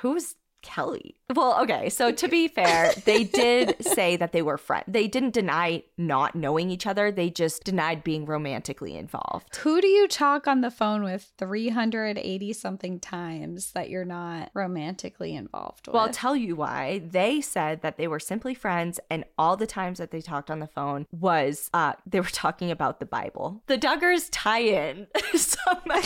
Who's 0.00 0.34
Kelly. 0.62 1.16
Well, 1.34 1.60
okay. 1.62 1.88
So 1.88 2.12
to 2.12 2.28
be 2.28 2.48
fair, 2.48 2.92
they 3.04 3.24
did 3.24 3.84
say 3.84 4.16
that 4.16 4.32
they 4.32 4.42
were 4.42 4.58
friends. 4.58 4.84
They 4.88 5.08
didn't 5.08 5.34
deny 5.34 5.82
not 5.96 6.34
knowing 6.34 6.70
each 6.70 6.86
other. 6.86 7.10
They 7.10 7.30
just 7.30 7.64
denied 7.64 8.04
being 8.04 8.26
romantically 8.26 8.96
involved. 8.96 9.56
Who 9.56 9.80
do 9.80 9.86
you 9.86 10.08
talk 10.08 10.46
on 10.46 10.60
the 10.60 10.70
phone 10.70 11.02
with 11.02 11.32
380 11.38 12.52
something 12.52 13.00
times 13.00 13.72
that 13.72 13.90
you're 13.90 14.04
not 14.04 14.50
romantically 14.54 15.34
involved 15.34 15.86
with? 15.86 15.94
Well, 15.94 16.04
I'll 16.04 16.10
tell 16.12 16.36
you 16.36 16.56
why. 16.56 17.02
They 17.04 17.40
said 17.40 17.82
that 17.82 17.96
they 17.96 18.08
were 18.08 18.20
simply 18.20 18.54
friends, 18.54 19.00
and 19.10 19.24
all 19.38 19.56
the 19.56 19.66
times 19.66 19.98
that 19.98 20.10
they 20.10 20.20
talked 20.20 20.50
on 20.50 20.60
the 20.60 20.66
phone 20.66 21.06
was 21.10 21.70
uh, 21.74 21.94
they 22.06 22.20
were 22.20 22.26
talking 22.26 22.70
about 22.70 23.00
the 23.00 23.06
Bible. 23.06 23.62
The 23.66 23.78
Duggars 23.78 24.28
tie 24.30 24.60
in 24.60 25.06
somehow 25.34 26.02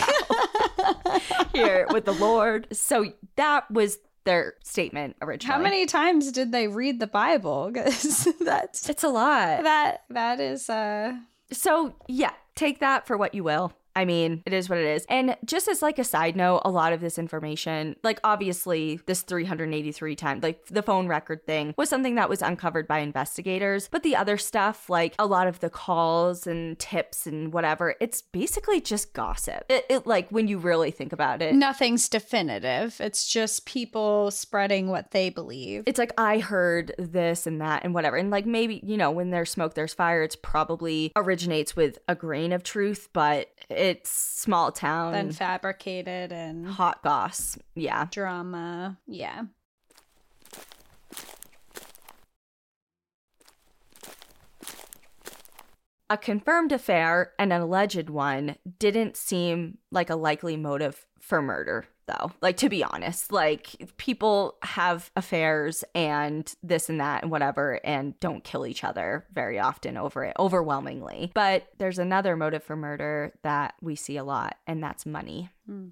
here 1.53 1.87
with 1.90 2.05
the 2.05 2.14
Lord. 2.14 2.69
So 2.73 3.12
that 3.37 3.71
was 3.71 3.99
their 4.27 4.55
statement 4.62 5.17
originally. 5.23 5.57
How 5.57 5.62
many 5.62 5.87
times 5.87 6.31
did 6.31 6.53
they 6.53 6.69
read 6.69 7.01
the 7.01 7.07
Bible? 7.07 7.71
Because 7.73 8.29
that's 8.41 8.89
It's 8.91 9.03
a 9.05 9.09
lot. 9.09 9.62
that 9.62 10.03
that 10.11 10.39
is 10.41 10.69
uh 10.69 11.15
So, 11.51 11.95
yeah, 12.09 12.33
take 12.55 12.81
that 12.81 13.07
for 13.07 13.17
what 13.17 13.35
you 13.35 13.43
will. 13.43 13.73
I 13.97 14.05
mean, 14.05 14.43
it 14.45 14.53
is 14.53 14.69
what 14.69 14.79
it 14.79 14.85
is. 14.85 15.07
And 15.09 15.37
just 15.45 15.69
as 15.69 15.81
like 15.81 15.99
a 15.99 16.05
side 16.05 16.37
note, 16.37 16.61
a 16.65 16.71
lot 16.71 16.93
of 16.93 17.01
this 17.01 17.19
information, 17.19 17.97
like 18.05 18.21
obviously 18.23 19.01
this 19.07 19.23
383 19.23 20.15
time, 20.15 20.41
like 20.43 20.67
the 20.67 20.83
phone 20.83 21.09
record 21.09 21.47
thing 21.47 21.75
was 21.79 21.89
something 21.89 22.15
that 22.17 22.29
was 22.29 22.43
uncovered 22.43 22.87
by 22.87 22.99
investigators, 22.99 23.89
but 23.91 24.03
the 24.03 24.15
other 24.15 24.37
stuff, 24.37 24.91
like 24.91 25.15
a 25.19 25.27
lot 25.27 25.47
of 25.47 25.61
the 25.61 25.71
calls 25.71 26.47
and 26.47 26.79
tips 26.79 27.27
and 27.27 27.55
whatever, 27.55 27.95
it's 27.99 28.21
basically 28.21 28.83
just 28.83 29.15
gossip. 29.15 29.65
It, 29.71 29.87
it 29.89 30.07
like 30.07 30.29
when 30.29 30.47
you 30.47 30.59
really 30.59 30.91
think 30.91 31.15
about 31.15 31.41
it. 31.41 31.55
nothing's 31.55 32.09
definitive. 32.09 33.01
It's 33.01 33.27
just 33.27 33.65
people 33.65 34.31
spreading 34.31 34.89
what 34.89 35.13
they 35.13 35.31
believe. 35.31 35.85
it's 35.87 35.99
like 35.99 36.13
I 36.19 36.39
heard 36.39 36.95
this 36.99 37.47
and 37.47 37.63
that 37.63 37.83
and 37.83 37.95
whatever. 37.95 38.17
And 38.17 38.31
like 38.31 38.45
maybe, 38.45 38.83
you 38.85 38.99
know, 38.99 39.11
when 39.11 39.31
there's 39.31 39.51
smoke, 39.51 39.73
there's 39.73 39.95
fire. 39.95 40.23
It's 40.23 40.37
probably 40.37 41.13
originates 41.17 41.75
with 41.75 41.99
a 42.09 42.15
grain 42.15 42.53
of 42.53 42.63
truth, 42.63 43.09
but 43.15 43.51
it's 43.87 44.11
small 44.11 44.72
town. 44.72 45.12
Then 45.12 45.33
fabricated 45.33 46.33
and 46.33 46.66
hot 46.66 47.03
goss. 47.03 47.57
Yeah. 47.75 48.07
drama. 48.11 48.99
Yeah. 49.07 49.44
A 56.09 56.16
confirmed 56.16 56.70
affair 56.70 57.33
and 57.38 57.53
an 57.53 57.61
alleged 57.61 58.11
one 58.11 58.57
didn't 58.79 59.16
seem 59.16 59.79
like 59.90 60.09
a 60.09 60.14
likely 60.14 60.57
motive 60.57 61.05
for 61.20 61.42
murder, 61.42 61.87
though. 62.07 62.33
Like, 62.40 62.57
to 62.59 62.69
be 62.69 62.83
honest, 62.85 63.33
like, 63.33 63.92
people 63.97 64.57
have 64.62 65.11
affairs 65.16 65.85
and 65.95 66.53
this 66.62 66.88
and 66.88 67.01
that 67.01 67.23
and 67.23 67.31
whatever 67.31 67.81
and 67.85 68.19
don't 68.21 68.45
kill 68.45 68.66
each 68.66 68.85
other 68.85 69.25
very 69.33 69.59
often 69.59 69.97
over 69.97 70.25
it, 70.25 70.37
overwhelmingly. 70.38 71.31
But 71.35 71.69
there's 71.79 71.99
another 71.99 72.37
motive 72.37 72.62
for 72.62 72.77
murder 72.77 73.35
that 73.42 73.75
we 73.81 73.97
see 73.97 74.16
a 74.16 74.25
lot, 74.25 74.57
and 74.66 74.83
that's 74.83 75.07
money. 75.07 75.51
Hmm. 75.66 75.88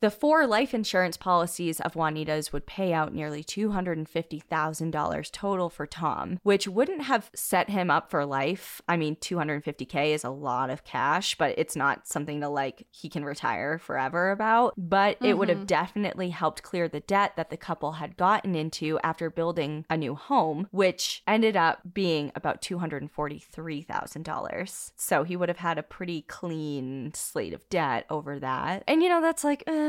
The 0.00 0.10
four 0.10 0.46
life 0.46 0.74
insurance 0.74 1.16
policies 1.16 1.80
of 1.80 1.96
Juanita's 1.96 2.52
would 2.52 2.66
pay 2.66 2.92
out 2.92 3.14
nearly 3.14 3.42
$250,000 3.42 5.32
total 5.32 5.70
for 5.70 5.86
Tom, 5.86 6.38
which 6.42 6.68
wouldn't 6.68 7.04
have 7.04 7.30
set 7.34 7.70
him 7.70 7.90
up 7.90 8.10
for 8.10 8.26
life. 8.26 8.82
I 8.86 8.98
mean, 8.98 9.16
250K 9.16 10.08
is 10.08 10.24
a 10.24 10.30
lot 10.30 10.68
of 10.68 10.84
cash, 10.84 11.38
but 11.38 11.54
it's 11.56 11.74
not 11.74 12.06
something 12.06 12.42
to 12.42 12.50
like 12.50 12.86
he 12.90 13.08
can 13.08 13.24
retire 13.24 13.78
forever 13.78 14.30
about. 14.30 14.74
But 14.76 15.16
it 15.22 15.38
would 15.38 15.48
have 15.48 15.58
mm-hmm. 15.58 15.66
definitely 15.66 16.30
helped 16.30 16.62
clear 16.62 16.86
the 16.86 17.00
debt 17.00 17.36
that 17.36 17.48
the 17.48 17.56
couple 17.56 17.92
had 17.92 18.18
gotten 18.18 18.54
into 18.54 18.98
after 19.02 19.30
building 19.30 19.86
a 19.88 19.96
new 19.96 20.14
home, 20.14 20.68
which 20.70 21.22
ended 21.26 21.56
up 21.56 21.80
being 21.94 22.30
about 22.34 22.60
$243,000. 22.60 24.92
So 24.96 25.24
he 25.24 25.36
would 25.36 25.48
have 25.48 25.58
had 25.58 25.78
a 25.78 25.82
pretty 25.82 26.22
clean 26.22 27.12
slate 27.14 27.54
of 27.54 27.66
debt 27.70 28.04
over 28.10 28.38
that. 28.40 28.84
And 28.86 29.02
you 29.02 29.08
know, 29.08 29.22
that's 29.22 29.44
like, 29.44 29.64
eh, 29.66 29.83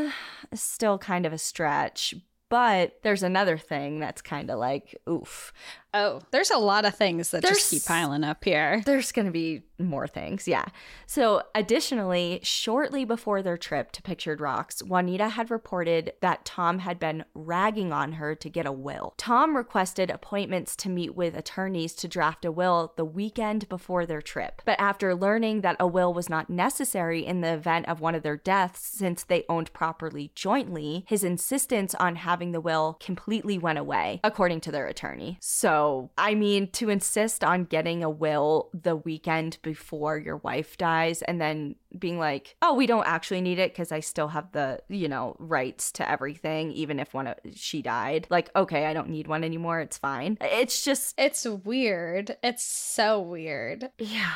still 0.54 0.98
kind 0.98 1.26
of 1.26 1.34
a 1.34 1.38
stretch. 1.38 2.16
But 2.48 3.00
there's 3.02 3.24
another 3.24 3.58
thing 3.58 4.00
that's 4.00 4.22
kind 4.22 4.52
of 4.52 4.60
like, 4.60 4.96
oof. 5.10 5.52
Oh, 5.96 6.22
there's 6.32 6.52
a 6.52 6.60
lot 6.60 6.86
of 6.86 6.96
things 6.96 7.32
that 7.32 7.42
just 7.42 7.72
keep 7.72 7.84
piling 7.86 8.24
up 8.24 8.44
here. 8.44 8.84
There's 8.86 9.12
going 9.12 9.26
to 9.26 9.32
be 9.32 9.64
more 9.80 10.08
things, 10.08 10.48
yeah. 10.48 10.66
So, 11.06 11.44
additionally, 11.54 12.40
shortly 12.44 13.06
before 13.06 13.42
their 13.42 13.58
trip 13.58 13.92
to 13.94 14.02
Pictured 14.02 14.42
Rocks, 14.42 14.82
Juanita 14.84 15.30
had 15.30 15.52
reported 15.52 16.14
that 16.22 16.46
Tom 16.46 16.80
had 16.80 17.00
been 17.00 17.26
ragging 17.34 17.92
on 17.92 18.14
her 18.14 18.36
to 18.36 18.50
get 18.50 18.66
a 18.66 18.72
will. 18.72 19.14
Tom 19.18 19.56
requested 19.56 20.10
appointments 20.10 20.76
to 20.78 20.90
meet 20.90 21.16
with 21.16 21.36
attorneys 21.36 21.94
to 21.96 22.08
draft 22.08 22.46
a 22.46 22.52
will 22.52 22.94
the 22.96 23.06
weekend 23.06 23.68
before 23.70 24.06
their 24.06 24.22
trip. 24.22 24.62
But 24.66 24.80
after 24.80 25.16
learning 25.16 25.62
that 25.62 25.76
a 25.80 25.88
will 25.88 26.14
was 26.14 26.30
not 26.30 26.50
necessary 26.50 27.26
in 27.26 27.42
the 27.42 27.54
event 27.54 27.88
of 27.88 28.02
one 28.02 28.16
of 28.16 28.24
their 28.24 28.38
deaths 28.38 28.82
since 28.82 29.24
they 29.24 29.44
owned 29.50 29.74
property 29.74 30.32
jointly, 30.36 31.06
his 31.08 31.24
insistence 31.24 31.96
on 31.96 32.16
having 32.16 32.52
the 32.52 32.62
will 32.62 32.98
completely 33.00 33.58
went 33.58 33.80
away, 33.80 34.20
according 34.24 34.62
to 34.62 34.72
their 34.72 34.88
attorney. 34.88 35.38
So, 35.42 36.12
I 36.18 36.36
mean, 36.36 36.72
to 36.72 36.90
insist 36.90 37.44
on 37.44 37.66
getting 37.66 38.04
a 38.04 38.10
will 38.10 38.70
the 38.74 38.96
weekend 38.96 39.58
before 39.66 40.18
your 40.18 40.38
wife 40.38 40.78
dies 40.78 41.22
and 41.24 41.42
then 41.42 41.76
being 41.98 42.20
like, 42.20 42.56
oh, 42.62 42.76
we 42.76 42.86
don't 42.86 43.08
actually 43.08 43.42
need 43.42 43.58
it 43.60 43.74
because 43.74 43.92
I 43.92 44.00
still 44.00 44.28
have 44.30 44.52
the, 44.52 44.80
you 44.88 45.10
know, 45.10 45.36
rights 45.40 45.92
to 45.94 46.10
everything, 46.10 46.72
even 46.72 47.00
if 47.00 47.14
one 47.14 47.26
of 47.28 47.36
she 47.56 47.82
died. 47.82 48.28
Like, 48.30 48.50
okay, 48.56 48.86
I 48.86 48.94
don't 48.94 49.10
need 49.10 49.28
one 49.28 49.44
anymore. 49.44 49.80
It's 49.82 49.98
fine. 49.98 50.38
It's 50.40 50.86
just, 50.86 51.16
It's 51.18 51.46
weird. 51.46 52.38
It's 52.44 52.64
so 52.64 53.20
weird. 53.20 53.90
yeah. 53.98 54.32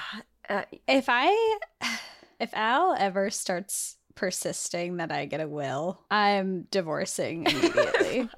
Uh, 0.50 0.63
If 0.88 1.06
I 1.08 1.60
if 2.39 2.50
Al 2.56 2.96
ever 2.98 3.30
starts 3.30 3.98
persisting 4.19 4.97
that 4.97 5.13
I 5.13 5.23
get 5.23 5.39
a 5.39 5.47
will, 5.47 6.01
I'm 6.12 6.67
divorcing 6.71 7.45
immediately. 7.49 8.29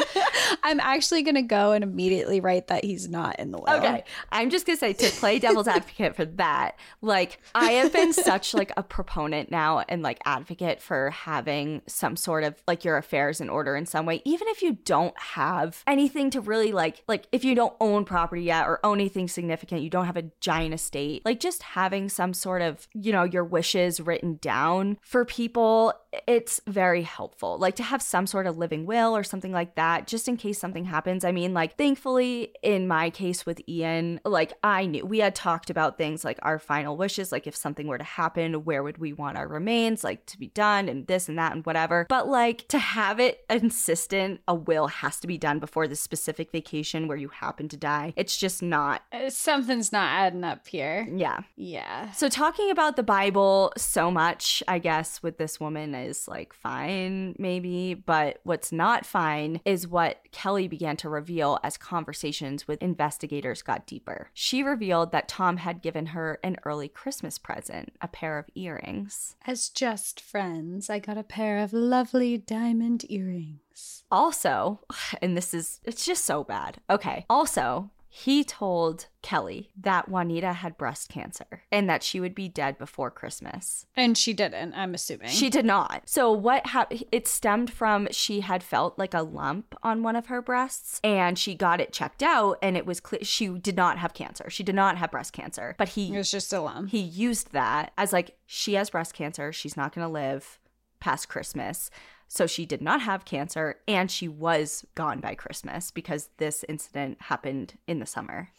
I'm 0.62 0.78
actually 0.78 1.22
going 1.22 1.34
to 1.34 1.42
go 1.42 1.72
and 1.72 1.82
immediately 1.82 2.38
write 2.38 2.68
that 2.68 2.84
he's 2.84 3.08
not 3.08 3.40
in 3.40 3.50
the 3.50 3.58
will. 3.58 3.68
Okay, 3.68 4.04
I'm 4.30 4.48
just 4.48 4.64
gonna 4.64 4.76
say 4.76 4.92
to 4.92 5.10
play 5.10 5.40
devil's 5.40 5.66
advocate 5.66 6.14
for 6.14 6.24
that. 6.24 6.78
Like, 7.02 7.40
I 7.52 7.72
have 7.72 7.92
been 7.92 8.12
such 8.12 8.54
like 8.54 8.70
a 8.76 8.84
proponent 8.84 9.50
now 9.50 9.80
and 9.88 10.02
like 10.02 10.20
advocate 10.24 10.80
for 10.80 11.10
having 11.10 11.82
some 11.88 12.14
sort 12.14 12.44
of 12.44 12.54
like 12.68 12.84
your 12.84 12.96
affairs 12.96 13.40
in 13.40 13.50
order 13.50 13.74
in 13.74 13.86
some 13.86 14.06
way, 14.06 14.22
even 14.24 14.46
if 14.46 14.62
you 14.62 14.78
don't 14.84 15.18
have 15.18 15.82
anything 15.88 16.30
to 16.30 16.40
really 16.40 16.70
like. 16.70 17.02
Like, 17.08 17.26
if 17.32 17.44
you 17.44 17.56
don't 17.56 17.74
own 17.80 18.04
property 18.04 18.44
yet 18.44 18.68
or 18.68 18.78
own 18.84 19.00
anything 19.00 19.26
significant, 19.26 19.82
you 19.82 19.90
don't 19.90 20.06
have 20.06 20.16
a 20.16 20.30
giant 20.38 20.74
estate. 20.74 21.22
Like, 21.24 21.40
just 21.40 21.64
having 21.64 22.08
some 22.08 22.32
sort 22.32 22.62
of 22.62 22.86
you 22.94 23.10
know 23.10 23.24
your 23.24 23.44
wishes 23.44 24.00
written 24.00 24.38
down 24.40 24.98
for 25.02 25.23
people, 25.24 25.92
it's 26.26 26.60
very 26.66 27.02
helpful. 27.02 27.58
Like 27.58 27.76
to 27.76 27.82
have 27.82 28.00
some 28.02 28.26
sort 28.26 28.46
of 28.46 28.56
living 28.56 28.86
will 28.86 29.16
or 29.16 29.24
something 29.24 29.52
like 29.52 29.74
that, 29.74 30.06
just 30.06 30.28
in 30.28 30.36
case 30.36 30.58
something 30.58 30.84
happens. 30.84 31.24
I 31.24 31.32
mean, 31.32 31.54
like, 31.54 31.76
thankfully, 31.76 32.52
in 32.62 32.86
my 32.86 33.10
case 33.10 33.44
with 33.44 33.60
Ian, 33.68 34.20
like, 34.24 34.52
I 34.62 34.86
knew 34.86 35.04
we 35.04 35.18
had 35.18 35.34
talked 35.34 35.70
about 35.70 35.98
things 35.98 36.24
like 36.24 36.38
our 36.42 36.58
final 36.58 36.96
wishes, 36.96 37.32
like, 37.32 37.46
if 37.46 37.56
something 37.56 37.86
were 37.86 37.98
to 37.98 38.04
happen, 38.04 38.64
where 38.64 38.82
would 38.82 38.98
we 38.98 39.12
want 39.12 39.36
our 39.36 39.48
remains, 39.48 40.04
like, 40.04 40.24
to 40.26 40.38
be 40.38 40.48
done, 40.48 40.88
and 40.88 41.06
this 41.06 41.28
and 41.28 41.38
that, 41.38 41.52
and 41.52 41.64
whatever. 41.66 42.06
But, 42.08 42.28
like, 42.28 42.68
to 42.68 42.78
have 42.78 43.18
it 43.18 43.44
insistent, 43.50 44.40
a 44.46 44.54
will 44.54 44.86
has 44.86 45.18
to 45.20 45.26
be 45.26 45.38
done 45.38 45.58
before 45.58 45.88
the 45.88 45.96
specific 45.96 46.52
vacation 46.52 47.08
where 47.08 47.16
you 47.16 47.28
happen 47.28 47.68
to 47.68 47.76
die, 47.76 48.12
it's 48.16 48.36
just 48.36 48.62
not, 48.62 49.02
Uh, 49.12 49.30
Something's 49.30 49.90
not 49.92 50.10
adding 50.12 50.44
up 50.44 50.66
here. 50.68 51.08
yeah. 51.12 51.40
Yeah. 51.56 52.12
So 52.12 52.28
talking 52.28 52.70
about 52.70 52.96
the 52.96 53.02
Bible 53.02 53.72
so 53.76 54.10
much, 54.10 54.62
I 54.68 54.78
guess, 54.78 55.13
with 55.22 55.38
this 55.38 55.60
woman 55.60 55.94
is 55.94 56.28
like 56.28 56.52
fine, 56.52 57.34
maybe, 57.38 57.94
but 57.94 58.40
what's 58.44 58.72
not 58.72 59.06
fine 59.06 59.60
is 59.64 59.88
what 59.88 60.20
Kelly 60.32 60.68
began 60.68 60.96
to 60.98 61.08
reveal 61.08 61.58
as 61.62 61.76
conversations 61.76 62.66
with 62.66 62.82
investigators 62.82 63.62
got 63.62 63.86
deeper. 63.86 64.30
She 64.34 64.62
revealed 64.62 65.12
that 65.12 65.28
Tom 65.28 65.58
had 65.58 65.82
given 65.82 66.06
her 66.06 66.38
an 66.42 66.56
early 66.64 66.88
Christmas 66.88 67.38
present, 67.38 67.92
a 68.00 68.08
pair 68.08 68.38
of 68.38 68.46
earrings. 68.54 69.36
As 69.46 69.68
just 69.68 70.20
friends, 70.20 70.90
I 70.90 70.98
got 70.98 71.18
a 71.18 71.22
pair 71.22 71.58
of 71.58 71.72
lovely 71.72 72.38
diamond 72.38 73.04
earrings. 73.08 74.04
Also, 74.10 74.80
and 75.22 75.36
this 75.36 75.54
is, 75.54 75.80
it's 75.84 76.04
just 76.04 76.24
so 76.24 76.44
bad. 76.44 76.80
Okay. 76.88 77.26
Also, 77.28 77.90
he 78.16 78.44
told 78.44 79.06
Kelly 79.22 79.72
that 79.76 80.08
Juanita 80.08 80.52
had 80.52 80.78
breast 80.78 81.08
cancer 81.08 81.64
and 81.72 81.90
that 81.90 82.04
she 82.04 82.20
would 82.20 82.32
be 82.32 82.48
dead 82.48 82.78
before 82.78 83.10
Christmas. 83.10 83.86
And 83.96 84.16
she 84.16 84.32
didn't, 84.32 84.72
I'm 84.74 84.94
assuming. 84.94 85.30
She 85.30 85.50
did 85.50 85.64
not. 85.64 86.02
So 86.04 86.30
what 86.30 86.68
happened? 86.68 87.02
It 87.10 87.26
stemmed 87.26 87.72
from 87.72 88.06
she 88.12 88.38
had 88.38 88.62
felt 88.62 89.00
like 89.00 89.14
a 89.14 89.22
lump 89.22 89.74
on 89.82 90.04
one 90.04 90.14
of 90.14 90.26
her 90.26 90.40
breasts, 90.40 91.00
and 91.02 91.36
she 91.36 91.56
got 91.56 91.80
it 91.80 91.92
checked 91.92 92.22
out, 92.22 92.56
and 92.62 92.76
it 92.76 92.86
was 92.86 93.00
clear 93.00 93.24
she 93.24 93.48
did 93.48 93.74
not 93.74 93.98
have 93.98 94.14
cancer. 94.14 94.48
She 94.48 94.62
did 94.62 94.76
not 94.76 94.96
have 94.96 95.10
breast 95.10 95.32
cancer, 95.32 95.74
but 95.76 95.88
he 95.88 96.14
it 96.14 96.16
was 96.16 96.30
just 96.30 96.52
a 96.52 96.60
lump. 96.60 96.90
he 96.90 97.00
used 97.00 97.50
that 97.50 97.92
as 97.98 98.12
like 98.12 98.36
she 98.46 98.74
has 98.74 98.90
breast 98.90 99.12
cancer. 99.12 99.52
She's 99.52 99.76
not 99.76 99.92
going 99.92 100.06
to 100.06 100.12
live 100.12 100.60
past 101.00 101.28
Christmas. 101.28 101.90
So 102.28 102.46
she 102.46 102.66
did 102.66 102.82
not 102.82 103.02
have 103.02 103.24
cancer, 103.24 103.76
and 103.86 104.10
she 104.10 104.28
was 104.28 104.84
gone 104.94 105.20
by 105.20 105.34
Christmas 105.34 105.90
because 105.90 106.30
this 106.38 106.64
incident 106.68 107.22
happened 107.22 107.74
in 107.86 107.98
the 108.00 108.06
summer. 108.06 108.50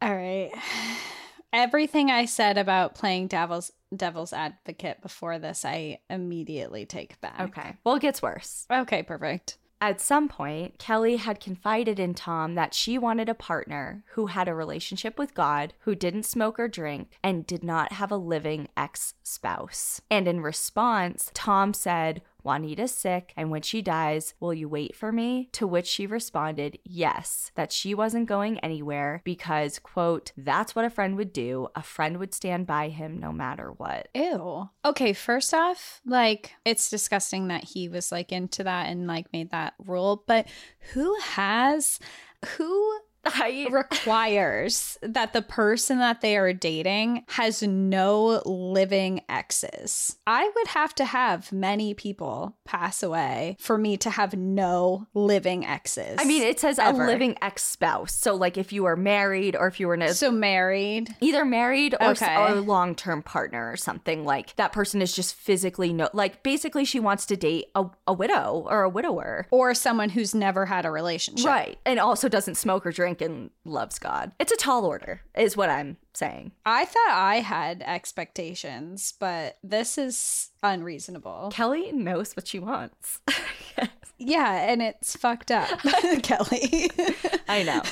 All 0.00 0.14
right. 0.14 0.50
Everything 1.52 2.10
I 2.10 2.26
said 2.26 2.58
about 2.58 2.94
playing 2.94 3.28
devil's 3.28 3.72
devil's 3.94 4.32
advocate 4.32 5.00
before 5.00 5.38
this, 5.38 5.64
I 5.64 6.00
immediately 6.10 6.86
take 6.86 7.20
back. 7.20 7.40
Okay. 7.40 7.74
Well, 7.84 7.96
it 7.96 8.02
gets 8.02 8.20
worse. 8.20 8.66
Okay, 8.70 9.02
perfect. 9.02 9.58
At 9.80 10.00
some 10.00 10.26
point, 10.26 10.78
Kelly 10.78 11.16
had 11.16 11.38
confided 11.38 12.00
in 12.00 12.14
Tom 12.14 12.54
that 12.54 12.72
she 12.72 12.96
wanted 12.96 13.28
a 13.28 13.34
partner 13.34 14.04
who 14.12 14.26
had 14.26 14.48
a 14.48 14.54
relationship 14.54 15.18
with 15.18 15.34
God, 15.34 15.74
who 15.80 15.94
didn't 15.94 16.22
smoke 16.22 16.58
or 16.58 16.66
drink, 16.66 17.18
and 17.22 17.46
did 17.46 17.62
not 17.62 17.92
have 17.92 18.10
a 18.10 18.16
living 18.16 18.68
ex 18.76 19.14
spouse. 19.22 20.00
And 20.10 20.26
in 20.26 20.40
response, 20.40 21.30
Tom 21.34 21.74
said, 21.74 22.22
Juanita's 22.46 22.92
sick, 22.92 23.32
and 23.36 23.50
when 23.50 23.62
she 23.62 23.82
dies, 23.82 24.34
will 24.38 24.54
you 24.54 24.68
wait 24.68 24.94
for 24.94 25.10
me? 25.10 25.48
To 25.52 25.66
which 25.66 25.86
she 25.88 26.06
responded, 26.06 26.78
yes, 26.84 27.50
that 27.56 27.72
she 27.72 27.92
wasn't 27.92 28.28
going 28.28 28.60
anywhere 28.60 29.20
because, 29.24 29.80
quote, 29.80 30.30
that's 30.36 30.76
what 30.76 30.84
a 30.84 30.90
friend 30.90 31.16
would 31.16 31.32
do. 31.32 31.68
A 31.74 31.82
friend 31.82 32.18
would 32.18 32.32
stand 32.32 32.66
by 32.66 32.88
him 32.88 33.18
no 33.18 33.32
matter 33.32 33.72
what. 33.72 34.08
Ew. 34.14 34.70
Okay, 34.84 35.12
first 35.12 35.52
off, 35.52 36.00
like 36.06 36.52
it's 36.64 36.88
disgusting 36.88 37.48
that 37.48 37.64
he 37.64 37.88
was 37.88 38.12
like 38.12 38.30
into 38.30 38.62
that 38.62 38.88
and 38.88 39.08
like 39.08 39.32
made 39.32 39.50
that 39.50 39.74
rule, 39.84 40.22
but 40.26 40.46
who 40.92 41.18
has 41.20 41.98
who 42.56 43.00
I 43.34 43.66
requires 43.70 44.98
that 45.02 45.32
the 45.32 45.42
person 45.42 45.98
that 45.98 46.20
they 46.20 46.36
are 46.36 46.52
dating 46.52 47.24
has 47.28 47.62
no 47.62 48.42
living 48.44 49.20
exes. 49.28 50.16
I 50.26 50.50
would 50.54 50.68
have 50.68 50.94
to 50.96 51.04
have 51.04 51.52
many 51.52 51.94
people 51.94 52.56
pass 52.64 53.02
away 53.02 53.56
for 53.60 53.78
me 53.78 53.96
to 53.98 54.10
have 54.10 54.34
no 54.34 55.06
living 55.14 55.64
exes. 55.66 56.16
I 56.18 56.24
mean, 56.24 56.42
it 56.42 56.60
says 56.60 56.78
Ever. 56.78 57.04
a 57.04 57.06
living 57.06 57.36
ex 57.42 57.62
spouse. 57.62 58.14
So, 58.14 58.34
like, 58.34 58.56
if 58.56 58.72
you 58.72 58.84
were 58.84 58.96
married 58.96 59.56
or 59.56 59.66
if 59.66 59.80
you 59.80 59.86
were 59.88 59.94
in 59.94 60.02
a, 60.02 60.14
so 60.14 60.30
married. 60.30 61.14
either 61.20 61.44
married 61.44 61.94
or, 62.00 62.10
Okay. 62.10 62.36
or 62.36 62.54
long 62.60 62.94
term 62.94 63.22
partner 63.22 63.70
or 63.70 63.76
something, 63.76 64.24
like 64.24 64.54
that 64.56 64.72
person 64.72 65.02
is 65.02 65.14
just 65.14 65.34
physically 65.34 65.92
no, 65.92 66.08
like, 66.12 66.42
basically, 66.42 66.84
she 66.84 67.00
wants 67.00 67.26
to 67.26 67.36
date 67.36 67.66
a, 67.74 67.86
a 68.06 68.12
widow 68.12 68.66
or 68.68 68.82
a 68.82 68.88
widower. 68.88 69.46
Or 69.50 69.74
someone 69.74 70.10
who's 70.10 70.34
never 70.34 70.66
had 70.66 70.84
a 70.86 70.90
relationship. 70.90 71.46
Right. 71.46 71.78
And 71.84 71.98
also 71.98 72.28
doesn't 72.28 72.56
smoke 72.56 72.86
or 72.86 72.92
drink 72.92 73.15
and 73.22 73.50
loves 73.64 73.98
God. 73.98 74.32
It's 74.38 74.52
a 74.52 74.56
tall 74.56 74.84
order, 74.84 75.22
is 75.36 75.56
what 75.56 75.70
I'm 75.70 75.96
saying. 76.14 76.52
I 76.64 76.84
thought 76.84 77.10
I 77.10 77.36
had 77.36 77.82
expectations, 77.82 79.14
but 79.18 79.58
this 79.62 79.98
is 79.98 80.50
unreasonable. 80.62 81.50
Kelly 81.52 81.92
knows 81.92 82.34
what 82.34 82.48
she 82.48 82.58
wants. 82.58 83.20
yes. 83.76 83.88
Yeah, 84.18 84.70
and 84.70 84.80
it's 84.80 85.14
fucked 85.14 85.50
up, 85.50 85.68
Kelly. 86.22 86.90
I 87.48 87.62
know. 87.62 87.82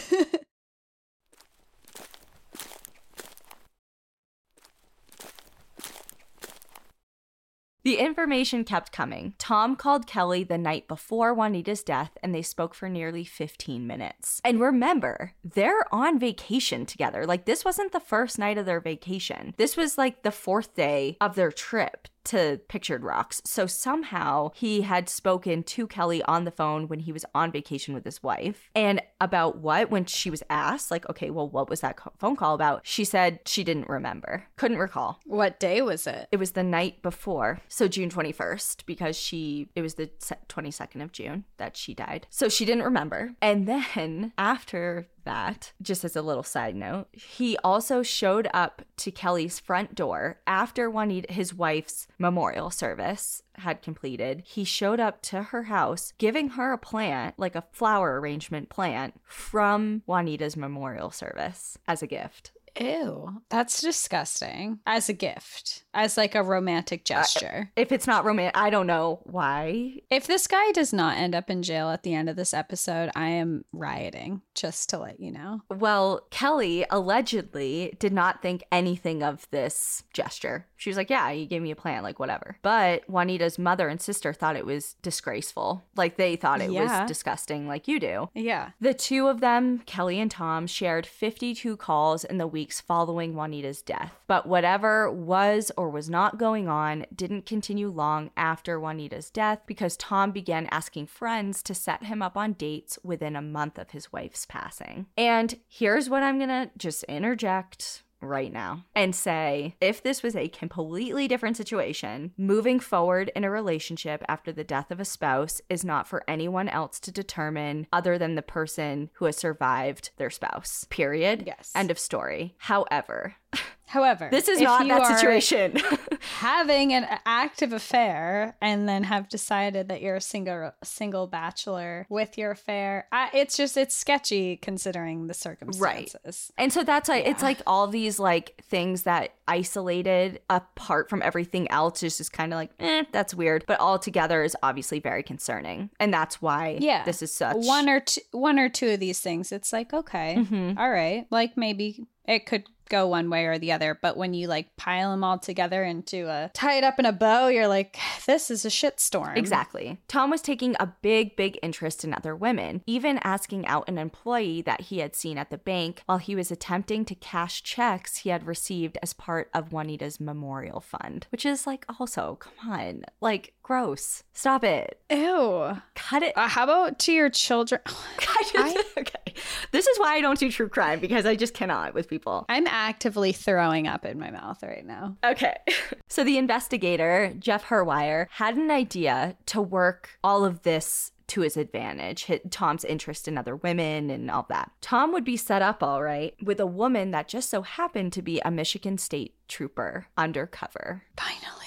The 7.84 7.98
information 7.98 8.64
kept 8.64 8.92
coming. 8.92 9.34
Tom 9.36 9.76
called 9.76 10.06
Kelly 10.06 10.42
the 10.42 10.56
night 10.56 10.88
before 10.88 11.34
Juanita's 11.34 11.82
death 11.82 12.16
and 12.22 12.34
they 12.34 12.40
spoke 12.40 12.74
for 12.74 12.88
nearly 12.88 13.24
15 13.24 13.86
minutes. 13.86 14.40
And 14.42 14.58
remember, 14.58 15.32
they're 15.44 15.84
on 15.94 16.18
vacation 16.18 16.86
together. 16.86 17.26
Like, 17.26 17.44
this 17.44 17.62
wasn't 17.62 17.92
the 17.92 18.00
first 18.00 18.38
night 18.38 18.56
of 18.56 18.64
their 18.64 18.80
vacation, 18.80 19.52
this 19.58 19.76
was 19.76 19.98
like 19.98 20.22
the 20.22 20.30
fourth 20.30 20.74
day 20.74 21.18
of 21.20 21.34
their 21.34 21.52
trip 21.52 22.08
to 22.24 22.60
Pictured 22.68 23.04
Rocks. 23.04 23.42
So 23.44 23.66
somehow 23.66 24.50
he 24.54 24.82
had 24.82 25.08
spoken 25.08 25.62
to 25.64 25.86
Kelly 25.86 26.22
on 26.22 26.44
the 26.44 26.50
phone 26.50 26.88
when 26.88 27.00
he 27.00 27.12
was 27.12 27.24
on 27.34 27.52
vacation 27.52 27.94
with 27.94 28.04
his 28.04 28.22
wife. 28.22 28.70
And 28.74 29.02
about 29.20 29.58
what? 29.58 29.90
When 29.90 30.06
she 30.06 30.30
was 30.30 30.42
asked, 30.48 30.90
like, 30.90 31.08
okay, 31.10 31.30
well, 31.30 31.48
what 31.48 31.68
was 31.68 31.80
that 31.80 31.96
co- 31.96 32.12
phone 32.18 32.36
call 32.36 32.54
about? 32.54 32.80
She 32.84 33.04
said 33.04 33.40
she 33.46 33.62
didn't 33.62 33.88
remember, 33.88 34.44
couldn't 34.56 34.78
recall. 34.78 35.20
what 35.26 35.60
day 35.60 35.82
was 35.82 36.06
it? 36.06 36.28
It 36.32 36.38
was 36.38 36.52
the 36.52 36.62
night 36.62 37.02
before, 37.02 37.60
so 37.74 37.88
June 37.88 38.08
21st, 38.08 38.86
because 38.86 39.16
she, 39.16 39.68
it 39.74 39.82
was 39.82 39.94
the 39.94 40.06
22nd 40.48 41.02
of 41.02 41.10
June 41.10 41.44
that 41.56 41.76
she 41.76 41.92
died. 41.92 42.28
So 42.30 42.48
she 42.48 42.64
didn't 42.64 42.84
remember. 42.84 43.32
And 43.42 43.66
then 43.66 44.32
after 44.38 45.08
that, 45.24 45.72
just 45.82 46.04
as 46.04 46.14
a 46.14 46.22
little 46.22 46.44
side 46.44 46.76
note, 46.76 47.08
he 47.10 47.56
also 47.64 48.04
showed 48.04 48.48
up 48.54 48.82
to 48.98 49.10
Kelly's 49.10 49.58
front 49.58 49.96
door 49.96 50.38
after 50.46 50.88
Juanita, 50.88 51.32
his 51.32 51.52
wife's 51.52 52.06
memorial 52.16 52.70
service 52.70 53.42
had 53.56 53.82
completed. 53.82 54.44
He 54.46 54.62
showed 54.62 55.00
up 55.00 55.20
to 55.22 55.42
her 55.42 55.64
house, 55.64 56.12
giving 56.18 56.50
her 56.50 56.72
a 56.72 56.78
plant, 56.78 57.34
like 57.38 57.56
a 57.56 57.64
flower 57.72 58.20
arrangement 58.20 58.68
plant, 58.68 59.20
from 59.24 60.02
Juanita's 60.06 60.56
memorial 60.56 61.10
service 61.10 61.76
as 61.88 62.02
a 62.02 62.06
gift. 62.06 62.52
Ew, 62.80 63.42
that's 63.50 63.80
disgusting. 63.80 64.80
As 64.86 65.08
a 65.08 65.12
gift, 65.12 65.83
as 65.94 66.16
like 66.16 66.34
a 66.34 66.42
romantic 66.42 67.04
gesture. 67.04 67.70
If 67.76 67.92
it's 67.92 68.06
not 68.06 68.24
romantic, 68.24 68.56
I 68.56 68.70
don't 68.70 68.86
know 68.86 69.20
why 69.24 70.00
if 70.10 70.26
this 70.26 70.46
guy 70.46 70.70
does 70.72 70.92
not 70.92 71.16
end 71.16 71.34
up 71.34 71.50
in 71.50 71.62
jail 71.62 71.90
at 71.90 72.02
the 72.02 72.14
end 72.14 72.28
of 72.28 72.36
this 72.36 72.52
episode, 72.54 73.10
I 73.14 73.28
am 73.28 73.64
rioting, 73.72 74.42
just 74.54 74.90
to 74.90 74.98
let 74.98 75.20
you 75.20 75.30
know. 75.32 75.62
Well, 75.70 76.26
Kelly 76.30 76.84
allegedly 76.90 77.96
did 77.98 78.12
not 78.12 78.42
think 78.42 78.62
anything 78.70 79.22
of 79.22 79.48
this 79.50 80.02
gesture. 80.12 80.66
She 80.76 80.90
was 80.90 80.96
like, 80.96 81.08
Yeah, 81.10 81.30
you 81.30 81.46
gave 81.46 81.62
me 81.62 81.70
a 81.70 81.76
plant, 81.76 82.04
like 82.04 82.18
whatever. 82.18 82.58
But 82.62 83.08
Juanita's 83.08 83.58
mother 83.58 83.88
and 83.88 84.00
sister 84.00 84.32
thought 84.32 84.56
it 84.56 84.66
was 84.66 84.94
disgraceful. 85.02 85.82
Like 85.96 86.16
they 86.16 86.36
thought 86.36 86.60
it 86.60 86.70
Yeah. 86.70 87.00
was 87.02 87.08
disgusting, 87.08 87.66
like 87.66 87.88
you 87.88 87.98
do. 87.98 88.28
Yeah. 88.34 88.70
The 88.80 88.92
two 88.94 89.28
of 89.28 89.40
them, 89.40 89.78
Kelly 89.86 90.20
and 90.20 90.30
Tom, 90.30 90.66
shared 90.66 91.06
52 91.06 91.76
calls 91.76 92.24
in 92.24 92.38
the 92.38 92.46
weeks 92.46 92.80
following 92.80 93.34
Juanita's 93.34 93.80
death. 93.80 94.12
But 94.26 94.46
whatever 94.46 95.10
was 95.10 95.70
or 95.76 95.83
was 95.88 96.10
not 96.10 96.38
going 96.38 96.68
on 96.68 97.06
didn't 97.14 97.46
continue 97.46 97.88
long 97.88 98.30
after 98.36 98.78
Juanita's 98.78 99.30
death 99.30 99.60
because 99.66 99.96
Tom 99.96 100.32
began 100.32 100.68
asking 100.70 101.06
friends 101.06 101.62
to 101.64 101.74
set 101.74 102.04
him 102.04 102.22
up 102.22 102.36
on 102.36 102.52
dates 102.54 102.98
within 103.02 103.36
a 103.36 103.42
month 103.42 103.78
of 103.78 103.90
his 103.90 104.12
wife's 104.12 104.46
passing. 104.46 105.06
And 105.16 105.58
here's 105.68 106.08
what 106.08 106.22
I'm 106.22 106.38
gonna 106.38 106.70
just 106.76 107.04
interject 107.04 108.04
right 108.24 108.52
now 108.52 108.84
and 108.94 109.14
say 109.14 109.76
if 109.80 110.02
this 110.02 110.22
was 110.22 110.34
a 110.34 110.48
completely 110.48 111.28
different 111.28 111.56
situation, 111.56 112.32
moving 112.36 112.80
forward 112.80 113.30
in 113.36 113.44
a 113.44 113.50
relationship 113.50 114.24
after 114.28 114.52
the 114.52 114.64
death 114.64 114.90
of 114.90 115.00
a 115.00 115.04
spouse 115.04 115.60
is 115.68 115.84
not 115.84 116.08
for 116.08 116.24
anyone 116.26 116.68
else 116.68 116.98
to 117.00 117.12
determine 117.12 117.86
other 117.92 118.18
than 118.18 118.34
the 118.34 118.42
person 118.42 119.10
who 119.14 119.26
has 119.26 119.36
survived 119.36 120.10
their 120.16 120.30
spouse. 120.30 120.86
Period. 120.90 121.44
Yes. 121.46 121.70
End 121.74 121.90
of 121.90 121.98
story. 121.98 122.54
However, 122.58 123.36
However, 123.86 124.28
this 124.30 124.48
is 124.48 124.60
not 124.60 124.86
that 124.88 125.18
situation. 125.18 125.78
having 126.38 126.92
an 126.92 127.06
active 127.26 127.72
affair 127.72 128.56
and 128.60 128.88
then 128.88 129.04
have 129.04 129.28
decided 129.28 129.88
that 129.88 130.00
you're 130.02 130.16
a 130.16 130.20
single 130.20 130.72
single 130.82 131.26
bachelor 131.26 132.06
with 132.08 132.36
your 132.38 132.50
affair, 132.52 133.06
I, 133.12 133.30
it's 133.34 133.56
just 133.56 133.76
it's 133.76 133.94
sketchy 133.94 134.56
considering 134.56 135.26
the 135.26 135.34
circumstances. 135.34 136.50
Right. 136.56 136.62
And 136.62 136.72
so 136.72 136.82
that's 136.82 137.08
like 137.08 137.26
it's 137.26 137.42
like 137.42 137.58
all 137.66 137.86
these 137.86 138.18
like 138.18 138.54
things 138.62 139.02
that 139.02 139.34
isolated 139.46 140.40
apart 140.48 141.10
from 141.10 141.22
everything 141.22 141.70
else 141.70 142.02
is 142.02 142.16
just 142.18 142.32
kind 142.32 142.52
of 142.52 142.56
like, 142.56 142.70
eh, 142.80 143.04
that's 143.12 143.34
weird. 143.34 143.64
But 143.66 143.80
all 143.80 143.98
together 143.98 144.42
is 144.42 144.56
obviously 144.62 145.00
very 145.00 145.22
concerning. 145.22 145.90
And 146.00 146.12
that's 146.12 146.40
why 146.40 146.78
Yeah. 146.80 147.04
this 147.04 147.22
is 147.22 147.32
such 147.34 147.56
one 147.56 147.88
or 147.88 148.00
two 148.00 148.20
one 148.32 148.58
or 148.58 148.68
two 148.68 148.90
of 148.90 149.00
these 149.00 149.20
things 149.20 149.52
it's 149.52 149.72
like 149.72 149.92
okay 149.92 150.36
Mhm. 150.38 150.78
all 150.78 150.90
right 150.90 151.26
like 151.30 151.56
maybe 151.56 152.06
it 152.26 152.46
could 152.46 152.64
go 152.88 153.06
one 153.06 153.30
way 153.30 153.46
or 153.46 153.58
the 153.58 153.72
other 153.72 153.98
but 154.00 154.16
when 154.16 154.34
you 154.34 154.46
like 154.48 154.74
pile 154.76 155.10
them 155.10 155.24
all 155.24 155.38
together 155.38 155.84
into 155.84 156.28
a 156.28 156.50
tie 156.54 156.76
it 156.76 156.84
up 156.84 156.98
in 156.98 157.06
a 157.06 157.12
bow 157.12 157.48
you're 157.48 157.68
like 157.68 157.96
this 158.26 158.50
is 158.50 158.64
a 158.64 158.68
shitstorm 158.68 159.36
Exactly. 159.36 159.98
Tom 160.08 160.30
was 160.30 160.40
taking 160.40 160.74
a 160.80 160.92
big, 161.02 161.36
big 161.36 161.58
interest 161.62 162.04
in 162.04 162.14
other 162.14 162.34
women, 162.34 162.82
even 162.86 163.18
asking 163.22 163.66
out 163.66 163.88
an 163.88 163.98
employee 163.98 164.62
that 164.62 164.82
he 164.82 164.98
had 164.98 165.14
seen 165.14 165.38
at 165.38 165.50
the 165.50 165.58
bank 165.58 166.02
while 166.06 166.18
he 166.18 166.34
was 166.34 166.50
attempting 166.50 167.04
to 167.04 167.14
cash 167.14 167.62
checks 167.62 168.18
he 168.18 168.30
had 168.30 168.46
received 168.46 168.96
as 169.02 169.12
part 169.12 169.50
of 169.54 169.72
Juanita's 169.72 170.18
memorial 170.20 170.80
fund, 170.80 171.26
which 171.30 171.44
is 171.44 171.66
like 171.66 171.84
also, 172.00 172.36
come 172.40 172.70
on, 172.72 173.04
like 173.20 173.52
gross. 173.62 174.22
Stop 174.32 174.64
it. 174.64 175.00
ew 175.10 175.78
Cut 175.94 176.22
it. 176.22 176.36
uh, 176.36 176.48
how 176.48 176.64
about 176.64 176.98
to 177.00 177.12
your 177.12 177.30
children 177.30 177.80
I 177.86 178.42
just, 178.52 178.98
okay. 178.98 179.34
this 179.72 179.86
is 179.86 179.98
why 179.98 180.14
I 180.14 180.20
don't 180.20 180.38
do 180.38 180.50
true 180.50 180.68
crime 180.68 181.00
because 181.00 181.24
I 181.26 181.34
just 181.36 181.54
cannot 181.54 181.94
with 181.94 182.08
people. 182.08 182.44
I'm 182.48 182.66
actively 182.74 183.32
throwing 183.32 183.86
up 183.86 184.04
in 184.04 184.18
my 184.18 184.30
mouth 184.30 184.62
right 184.62 184.84
now. 184.84 185.16
Okay. 185.24 185.54
so 186.08 186.24
the 186.24 186.36
investigator, 186.36 187.32
Jeff 187.38 187.66
Herwire, 187.66 188.26
had 188.32 188.56
an 188.56 188.70
idea 188.70 189.36
to 189.46 189.62
work 189.62 190.18
all 190.22 190.44
of 190.44 190.62
this 190.62 191.12
to 191.28 191.40
his 191.40 191.56
advantage, 191.56 192.24
hit 192.24 192.50
Tom's 192.50 192.84
interest 192.84 193.26
in 193.28 193.38
other 193.38 193.56
women 193.56 194.10
and 194.10 194.30
all 194.30 194.44
that. 194.50 194.72
Tom 194.82 195.12
would 195.12 195.24
be 195.24 195.38
set 195.38 195.62
up 195.62 195.82
all 195.82 196.02
right 196.02 196.34
with 196.42 196.60
a 196.60 196.66
woman 196.66 197.12
that 197.12 197.28
just 197.28 197.48
so 197.48 197.62
happened 197.62 198.12
to 198.12 198.20
be 198.20 198.40
a 198.40 198.50
Michigan 198.50 198.98
State 198.98 199.34
trooper 199.48 200.06
undercover. 200.18 201.04
Finally. 201.16 201.63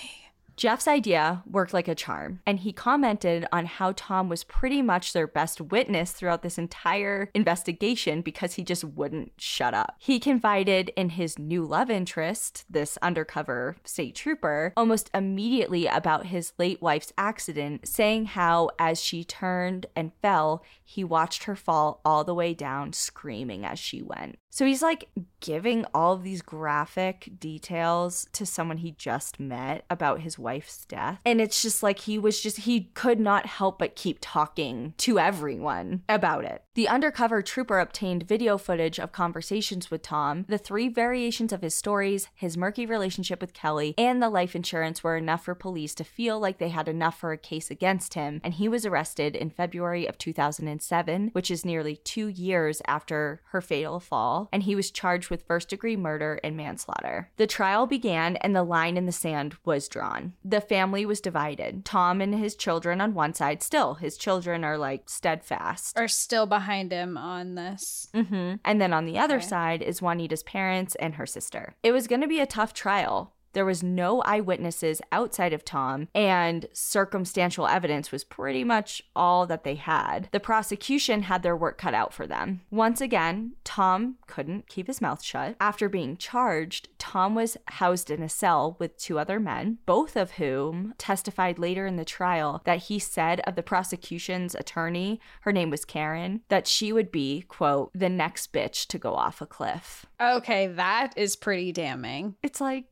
Jeff's 0.57 0.87
idea 0.87 1.43
worked 1.45 1.71
like 1.71 1.87
a 1.87 1.93
charm, 1.93 2.39
and 2.43 2.61
he 2.61 2.73
commented 2.73 3.45
on 3.51 3.67
how 3.67 3.93
Tom 3.95 4.27
was 4.27 4.43
pretty 4.43 4.81
much 4.81 5.13
their 5.13 5.27
best 5.27 5.61
witness 5.61 6.11
throughout 6.11 6.41
this 6.41 6.57
entire 6.57 7.29
investigation 7.35 8.23
because 8.23 8.55
he 8.55 8.63
just 8.63 8.83
wouldn't 8.83 9.33
shut 9.37 9.75
up. 9.75 9.97
He 9.99 10.19
confided 10.19 10.89
in 10.95 11.09
his 11.09 11.37
new 11.37 11.63
love 11.63 11.91
interest, 11.91 12.65
this 12.67 12.97
undercover 13.03 13.77
state 13.83 14.15
trooper, 14.15 14.73
almost 14.75 15.11
immediately 15.13 15.85
about 15.85 16.25
his 16.25 16.53
late 16.57 16.81
wife's 16.81 17.13
accident, 17.19 17.87
saying 17.87 18.25
how 18.25 18.71
as 18.79 18.99
she 18.99 19.23
turned 19.23 19.85
and 19.95 20.11
fell, 20.23 20.63
he 20.83 21.03
watched 21.03 21.43
her 21.43 21.55
fall 21.55 22.01
all 22.03 22.23
the 22.23 22.33
way 22.33 22.55
down, 22.55 22.93
screaming 22.93 23.63
as 23.63 23.77
she 23.77 24.01
went. 24.01 24.39
So 24.57 24.65
he's 24.65 24.81
like 24.81 25.07
giving 25.39 25.85
all 25.93 26.13
of 26.13 26.23
these 26.23 26.41
graphic 26.41 27.29
details 27.39 28.27
to 28.33 28.43
someone 28.43 28.77
he 28.77 28.89
just 28.89 29.39
met 29.39 29.85
about 29.87 30.21
his 30.21 30.39
wife's 30.39 30.83
death. 30.85 31.19
And 31.23 31.39
it's 31.39 31.61
just 31.61 31.83
like 31.83 31.99
he 31.99 32.17
was 32.17 32.41
just, 32.41 32.57
he 32.57 32.85
could 32.95 33.19
not 33.19 33.45
help 33.45 33.77
but 33.77 33.95
keep 33.95 34.17
talking 34.19 34.95
to 34.97 35.19
everyone 35.19 36.01
about 36.09 36.43
it. 36.43 36.63
The 36.77 36.87
undercover 36.87 37.41
trooper 37.41 37.79
obtained 37.79 38.27
video 38.27 38.55
footage 38.59 38.99
of 38.99 39.11
conversations 39.11 39.89
with 39.89 40.03
Tom. 40.03 40.45
The 40.47 40.59
three 40.59 40.89
variations 40.89 41.51
of 41.51 41.63
his 41.63 41.73
stories, 41.73 42.27
his 42.35 42.55
murky 42.55 42.85
relationship 42.85 43.41
with 43.41 43.55
Kelly, 43.55 43.95
and 43.97 44.21
the 44.21 44.29
life 44.29 44.55
insurance 44.55 45.03
were 45.03 45.17
enough 45.17 45.45
for 45.45 45.55
police 45.55 45.95
to 45.95 46.03
feel 46.03 46.39
like 46.39 46.59
they 46.59 46.69
had 46.69 46.87
enough 46.87 47.17
for 47.17 47.31
a 47.31 47.37
case 47.37 47.71
against 47.71 48.13
him. 48.13 48.41
And 48.43 48.53
he 48.53 48.69
was 48.69 48.85
arrested 48.85 49.35
in 49.35 49.49
February 49.49 50.05
of 50.05 50.19
2007, 50.19 51.31
which 51.33 51.49
is 51.49 51.65
nearly 51.65 51.95
two 51.95 52.27
years 52.27 52.79
after 52.85 53.41
her 53.45 53.59
fatal 53.59 53.99
fall. 53.99 54.47
And 54.53 54.61
he 54.61 54.75
was 54.75 54.91
charged 54.91 55.31
with 55.31 55.47
first 55.47 55.69
degree 55.69 55.95
murder 55.95 56.39
and 56.43 56.55
manslaughter. 56.55 57.31
The 57.37 57.47
trial 57.47 57.87
began 57.87 58.35
and 58.35 58.55
the 58.55 58.61
line 58.61 58.97
in 58.97 59.07
the 59.07 59.11
sand 59.11 59.55
was 59.65 59.87
drawn. 59.87 60.33
The 60.45 60.61
family 60.61 61.07
was 61.07 61.21
divided. 61.21 61.85
Tom 61.85 62.21
and 62.21 62.35
his 62.35 62.55
children 62.55 63.01
on 63.01 63.15
one 63.15 63.33
side, 63.33 63.63
still, 63.63 63.95
his 63.95 64.15
children 64.15 64.63
are 64.63 64.77
like 64.77 65.09
steadfast. 65.09 65.97
Are 65.97 66.07
still 66.07 66.45
behind 66.45 66.66
him 66.91 67.17
on 67.17 67.55
this. 67.55 68.07
hmm 68.13 68.55
And 68.65 68.79
then 68.81 68.93
on 68.93 69.05
the 69.05 69.17
other 69.17 69.37
Okay. 69.37 69.45
side 69.47 69.81
is 69.81 70.01
Juanita's 70.01 70.43
parents 70.43 70.95
and 70.95 71.15
her 71.15 71.25
sister. 71.25 71.75
It 71.83 71.91
was 71.91 72.07
going 72.07 72.21
to 72.21 72.27
be 72.27 72.39
a 72.39 72.45
tough 72.45 72.73
trial. 72.73 73.33
There 73.53 73.65
was 73.65 73.83
no 73.83 74.21
eyewitnesses 74.21 75.01
outside 75.11 75.53
of 75.53 75.65
Tom, 75.65 76.07
and 76.13 76.67
circumstantial 76.73 77.67
evidence 77.67 78.11
was 78.11 78.23
pretty 78.23 78.63
much 78.63 79.01
all 79.15 79.45
that 79.47 79.63
they 79.63 79.75
had. 79.75 80.29
The 80.31 80.39
prosecution 80.39 81.23
had 81.23 81.43
their 81.43 81.55
work 81.55 81.77
cut 81.77 81.93
out 81.93 82.13
for 82.13 82.27
them. 82.27 82.61
Once 82.69 83.01
again, 83.01 83.53
Tom 83.63 84.17
couldn't 84.27 84.67
keep 84.67 84.87
his 84.87 85.01
mouth 85.01 85.23
shut. 85.23 85.55
After 85.59 85.89
being 85.89 86.17
charged, 86.17 86.89
Tom 86.99 87.35
was 87.35 87.57
housed 87.65 88.11
in 88.11 88.21
a 88.21 88.29
cell 88.29 88.75
with 88.79 88.97
two 88.97 89.17
other 89.17 89.39
men, 89.39 89.79
both 89.85 90.15
of 90.15 90.31
whom 90.31 90.93
testified 90.97 91.57
later 91.57 91.85
in 91.87 91.95
the 91.95 92.05
trial 92.05 92.61
that 92.65 92.83
he 92.83 92.99
said 92.99 93.39
of 93.41 93.55
the 93.55 93.63
prosecution's 93.63 94.55
attorney, 94.55 95.19
her 95.41 95.51
name 95.51 95.69
was 95.69 95.85
Karen, 95.85 96.41
that 96.49 96.67
she 96.67 96.91
would 96.93 97.11
be, 97.11 97.43
quote, 97.47 97.91
the 97.93 98.09
next 98.09 98.53
bitch 98.53 98.87
to 98.87 98.97
go 98.97 99.13
off 99.13 99.41
a 99.41 99.45
cliff. 99.45 100.05
Okay, 100.21 100.67
that 100.67 101.13
is 101.15 101.35
pretty 101.35 101.71
damning. 101.71 102.35
It's 102.43 102.61
like, 102.61 102.85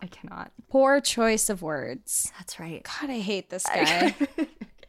I 0.00 0.06
cannot. 0.06 0.52
Poor 0.68 1.00
choice 1.00 1.48
of 1.48 1.62
words. 1.62 2.32
That's 2.38 2.60
right. 2.60 2.82
God, 3.00 3.10
I 3.10 3.20
hate 3.20 3.50
this 3.50 3.64
guy. 3.64 4.14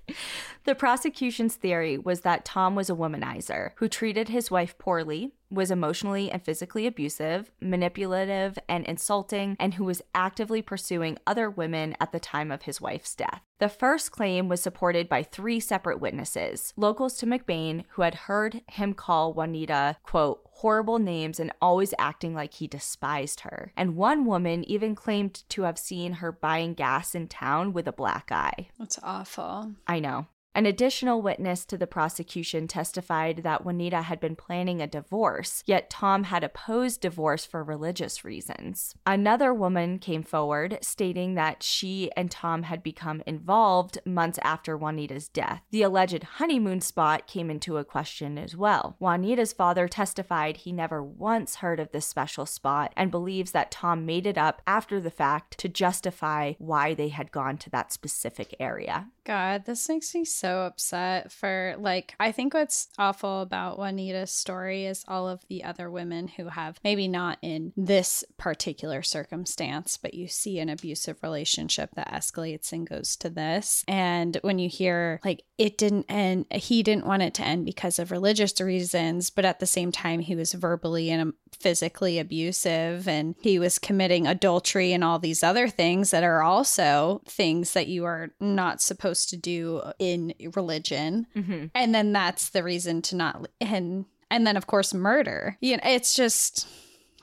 The 0.66 0.74
prosecution's 0.74 1.56
theory 1.56 1.96
was 2.00 2.22
that 2.22 2.44
Tom 2.44 2.74
was 2.74 2.90
a 2.90 2.96
womanizer 2.96 3.74
who 3.76 3.88
treated 3.88 4.30
his 4.30 4.50
wife 4.50 4.76
poorly, 4.80 5.36
was 5.52 5.70
emotionally 5.70 6.32
and 6.32 6.44
physically 6.44 6.88
abusive, 6.88 7.52
manipulative, 7.62 8.58
and 8.68 8.84
insulting, 8.86 9.56
and 9.60 9.76
who 9.76 9.84
was 9.84 10.02
actively 10.16 10.64
pursuing 10.64 11.20
other 11.28 11.52
women 11.52 11.96
at 12.00 12.12
the 12.12 12.20
time 12.20 12.52
of 12.52 12.64
his 12.64 12.82
wife's 12.82 13.14
death. 13.14 13.42
The 13.60 13.70
first 13.70 14.12
claim 14.12 14.50
was 14.50 14.60
supported 14.60 15.08
by 15.08 15.22
three 15.22 15.60
separate 15.60 16.02
witnesses 16.02 16.74
locals 16.76 17.16
to 17.18 17.28
McBain 17.28 17.84
who 17.90 18.02
had 18.02 18.16
heard 18.16 18.62
him 18.68 18.96
call 18.96 19.36
Juanita, 19.36 19.98
quote, 20.02 20.42
horrible 20.46 20.98
names 20.98 21.40
and 21.40 21.52
always 21.62 21.94
acting 22.00 22.34
like 22.34 22.56
he 22.56 22.66
despised 22.66 23.42
her. 23.42 23.72
And 23.78 23.96
one 23.96 24.26
woman 24.26 24.68
even 24.68 24.96
claimed 24.96 25.44
to 25.50 25.62
have 25.62 25.78
seen 25.78 26.14
her 26.14 26.32
buying 26.32 26.74
gas 26.74 27.14
in 27.14 27.28
town 27.28 27.72
with 27.72 27.88
a 27.88 27.94
black 27.94 28.32
eye. 28.32 28.70
That's 28.80 28.98
awful. 29.04 29.74
I 29.86 30.00
know. 30.00 30.26
An 30.56 30.66
additional 30.66 31.22
witness 31.22 31.66
to 31.66 31.78
the 31.78 31.86
prosecution 31.86 32.66
testified 32.66 33.44
that 33.44 33.66
Juanita 33.66 34.04
had 34.04 34.22
been 34.22 34.38
planning 34.38 34.82
a 34.82 34.88
divorce, 34.88 35.62
yet 35.66 35.90
Tom 35.90 36.24
had 36.24 36.46
opposed 36.46 37.02
divorce 37.02 37.44
for 37.44 37.62
religious 37.62 38.24
reasons. 38.24 38.96
Another 39.06 39.54
woman 39.54 40.00
came 40.00 40.24
forward 40.24 40.78
stating 40.82 41.36
that 41.36 41.62
she 41.62 42.10
and 42.16 42.32
Tom 42.32 42.64
had 42.64 42.82
become 42.82 43.22
involved 43.26 43.98
months 44.06 44.40
after 44.44 44.78
Juanita's 44.78 45.28
death. 45.28 45.62
The 45.72 45.82
alleged 45.82 46.24
honeymoon 46.24 46.80
spot 46.80 47.28
came 47.28 47.52
into 47.52 47.76
a 47.76 47.84
question 47.84 48.38
as 48.38 48.56
well. 48.56 48.96
Juanita's 49.00 49.52
father 49.52 49.90
testified 49.90 50.56
he 50.56 50.72
never 50.72 51.04
once 51.04 51.56
heard 51.56 51.82
of 51.82 51.92
this 51.92 52.06
special 52.06 52.46
spot 52.46 52.94
and 52.96 53.12
believes 53.12 53.52
that 53.52 53.72
Tom 53.72 54.06
made 54.06 54.26
it 54.26 54.38
up 54.38 54.62
after 54.66 55.02
the 55.02 55.12
fact 55.12 55.58
to 55.58 55.68
justify 55.68 56.54
why 56.60 56.94
they 56.94 57.10
had 57.10 57.34
gone 57.34 57.58
to 57.58 57.70
that 57.72 57.92
specific 57.92 58.56
area. 58.58 59.08
God, 59.26 59.66
this 59.66 59.90
makes 59.90 60.14
me 60.14 60.24
so 60.24 60.60
upset 60.62 61.32
for 61.32 61.76
like 61.80 62.14
I 62.20 62.32
think 62.32 62.54
what's 62.54 62.90
awful 63.00 63.42
about 63.42 63.80
Juanita's 63.80 64.32
story 64.32 64.86
is 64.86 65.04
all 65.08 65.28
of 65.28 65.42
the 65.50 65.64
other 65.64 65.90
women 65.90 66.28
who 66.28 66.50
have 66.50 66.80
maybe 66.84 67.08
not 67.08 67.40
in 67.42 67.74
this 67.76 68.24
particular 68.38 69.02
circumstance, 69.02 69.98
but 69.98 70.14
you 70.14 70.28
see 70.28 70.60
an 70.60 70.70
abusive 70.70 71.18
relationship 71.24 71.90
that 71.96 72.12
escalates 72.12 72.72
and 72.72 72.88
goes 72.88 73.16
to 73.18 73.32
this. 73.32 73.84
And 73.88 74.38
when 74.44 74.60
you 74.60 74.70
hear 74.70 75.20
like 75.26 75.44
it 75.58 75.78
didn't 75.80 76.06
end, 76.08 76.46
he 76.52 76.84
didn't 76.84 77.08
want 77.08 77.24
it 77.24 77.34
to 77.36 77.44
end 77.44 77.66
because 77.66 77.98
of 77.98 78.12
religious 78.12 78.62
reasons, 78.62 79.32
but 79.32 79.46
at 79.46 79.60
the 79.60 79.66
same 79.66 79.92
time 79.92 80.20
he 80.20 80.36
was 80.36 80.54
verbally 80.54 81.10
and 81.10 81.22
um, 81.22 81.34
physically 81.52 82.20
abusive 82.20 83.08
and 83.08 83.34
he 83.42 83.58
was 83.58 83.80
committing 83.80 84.28
adultery 84.28 84.94
and 84.94 85.04
all 85.04 85.18
these 85.18 85.42
other 85.42 85.68
things 85.68 86.12
that 86.12 86.24
are 86.24 86.44
also 86.44 87.22
things 87.26 87.74
that 87.74 87.88
you 87.88 88.06
are 88.06 88.30
not 88.40 88.82
supposed 88.82 89.15
to 89.28 89.38
do 89.38 89.82
in 90.00 90.34
religion 90.56 91.28
Mm-hmm. 91.36 91.66
and 91.76 91.94
then 91.94 92.12
that's 92.12 92.50
the 92.50 92.64
reason 92.64 93.02
to 93.04 93.16
not 93.16 93.48
and 93.62 94.06
and 94.32 94.48
then 94.48 94.58
of 94.58 94.66
course 94.66 94.94
murder 94.94 95.58
you 95.62 95.78
know 95.78 95.84
it's 95.86 96.16
just 96.16 96.68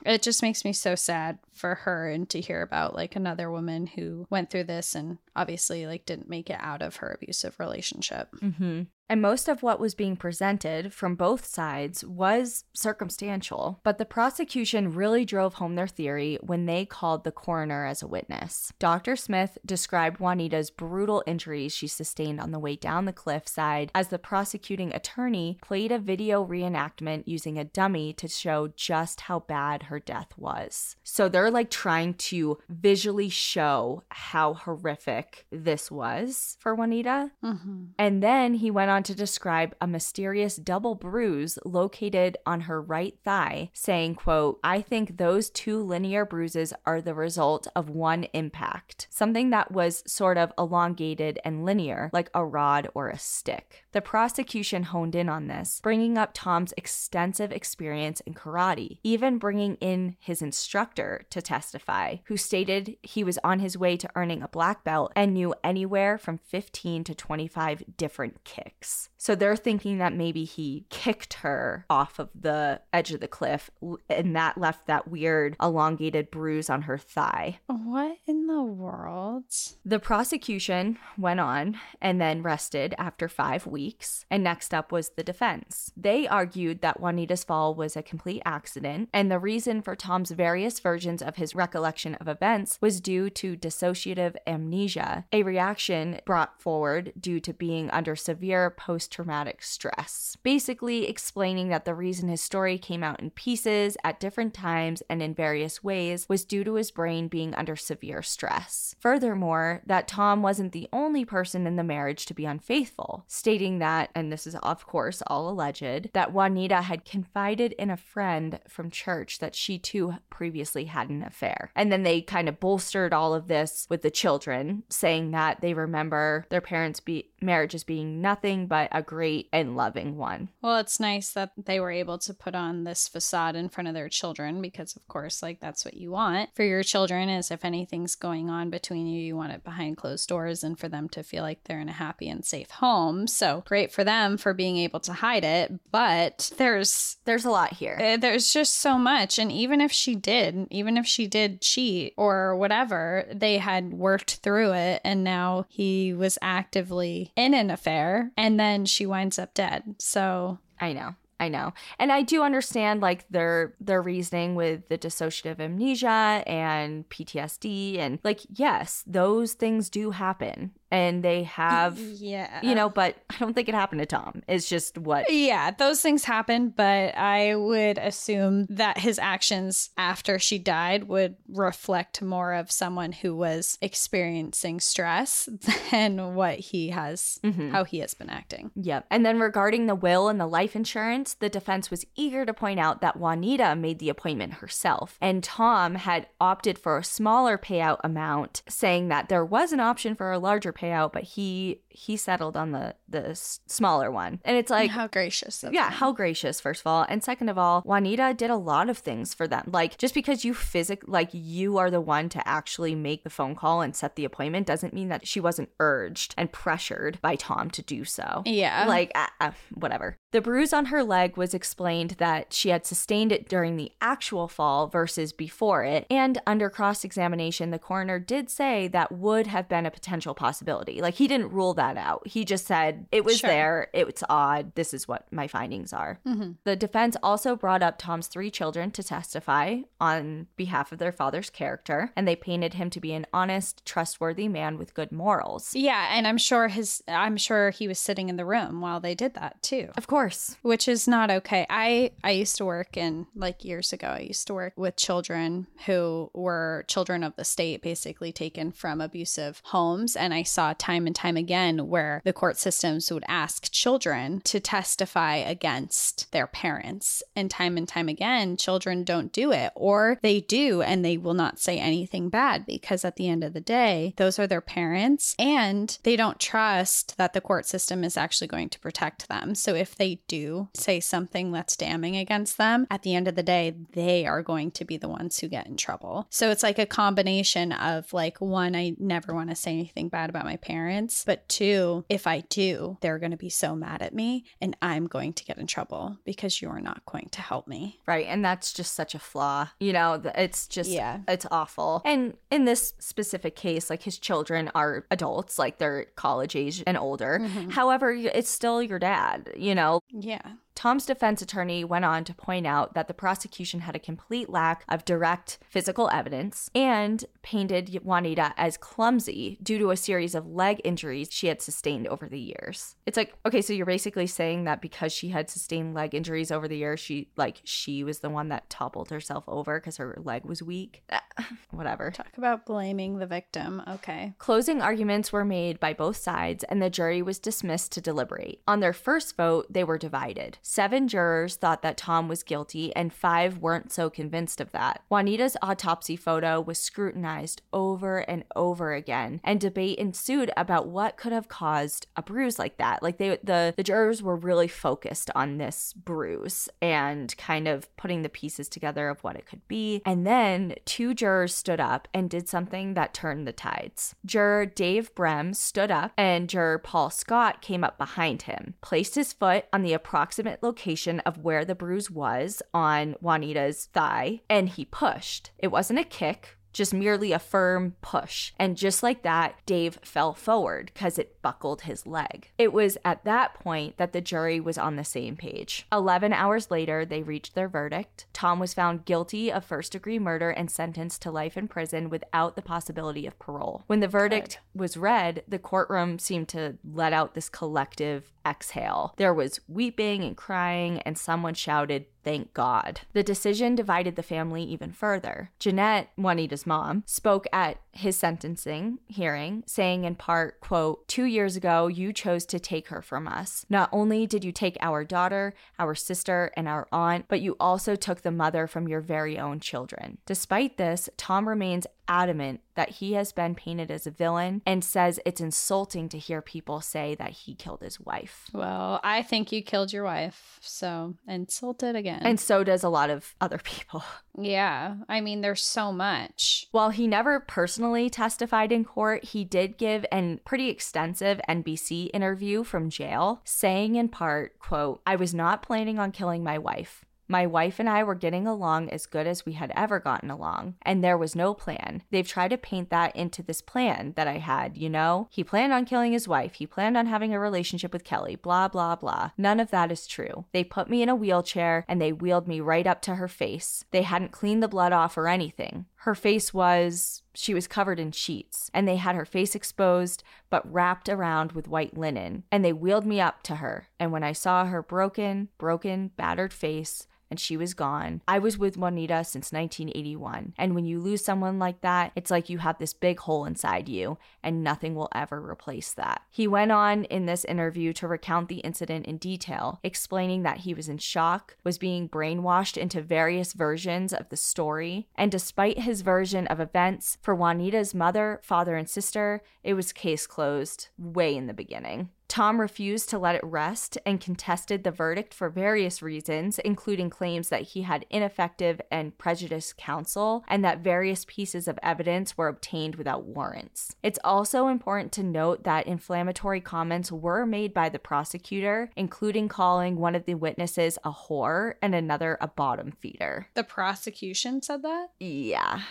it 0.05 0.21
just 0.21 0.41
makes 0.41 0.63
me 0.65 0.71
so 0.73 0.95
sad 0.95 1.37
for 1.63 1.75
her 1.75 2.09
and 2.09 2.29
to 2.29 2.41
hear 2.41 2.61
about 2.61 2.93
like 2.93 3.15
another 3.15 3.49
woman 3.49 3.87
who 3.87 4.27
went 4.29 4.49
through 4.49 4.65
this 4.65 4.95
and 4.95 5.17
obviously 5.33 5.87
like 5.87 6.05
didn't 6.05 6.27
make 6.27 6.49
it 6.49 6.59
out 6.59 6.81
of 6.81 6.97
her 6.97 7.17
abusive 7.17 7.57
relationship 7.57 8.33
Mm-hmm. 8.41 8.83
And 9.09 9.21
most 9.21 9.47
of 9.47 9.61
what 9.61 9.79
was 9.79 9.93
being 9.93 10.15
presented 10.15 10.93
from 10.93 11.15
both 11.15 11.45
sides 11.45 12.03
was 12.03 12.63
circumstantial, 12.73 13.79
but 13.83 13.97
the 13.97 14.05
prosecution 14.05 14.93
really 14.93 15.25
drove 15.25 15.55
home 15.55 15.75
their 15.75 15.87
theory 15.87 16.39
when 16.41 16.65
they 16.65 16.85
called 16.85 17.23
the 17.23 17.31
coroner 17.31 17.85
as 17.85 18.01
a 18.01 18.07
witness. 18.07 18.71
Dr. 18.79 19.15
Smith 19.15 19.57
described 19.65 20.19
Juanita's 20.19 20.71
brutal 20.71 21.21
injuries 21.27 21.75
she 21.75 21.87
sustained 21.87 22.39
on 22.39 22.51
the 22.51 22.59
way 22.59 22.75
down 22.75 23.05
the 23.05 23.13
cliffside 23.13 23.91
as 23.93 24.07
the 24.07 24.17
prosecuting 24.17 24.93
attorney 24.95 25.59
played 25.61 25.91
a 25.91 25.99
video 25.99 26.43
reenactment 26.43 27.23
using 27.27 27.59
a 27.59 27.65
dummy 27.65 28.13
to 28.13 28.27
show 28.27 28.69
just 28.69 29.21
how 29.21 29.39
bad 29.39 29.83
her 29.83 29.99
death 29.99 30.33
was. 30.37 30.95
So 31.03 31.27
they're 31.27 31.51
like 31.53 31.69
trying 31.69 32.15
to 32.15 32.57
visually 32.69 33.29
show 33.29 34.03
how 34.09 34.53
horrific 34.53 35.45
this 35.51 35.89
was 35.89 36.57
for 36.59 36.75
Juanita. 36.75 37.31
mm-hmm. 37.43 37.85
And 37.97 38.21
then 38.21 38.55
he 38.55 38.71
went 38.71 38.91
on 38.91 39.03
to 39.03 39.15
describe 39.15 39.75
a 39.79 39.87
mysterious 39.87 40.55
double 40.55 40.95
bruise 40.95 41.57
located 41.63 42.37
on 42.45 42.61
her 42.61 42.81
right 42.81 43.17
thigh, 43.23 43.69
saying, 43.73 44.15
quote, 44.15 44.59
I 44.63 44.81
think 44.81 45.17
those 45.17 45.49
two 45.49 45.81
linear 45.83 46.25
bruises 46.25 46.73
are 46.85 47.01
the 47.01 47.13
result 47.13 47.67
of 47.75 47.89
one 47.89 48.25
impact, 48.33 49.07
something 49.09 49.51
that 49.51 49.71
was 49.71 50.03
sort 50.07 50.37
of 50.37 50.51
elongated 50.57 51.39
and 51.45 51.65
linear, 51.65 52.09
like 52.13 52.29
a 52.33 52.45
rod 52.45 52.89
or 52.93 53.09
a 53.09 53.17
stick. 53.17 53.85
The 53.91 54.01
prosecution 54.01 54.83
honed 54.83 55.15
in 55.15 55.29
on 55.29 55.47
this, 55.47 55.79
bringing 55.83 56.17
up 56.17 56.31
Tom's 56.33 56.73
extensive 56.77 57.51
experience 57.51 58.19
in 58.21 58.33
karate, 58.33 58.97
even 59.03 59.37
bringing 59.37 59.75
in 59.75 60.17
his 60.19 60.41
instructor 60.41 61.25
to 61.33 61.41
testify, 61.41 62.17
who 62.25 62.37
stated 62.37 62.95
he 63.03 63.23
was 63.23 63.39
on 63.43 63.59
his 63.59 63.77
way 63.77 63.97
to 63.97 64.09
earning 64.15 64.41
a 64.41 64.47
black 64.47 64.83
belt 64.83 65.11
and 65.15 65.33
knew 65.33 65.53
anywhere 65.63 66.17
from 66.17 66.37
15 66.37 67.03
to 67.03 67.15
25 67.15 67.83
different 67.97 68.43
kicks. 68.43 69.09
So 69.17 69.35
they're 69.35 69.55
thinking 69.55 69.97
that 69.97 70.13
maybe 70.13 70.43
he 70.43 70.85
kicked 70.89 71.35
her 71.35 71.85
off 71.89 72.19
of 72.19 72.29
the 72.39 72.81
edge 72.91 73.11
of 73.11 73.19
the 73.19 73.27
cliff 73.27 73.69
and 74.09 74.35
that 74.35 74.57
left 74.57 74.87
that 74.87 75.07
weird 75.07 75.55
elongated 75.61 76.29
bruise 76.29 76.69
on 76.69 76.83
her 76.83 76.97
thigh. 76.97 77.59
What 77.67 78.17
in 78.27 78.47
the 78.47 78.61
world? 78.61 79.45
The 79.83 79.99
prosecution 79.99 80.99
went 81.17 81.39
on 81.39 81.79
and 82.01 82.21
then 82.21 82.43
rested 82.43 82.93
after 82.97 83.27
five 83.27 83.65
weeks. 83.65 84.25
And 84.29 84.43
next 84.43 84.73
up 84.73 84.91
was 84.91 85.09
the 85.09 85.23
defense. 85.23 85.91
They 85.97 86.27
argued 86.27 86.81
that 86.81 86.99
Juanita's 86.99 87.43
fall 87.43 87.73
was 87.73 87.97
a 87.97 88.03
complete 88.03 88.41
accident, 88.45 89.09
and 89.13 89.31
the 89.31 89.39
reason 89.39 89.81
for 89.81 89.95
Tom's 89.95 90.31
various 90.31 90.79
versions 90.79 91.21
of 91.23 91.37
his 91.37 91.55
recollection 91.55 92.15
of 92.15 92.27
events 92.27 92.77
was 92.81 93.01
due 93.01 93.29
to 93.31 93.57
dissociative 93.57 94.35
amnesia, 94.45 95.25
a 95.31 95.43
reaction 95.43 96.19
brought 96.25 96.61
forward 96.61 97.13
due 97.19 97.39
to 97.39 97.53
being 97.53 97.89
under 97.91 98.15
severe 98.15 98.69
post 98.69 99.11
traumatic 99.11 99.63
stress. 99.63 100.37
Basically, 100.43 101.07
explaining 101.07 101.69
that 101.69 101.85
the 101.85 101.95
reason 101.95 102.29
his 102.29 102.41
story 102.41 102.77
came 102.77 103.03
out 103.03 103.19
in 103.19 103.29
pieces 103.31 103.97
at 104.03 104.19
different 104.19 104.53
times 104.53 105.01
and 105.09 105.21
in 105.21 105.33
various 105.33 105.83
ways 105.83 106.27
was 106.29 106.45
due 106.45 106.63
to 106.63 106.75
his 106.75 106.91
brain 106.91 107.27
being 107.27 107.55
under 107.55 107.75
severe 107.75 108.21
stress. 108.21 108.95
Furthermore, 108.99 109.81
that 109.85 110.07
Tom 110.07 110.41
wasn't 110.41 110.71
the 110.71 110.89
only 110.91 111.25
person 111.25 111.65
in 111.65 111.75
the 111.75 111.83
marriage 111.83 112.25
to 112.25 112.33
be 112.33 112.45
unfaithful, 112.45 113.25
stating 113.27 113.79
that, 113.79 114.09
and 114.13 114.31
this 114.31 114.45
is 114.45 114.55
of 114.55 114.85
course 114.85 115.23
all 115.27 115.49
alleged, 115.49 116.09
that 116.13 116.33
Juanita 116.33 116.81
had 116.81 117.05
confided 117.05 117.73
in 117.73 117.89
a 117.89 117.97
friend 117.97 118.59
from 118.67 118.89
church 118.89 119.39
that 119.39 119.55
she 119.55 119.77
too 119.77 120.15
previously 120.29 120.85
had 120.85 121.09
affair. 121.21 121.71
And 121.75 121.91
then 121.91 122.03
they 122.03 122.21
kind 122.21 122.49
of 122.49 122.59
bolstered 122.59 123.13
all 123.13 123.33
of 123.35 123.47
this 123.47 123.85
with 123.89 124.01
the 124.01 124.09
children, 124.09 124.83
saying 124.89 125.31
that 125.31 125.61
they 125.61 125.73
remember 125.73 126.47
their 126.49 126.61
parents' 126.61 126.99
be- 126.99 127.29
marriage 127.43 127.75
as 127.75 127.83
being 127.83 128.21
nothing 128.21 128.67
but 128.67 128.89
a 128.91 129.01
great 129.01 129.49
and 129.51 129.75
loving 129.75 130.17
one. 130.17 130.49
Well, 130.61 130.77
it's 130.77 130.99
nice 130.99 131.31
that 131.31 131.51
they 131.57 131.79
were 131.79 131.91
able 131.91 132.17
to 132.19 132.33
put 132.33 132.55
on 132.55 132.83
this 132.83 133.07
facade 133.07 133.55
in 133.55 133.69
front 133.69 133.87
of 133.87 133.93
their 133.93 134.09
children 134.09 134.61
because, 134.61 134.95
of 134.95 135.07
course, 135.07 135.43
like 135.43 135.59
that's 135.59 135.85
what 135.85 135.95
you 135.95 136.11
want 136.11 136.49
for 136.53 136.63
your 136.63 136.83
children 136.83 137.29
is 137.29 137.51
if 137.51 137.65
anything's 137.65 138.15
going 138.15 138.49
on 138.49 138.69
between 138.69 139.07
you, 139.07 139.21
you 139.21 139.35
want 139.35 139.51
it 139.51 139.63
behind 139.63 139.97
closed 139.97 140.29
doors 140.29 140.63
and 140.63 140.79
for 140.79 140.87
them 140.87 141.09
to 141.09 141.23
feel 141.23 141.43
like 141.43 141.63
they're 141.63 141.79
in 141.79 141.89
a 141.89 141.93
happy 141.93 142.29
and 142.29 142.45
safe 142.45 142.69
home. 142.69 143.27
So 143.27 143.63
great 143.67 143.91
for 143.91 144.03
them 144.03 144.37
for 144.37 144.53
being 144.53 144.77
able 144.77 144.99
to 145.01 145.13
hide 145.13 145.43
it, 145.43 145.71
but 145.91 146.51
there's 146.57 147.17
there's 147.25 147.45
a 147.45 147.51
lot 147.51 147.73
here. 147.73 147.97
Uh, 148.01 148.17
there's 148.17 148.53
just 148.53 148.75
so 148.75 148.97
much 148.97 149.39
and 149.39 149.51
even 149.51 149.81
if 149.81 149.91
she 149.91 150.15
did, 150.15 150.67
even 150.69 150.97
if 150.97 151.05
she 151.05 151.27
did 151.27 151.61
cheat 151.61 152.13
or 152.17 152.55
whatever, 152.55 153.25
they 153.33 153.57
had 153.57 153.93
worked 153.93 154.35
through 154.37 154.73
it 154.73 155.01
and 155.03 155.23
now 155.23 155.65
he 155.69 156.13
was 156.13 156.37
actively 156.41 157.31
in 157.35 157.53
an 157.53 157.69
affair 157.69 158.31
and 158.37 158.59
then 158.59 158.85
she 158.85 159.05
winds 159.05 159.39
up 159.39 159.53
dead. 159.53 159.95
So 159.99 160.59
I 160.79 160.93
know. 160.93 161.15
I 161.39 161.49
know. 161.49 161.73
And 161.99 162.11
I 162.11 162.21
do 162.21 162.41
understand 162.41 163.01
like 163.01 163.27
their 163.29 163.73
their 163.81 164.01
reasoning 164.01 164.55
with 164.55 164.87
the 164.87 164.97
dissociative 164.97 165.59
amnesia 165.59 166.43
and 166.47 167.07
PTSD 167.09 167.97
and 167.97 168.19
like 168.23 168.41
yes, 168.53 169.03
those 169.05 169.53
things 169.53 169.89
do 169.89 170.11
happen 170.11 170.71
and 170.93 171.23
they 171.23 171.41
have 171.43 171.97
yeah. 171.97 172.59
you 172.61 172.75
know 172.75 172.87
but 172.87 173.17
i 173.31 173.35
don't 173.39 173.55
think 173.55 173.67
it 173.67 173.75
happened 173.75 173.99
to 173.99 174.05
tom. 174.05 174.43
It's 174.47 174.69
just 174.69 174.97
what 174.97 175.31
yeah 175.33 175.71
those 175.71 176.01
things 176.01 176.23
happen 176.23 176.69
but 176.69 177.17
i 177.17 177.55
would 177.55 177.97
assume 177.97 178.67
that 178.69 178.99
his 178.99 179.17
actions 179.17 179.89
after 179.97 180.37
she 180.37 180.59
died 180.59 181.05
would 181.05 181.35
reflect 181.49 182.21
more 182.21 182.53
of 182.53 182.71
someone 182.71 183.11
who 183.11 183.35
was 183.35 183.79
experiencing 183.81 184.79
stress 184.79 185.49
than 185.91 186.35
what 186.35 186.59
he 186.59 186.89
has 186.89 187.39
mm-hmm. 187.43 187.71
how 187.71 187.83
he 187.83 187.97
has 187.99 188.13
been 188.13 188.29
acting. 188.29 188.69
Yep. 188.75 189.07
And 189.09 189.25
then 189.25 189.39
regarding 189.39 189.87
the 189.87 189.95
will 189.95 190.29
and 190.29 190.39
the 190.39 190.45
life 190.45 190.75
insurance 190.75 191.33
the 191.33 191.49
defense 191.49 191.89
was 191.89 192.05
eager 192.15 192.45
to 192.45 192.53
point 192.53 192.79
out 192.79 193.01
that 193.01 193.17
juanita 193.17 193.75
made 193.75 193.97
the 193.97 194.09
appointment 194.09 194.53
herself 194.53 195.17
and 195.19 195.43
tom 195.43 195.95
had 195.95 196.27
opted 196.39 196.77
for 196.77 196.99
a 196.99 197.03
smaller 197.03 197.57
payout 197.57 197.99
amount 198.03 198.61
saying 198.69 199.07
that 199.07 199.27
there 199.29 199.43
was 199.43 199.71
an 199.71 199.79
option 199.79 200.13
for 200.13 200.31
a 200.31 200.37
larger 200.37 200.71
payout 200.71 200.82
payout, 200.83 201.13
but 201.13 201.23
he 201.23 201.81
he 201.93 202.17
settled 202.17 202.57
on 202.57 202.71
the 202.71 202.95
the 203.07 203.35
smaller 203.35 204.11
one. 204.11 204.39
And 204.43 204.57
it's 204.57 204.71
like 204.71 204.89
how 204.91 205.07
gracious. 205.07 205.63
yeah, 205.71 205.89
how 205.91 206.11
gracious 206.11 206.59
first 206.59 206.81
of 206.81 206.87
all, 206.87 207.05
and 207.07 207.23
second 207.23 207.49
of 207.49 207.57
all, 207.57 207.81
Juanita 207.85 208.33
did 208.35 208.49
a 208.49 208.55
lot 208.55 208.89
of 208.89 208.97
things 208.97 209.33
for 209.33 209.47
them. 209.47 209.69
Like 209.71 209.97
just 209.97 210.13
because 210.13 210.43
you 210.43 210.53
physic 210.53 211.03
like 211.07 211.29
you 211.31 211.77
are 211.77 211.91
the 211.91 212.01
one 212.01 212.29
to 212.29 212.47
actually 212.47 212.95
make 212.95 213.23
the 213.23 213.29
phone 213.29 213.55
call 213.55 213.81
and 213.81 213.95
set 213.95 214.15
the 214.15 214.25
appointment 214.25 214.67
doesn't 214.67 214.93
mean 214.93 215.09
that 215.09 215.27
she 215.27 215.39
wasn't 215.39 215.69
urged 215.79 216.33
and 216.37 216.51
pressured 216.51 217.19
by 217.21 217.35
Tom 217.35 217.69
to 217.71 217.81
do 217.81 218.03
so. 218.03 218.41
Yeah. 218.45 218.85
Like 218.87 219.11
uh, 219.15 219.27
uh, 219.39 219.51
whatever. 219.73 220.17
The 220.31 220.41
bruise 220.41 220.73
on 220.73 220.85
her 220.85 221.03
leg 221.03 221.37
was 221.37 221.53
explained 221.53 222.11
that 222.11 222.53
she 222.53 222.69
had 222.69 222.87
sustained 222.87 223.31
it 223.31 223.47
during 223.47 223.75
the 223.77 223.91
actual 224.01 224.47
fall 224.47 224.87
versus 224.87 225.31
before 225.31 225.83
it, 225.83 226.07
and 226.09 226.41
under 226.47 226.71
cross 226.71 227.03
examination, 227.03 227.69
the 227.69 227.77
coroner 227.77 228.17
did 228.17 228.49
say 228.49 228.87
that 228.87 229.11
would 229.11 229.45
have 229.45 229.69
been 229.69 229.85
a 229.85 229.91
potential 229.91 230.33
possibility. 230.33 231.01
Like 231.01 231.15
he 231.15 231.27
didn't 231.27 231.51
rule 231.51 231.75
that 231.75 231.82
out. 231.83 232.27
He 232.27 232.45
just 232.45 232.65
said 232.65 233.05
it 233.11 233.25
was 233.25 233.39
sure. 233.39 233.49
there, 233.49 233.89
it's 233.93 234.23
odd, 234.29 234.73
this 234.75 234.93
is 234.93 235.07
what 235.07 235.31
my 235.31 235.47
findings 235.47 235.93
are. 235.93 236.19
Mm-hmm. 236.25 236.51
The 236.63 236.75
defense 236.75 237.17
also 237.21 237.55
brought 237.55 237.83
up 237.83 237.97
Tom's 237.97 238.27
three 238.27 238.49
children 238.49 238.91
to 238.91 239.03
testify 239.03 239.79
on 239.99 240.47
behalf 240.55 240.91
of 240.91 240.99
their 240.99 241.11
father's 241.11 241.49
character, 241.49 242.11
and 242.15 242.27
they 242.27 242.35
painted 242.35 242.75
him 242.75 242.89
to 242.91 242.99
be 242.99 243.13
an 243.13 243.25
honest, 243.33 243.85
trustworthy 243.85 244.47
man 244.47 244.77
with 244.77 244.93
good 244.93 245.11
morals. 245.11 245.75
Yeah, 245.75 246.09
and 246.11 246.27
I'm 246.27 246.37
sure 246.37 246.67
his 246.67 247.03
I'm 247.07 247.37
sure 247.37 247.69
he 247.69 247.87
was 247.87 247.99
sitting 247.99 248.29
in 248.29 248.37
the 248.37 248.45
room 248.45 248.81
while 248.81 248.99
they 248.99 249.15
did 249.15 249.33
that 249.35 249.61
too. 249.61 249.89
Of 249.97 250.07
course. 250.07 250.57
Which 250.61 250.87
is 250.87 251.07
not 251.07 251.29
okay. 251.31 251.65
I 251.69 252.11
I 252.23 252.31
used 252.31 252.57
to 252.57 252.65
work 252.65 252.97
in 252.97 253.27
like 253.35 253.65
years 253.65 253.93
ago, 253.93 254.07
I 254.07 254.19
used 254.19 254.47
to 254.47 254.53
work 254.53 254.73
with 254.75 254.95
children 254.95 255.67
who 255.85 256.29
were 256.33 256.85
children 256.87 257.23
of 257.23 257.35
the 257.35 257.43
state 257.43 257.81
basically 257.81 258.31
taken 258.31 258.71
from 258.71 259.01
abusive 259.01 259.61
homes 259.65 260.15
and 260.15 260.33
I 260.33 260.43
saw 260.43 260.73
time 260.73 261.07
and 261.07 261.15
time 261.15 261.37
again 261.37 261.72
where 261.81 262.21
the 262.23 262.33
court 262.33 262.57
systems 262.57 263.11
would 263.11 263.23
ask 263.27 263.71
children 263.71 264.41
to 264.41 264.59
testify 264.59 265.35
against 265.35 266.31
their 266.31 266.47
parents. 266.47 267.23
And 267.35 267.49
time 267.49 267.77
and 267.77 267.87
time 267.87 268.09
again, 268.09 268.57
children 268.57 269.03
don't 269.03 269.31
do 269.31 269.51
it, 269.51 269.71
or 269.75 270.19
they 270.21 270.41
do 270.41 270.81
and 270.81 271.03
they 271.03 271.17
will 271.17 271.33
not 271.33 271.59
say 271.59 271.77
anything 271.77 272.29
bad 272.29 272.65
because 272.65 273.05
at 273.05 273.15
the 273.15 273.27
end 273.27 273.43
of 273.43 273.53
the 273.53 273.61
day, 273.61 274.13
those 274.17 274.39
are 274.39 274.47
their 274.47 274.61
parents 274.61 275.35
and 275.39 275.97
they 276.03 276.15
don't 276.15 276.39
trust 276.39 277.17
that 277.17 277.33
the 277.33 277.41
court 277.41 277.65
system 277.65 278.03
is 278.03 278.17
actually 278.17 278.47
going 278.47 278.69
to 278.69 278.79
protect 278.79 279.27
them. 279.27 279.55
So 279.55 279.75
if 279.75 279.95
they 279.95 280.21
do 280.27 280.69
say 280.73 280.99
something 280.99 281.51
that's 281.51 281.75
damning 281.75 282.15
against 282.15 282.57
them, 282.57 282.87
at 282.89 283.03
the 283.03 283.15
end 283.15 283.27
of 283.27 283.35
the 283.35 283.43
day, 283.43 283.75
they 283.93 284.25
are 284.25 284.41
going 284.41 284.71
to 284.71 284.85
be 284.85 284.97
the 284.97 285.09
ones 285.09 285.39
who 285.39 285.47
get 285.47 285.67
in 285.67 285.77
trouble. 285.77 286.27
So 286.29 286.49
it's 286.49 286.63
like 286.63 286.79
a 286.79 286.85
combination 286.85 287.71
of 287.71 288.11
like, 288.13 288.39
one, 288.39 288.75
I 288.75 288.95
never 288.99 289.33
want 289.33 289.49
to 289.49 289.55
say 289.55 289.71
anything 289.71 290.09
bad 290.09 290.29
about 290.29 290.45
my 290.45 290.57
parents, 290.57 291.23
but 291.25 291.47
two, 291.49 291.62
if 292.09 292.27
I 292.27 292.41
do, 292.49 292.97
they're 293.01 293.19
going 293.19 293.31
to 293.31 293.37
be 293.37 293.49
so 293.49 293.75
mad 293.75 294.01
at 294.01 294.13
me 294.13 294.45
and 294.61 294.75
I'm 294.81 295.07
going 295.07 295.33
to 295.33 295.45
get 295.45 295.57
in 295.57 295.67
trouble 295.67 296.17
because 296.25 296.61
you're 296.61 296.81
not 296.81 297.05
going 297.05 297.29
to 297.31 297.41
help 297.41 297.67
me. 297.67 297.99
Right. 298.05 298.25
And 298.27 298.43
that's 298.43 298.73
just 298.73 298.93
such 298.93 299.15
a 299.15 299.19
flaw. 299.19 299.69
You 299.79 299.93
know, 299.93 300.21
it's 300.35 300.67
just, 300.67 300.89
yeah. 300.89 301.19
it's 301.27 301.45
awful. 301.51 302.01
And 302.05 302.35
in 302.51 302.65
this 302.65 302.93
specific 302.99 303.55
case, 303.55 303.89
like 303.89 304.03
his 304.03 304.17
children 304.17 304.71
are 304.75 305.05
adults, 305.11 305.57
like 305.57 305.77
they're 305.77 306.05
college 306.15 306.55
age 306.55 306.83
and 306.85 306.97
older. 306.97 307.39
Mm-hmm. 307.41 307.69
However, 307.69 308.11
it's 308.11 308.49
still 308.49 308.81
your 308.81 308.99
dad, 308.99 309.51
you 309.55 309.75
know? 309.75 309.99
Yeah. 310.09 310.53
Tom's 310.83 311.05
defense 311.05 311.41
attorney 311.41 311.85
went 311.85 312.03
on 312.03 312.25
to 312.25 312.33
point 312.33 312.67
out 312.67 312.93
that 312.93 313.07
the 313.07 313.13
prosecution 313.13 313.79
had 313.79 313.95
a 313.95 313.99
complete 313.99 314.49
lack 314.49 314.83
of 314.89 315.05
direct 315.05 315.57
physical 315.69 316.09
evidence 316.11 316.69
and 316.75 317.23
painted 317.41 318.01
Juanita 318.03 318.53
as 318.57 318.75
clumsy 318.75 319.57
due 319.63 319.79
to 319.79 319.91
a 319.91 319.95
series 319.95 320.35
of 320.35 320.45
leg 320.45 320.81
injuries 320.83 321.29
she 321.31 321.47
had 321.47 321.61
sustained 321.61 322.05
over 322.09 322.27
the 322.27 322.37
years. 322.37 322.97
It's 323.05 323.15
like, 323.15 323.33
okay, 323.45 323.61
so 323.61 323.71
you're 323.71 323.85
basically 323.85 324.27
saying 324.27 324.65
that 324.65 324.81
because 324.81 325.13
she 325.13 325.29
had 325.29 325.49
sustained 325.49 325.93
leg 325.93 326.13
injuries 326.13 326.51
over 326.51 326.67
the 326.67 326.75
years, 326.75 326.99
she 326.99 327.29
like 327.37 327.61
she 327.63 328.03
was 328.03 328.19
the 328.19 328.29
one 328.29 328.49
that 328.49 328.69
toppled 328.69 329.09
herself 329.09 329.45
over 329.47 329.79
because 329.79 329.95
her 329.95 330.19
leg 330.21 330.43
was 330.43 330.61
weak. 330.61 331.09
Whatever. 331.71 332.11
Talk 332.11 332.37
about 332.37 332.65
blaming 332.65 333.19
the 333.19 333.25
victim. 333.25 333.81
Okay. 333.87 334.33
Closing 334.37 334.81
arguments 334.81 335.31
were 335.31 335.45
made 335.45 335.79
by 335.79 335.93
both 335.93 336.17
sides 336.17 336.65
and 336.65 336.81
the 336.81 336.89
jury 336.89 337.21
was 337.21 337.39
dismissed 337.39 337.93
to 337.93 338.01
deliberate. 338.01 338.59
On 338.67 338.81
their 338.81 338.91
first 338.91 339.37
vote, 339.37 339.71
they 339.71 339.85
were 339.85 339.97
divided. 339.97 340.57
Seven 340.73 341.07
jurors 341.07 341.55
thought 341.55 341.83
that 341.83 341.97
Tom 341.97 342.27
was 342.27 342.41
guilty, 342.41 342.95
and 342.95 343.13
five 343.13 343.59
weren't 343.59 343.91
so 343.91 344.09
convinced 344.09 344.59
of 344.59 344.71
that. 344.71 345.03
Juanita's 345.07 345.55
autopsy 345.61 346.15
photo 346.15 346.59
was 346.59 346.79
scrutinized 346.79 347.61
over 347.71 348.21
and 348.21 348.43
over 348.55 348.95
again, 348.95 349.39
and 349.43 349.61
debate 349.61 349.99
ensued 349.99 350.49
about 350.57 350.87
what 350.87 351.15
could 351.15 351.31
have 351.31 351.47
caused 351.47 352.07
a 352.15 352.23
bruise 352.23 352.57
like 352.57 352.77
that. 352.77 353.03
Like 353.03 353.19
they, 353.19 353.37
the 353.43 353.75
the 353.77 353.83
jurors 353.83 354.23
were 354.23 354.35
really 354.35 354.67
focused 354.67 355.29
on 355.35 355.59
this 355.59 355.93
bruise 355.93 356.67
and 356.81 357.37
kind 357.37 357.67
of 357.67 357.95
putting 357.95 358.23
the 358.23 358.27
pieces 358.27 358.67
together 358.67 359.09
of 359.09 359.23
what 359.23 359.35
it 359.35 359.45
could 359.45 359.67
be. 359.67 360.01
And 360.07 360.25
then 360.25 360.73
two 360.85 361.13
jurors 361.13 361.53
stood 361.53 361.79
up 361.79 362.07
and 362.15 362.31
did 362.31 362.49
something 362.49 362.95
that 362.95 363.13
turned 363.13 363.45
the 363.45 363.53
tides. 363.53 364.15
Juror 364.25 364.65
Dave 364.65 365.13
Brem 365.13 365.53
stood 365.53 365.91
up, 365.91 366.13
and 366.17 366.49
juror 366.49 366.79
Paul 366.79 367.11
Scott 367.11 367.61
came 367.61 367.83
up 367.83 367.99
behind 367.99 368.41
him, 368.41 368.73
placed 368.81 369.13
his 369.13 369.33
foot 369.33 369.65
on 369.71 369.83
the 369.83 369.93
approximate 369.93 370.62
location 370.63 371.19
of 371.21 371.43
where 371.43 371.65
the 371.65 371.75
bruise 371.75 372.09
was 372.09 372.61
on 372.73 373.15
Juanita's 373.21 373.85
thigh, 373.93 374.41
and 374.49 374.69
he 374.69 374.85
pushed. 374.85 375.51
It 375.59 375.67
wasn't 375.67 375.99
a 375.99 376.03
kick, 376.03 376.57
just 376.73 376.93
merely 376.93 377.31
a 377.31 377.39
firm 377.39 377.95
push. 378.01 378.51
And 378.59 378.75
just 378.75 379.03
like 379.03 379.21
that, 379.21 379.55
Dave 379.65 379.99
fell 380.03 380.33
forward 380.33 380.91
because 380.93 381.17
it 381.17 381.41
buckled 381.41 381.81
his 381.81 382.05
leg. 382.05 382.49
It 382.57 382.73
was 382.73 382.97
at 383.05 383.23
that 383.23 383.53
point 383.53 383.97
that 383.97 384.11
the 384.11 384.21
jury 384.21 384.59
was 384.59 384.77
on 384.77 384.95
the 384.95 385.03
same 385.03 385.35
page. 385.35 385.85
11 385.91 386.33
hours 386.33 386.71
later, 386.71 387.05
they 387.05 387.21
reached 387.23 387.55
their 387.55 387.69
verdict. 387.69 388.25
Tom 388.33 388.59
was 388.59 388.73
found 388.73 389.05
guilty 389.05 389.51
of 389.51 389.63
first 389.63 389.91
degree 389.91 390.19
murder 390.19 390.49
and 390.49 390.69
sentenced 390.69 391.21
to 391.21 391.31
life 391.31 391.55
in 391.55 391.67
prison 391.67 392.09
without 392.09 392.55
the 392.55 392.61
possibility 392.61 393.27
of 393.27 393.39
parole. 393.39 393.83
When 393.87 393.99
the 393.99 394.07
verdict 394.07 394.59
Good. 394.73 394.81
was 394.81 394.97
read, 394.97 395.43
the 395.47 395.59
courtroom 395.59 396.17
seemed 396.17 396.49
to 396.49 396.77
let 396.83 397.13
out 397.13 397.35
this 397.35 397.49
collective 397.49 398.32
exhale. 398.45 399.13
There 399.17 399.33
was 399.33 399.59
weeping 399.67 400.23
and 400.23 400.37
crying, 400.37 400.99
and 401.01 401.17
someone 401.17 401.53
shouted, 401.53 402.05
Thank 402.23 402.53
God. 402.53 403.01
The 403.11 403.21
decision 403.21 403.75
divided 403.75 404.15
the 404.15 404.23
family 404.23 404.63
even 404.63 404.93
further. 404.93 405.51
Jeanette, 405.59 406.09
Juanita's 406.17 406.65
mom, 406.65 407.03
spoke 407.05 407.45
at 407.51 407.79
his 407.91 408.15
sentencing 408.15 408.99
hearing, 409.07 409.63
saying 409.67 410.05
in 410.05 410.15
part, 410.15 410.61
quote, 410.61 411.05
Two 411.07 411.25
years 411.25 411.57
ago, 411.57 411.87
you 411.87 412.13
chose 412.13 412.45
to 412.45 412.59
take 412.59 412.87
her 412.87 413.01
from 413.01 413.27
us. 413.27 413.65
Not 413.69 413.89
only 413.91 414.25
did 414.25 414.45
you 414.45 414.53
take 414.53 414.77
our 414.79 415.03
daughter, 415.03 415.53
our 415.77 415.95
sister, 415.95 416.51
and 416.55 416.67
our 416.67 416.87
aunt, 416.93 417.25
but 417.27 417.41
you 417.41 417.57
also 417.59 417.95
took 417.95 418.21
the 418.21 418.31
mother 418.31 418.67
from 418.67 418.87
your 418.87 419.01
very 419.01 419.37
own 419.37 419.59
children. 419.59 420.17
Despite 420.25 420.77
this, 420.77 421.09
Tom 421.17 421.47
remains 421.47 421.87
adamant 422.07 422.61
that 422.75 422.89
he 422.89 423.13
has 423.13 423.31
been 423.31 423.55
painted 423.55 423.91
as 423.91 424.07
a 424.07 424.11
villain 424.11 424.61
and 424.65 424.83
says 424.83 425.19
it's 425.25 425.41
insulting 425.41 426.09
to 426.09 426.17
hear 426.17 426.41
people 426.41 426.81
say 426.81 427.15
that 427.15 427.31
he 427.31 427.53
killed 427.55 427.81
his 427.81 427.99
wife. 427.99 428.49
Well, 428.53 428.99
I 429.03 429.21
think 429.21 429.51
you 429.51 429.61
killed 429.61 429.93
your 429.93 430.03
wife, 430.03 430.59
so 430.61 431.15
insulted 431.27 431.95
again. 431.95 432.21
And 432.23 432.39
so 432.39 432.63
does 432.63 432.83
a 432.83 432.89
lot 432.89 433.09
of 433.09 433.35
other 433.41 433.59
people. 433.59 434.03
Yeah, 434.37 434.95
I 435.07 435.21
mean, 435.21 435.41
there's 435.41 435.63
so 435.63 435.91
much. 435.91 436.67
While 436.71 436.89
he 436.89 437.07
never 437.07 437.39
personally 437.39 438.09
testified 438.09 438.71
in 438.71 438.85
court, 438.85 439.25
he 439.25 439.43
did 439.43 439.77
give 439.77 440.05
an 440.11 440.39
pretty 440.45 440.69
extensive 440.69 441.39
NBC 441.47 442.09
interview 442.13 442.63
from 442.63 442.89
jail, 442.89 443.41
saying 443.43 443.95
in 443.95 444.09
part, 444.09 444.57
quote, 444.59 445.01
I 445.05 445.15
was 445.15 445.33
not 445.33 445.61
planning 445.61 445.99
on 445.99 446.11
killing 446.11 446.43
my 446.43 446.57
wife. 446.57 447.05
My 447.27 447.45
wife 447.45 447.79
and 447.79 447.89
I 447.89 448.03
were 448.03 448.15
getting 448.15 448.45
along 448.45 448.89
as 448.89 449.05
good 449.05 449.27
as 449.27 449.45
we 449.45 449.53
had 449.53 449.71
ever 449.75 449.99
gotten 449.99 450.29
along, 450.29 450.75
and 450.81 451.03
there 451.03 451.17
was 451.17 451.35
no 451.35 451.53
plan. 451.53 452.03
They've 452.11 452.27
tried 452.27 452.49
to 452.49 452.57
paint 452.57 452.89
that 452.89 453.15
into 453.15 453.41
this 453.41 453.61
plan 453.61 454.13
that 454.15 454.27
I 454.27 454.37
had, 454.37 454.77
you 454.77 454.89
know? 454.89 455.27
He 455.31 455.43
planned 455.43 455.73
on 455.73 455.85
killing 455.85 456.11
his 456.11 456.27
wife, 456.27 456.55
he 456.55 456.67
planned 456.67 456.97
on 456.97 457.07
having 457.07 457.33
a 457.33 457.39
relationship 457.39 457.93
with 457.93 458.03
Kelly, 458.03 458.35
blah, 458.35 458.67
blah, 458.67 458.95
blah. 458.95 459.31
None 459.37 459.59
of 459.59 459.71
that 459.71 459.91
is 459.91 460.07
true. 460.07 460.45
They 460.51 460.63
put 460.63 460.89
me 460.89 461.01
in 461.01 461.09
a 461.09 461.15
wheelchair 461.15 461.85
and 461.87 462.01
they 462.01 462.11
wheeled 462.11 462.47
me 462.47 462.59
right 462.59 462.85
up 462.85 463.01
to 463.03 463.15
her 463.15 463.27
face. 463.27 463.85
They 463.91 464.03
hadn't 464.03 464.31
cleaned 464.31 464.61
the 464.61 464.67
blood 464.67 464.91
off 464.91 465.17
or 465.17 465.27
anything. 465.27 465.85
Her 466.03 466.15
face 466.15 466.53
was 466.53 467.21
she 467.33 467.53
was 467.53 467.65
covered 467.65 467.97
in 467.97 468.11
sheets, 468.11 468.69
and 468.73 468.85
they 468.85 468.97
had 468.97 469.15
her 469.15 469.23
face 469.23 469.55
exposed 469.55 470.21
but 470.49 470.69
wrapped 470.69 471.07
around 471.07 471.53
with 471.53 471.69
white 471.69 471.97
linen. 471.97 472.43
And 472.51 472.63
they 472.63 472.73
wheeled 472.73 473.05
me 473.05 473.21
up 473.21 473.41
to 473.43 473.55
her. 473.55 473.87
And 474.01 474.11
when 474.11 474.21
I 474.21 474.33
saw 474.33 474.65
her 474.65 474.83
broken, 474.83 475.47
broken, 475.57 476.09
battered 476.17 476.51
face, 476.51 477.07
and 477.33 477.39
she 477.39 477.57
was 477.57 477.73
gone. 477.73 478.21
I 478.27 478.37
was 478.37 478.59
with 478.59 478.77
Juanita 478.77 479.23
since 479.23 479.51
1981. 479.51 480.53
And 480.55 480.75
when 480.75 480.85
you 480.85 480.99
lose 480.99 481.25
someone 481.25 481.57
like 481.57 481.81
that, 481.81 482.11
it's 482.15 482.29
like 482.29 482.47
you 482.47 482.59
have 482.59 482.77
this 482.77 482.93
big 482.93 483.21
hole 483.21 483.45
inside 483.45 483.89
you, 483.89 484.19
and 484.43 484.63
nothing 484.63 484.93
will 484.93 485.09
ever 485.15 485.41
replace 485.41 485.93
that. 485.93 486.21
He 486.29 486.47
went 486.47 486.71
on 486.71 487.05
in 487.05 487.25
this 487.25 487.43
interview 487.43 487.91
to 487.93 488.07
recount 488.07 488.49
the 488.49 488.59
incident 488.59 489.07
in 489.07 489.17
detail, 489.17 489.79
explaining 489.81 490.43
that 490.43 490.59
he 490.59 490.75
was 490.75 490.87
in 490.87 490.99
shock, 490.99 491.57
was 491.63 491.79
being 491.79 492.07
brainwashed 492.07 492.77
into 492.77 493.01
various 493.01 493.53
versions 493.53 494.13
of 494.13 494.29
the 494.29 494.37
story, 494.37 495.07
and 495.15 495.31
despite 495.31 495.79
his 495.79 496.01
version 496.01 496.45
of 496.45 496.59
events, 496.59 497.17
for 497.23 497.33
Juanita's 497.33 497.95
mother, 497.95 498.41
father, 498.43 498.75
and 498.75 498.87
sister, 498.87 499.41
it 499.63 499.73
was 499.73 499.91
case 499.91 500.27
closed 500.27 500.89
way 500.99 501.35
in 501.35 501.47
the 501.47 501.53
beginning. 501.55 502.09
Tom 502.33 502.59
refused 502.59 503.09
to 503.09 503.19
let 503.19 503.35
it 503.35 503.43
rest 503.43 503.95
and 504.07 504.19
contested 504.19 504.83
the 504.83 504.89
verdict 504.89 505.35
for 505.35 505.51
various 505.51 506.01
reasons, 506.01 506.57
including 506.57 507.07
claims 507.07 507.49
that 507.49 507.61
he 507.61 507.83
had 507.83 508.07
ineffective 508.09 508.81
and 508.89 509.15
prejudiced 509.19 509.77
counsel 509.77 510.43
and 510.47 510.65
that 510.65 510.79
various 510.79 511.25
pieces 511.25 511.67
of 511.67 511.77
evidence 511.83 512.35
were 512.35 512.47
obtained 512.47 512.95
without 512.95 513.23
warrants. 513.23 513.95
It's 514.01 514.17
also 514.23 514.65
important 514.65 515.11
to 515.11 515.21
note 515.21 515.63
that 515.65 515.85
inflammatory 515.85 516.59
comments 516.59 517.11
were 517.11 517.45
made 517.45 517.71
by 517.71 517.89
the 517.89 517.99
prosecutor, 517.99 518.89
including 518.95 519.47
calling 519.47 519.97
one 519.97 520.15
of 520.15 520.25
the 520.25 520.33
witnesses 520.33 520.97
a 521.03 521.11
whore 521.11 521.75
and 521.83 521.93
another 521.93 522.39
a 522.41 522.47
bottom 522.47 522.93
feeder. 522.99 523.49
The 523.53 523.63
prosecution 523.63 524.63
said 524.63 524.81
that? 524.81 525.09
Yeah. 525.19 525.83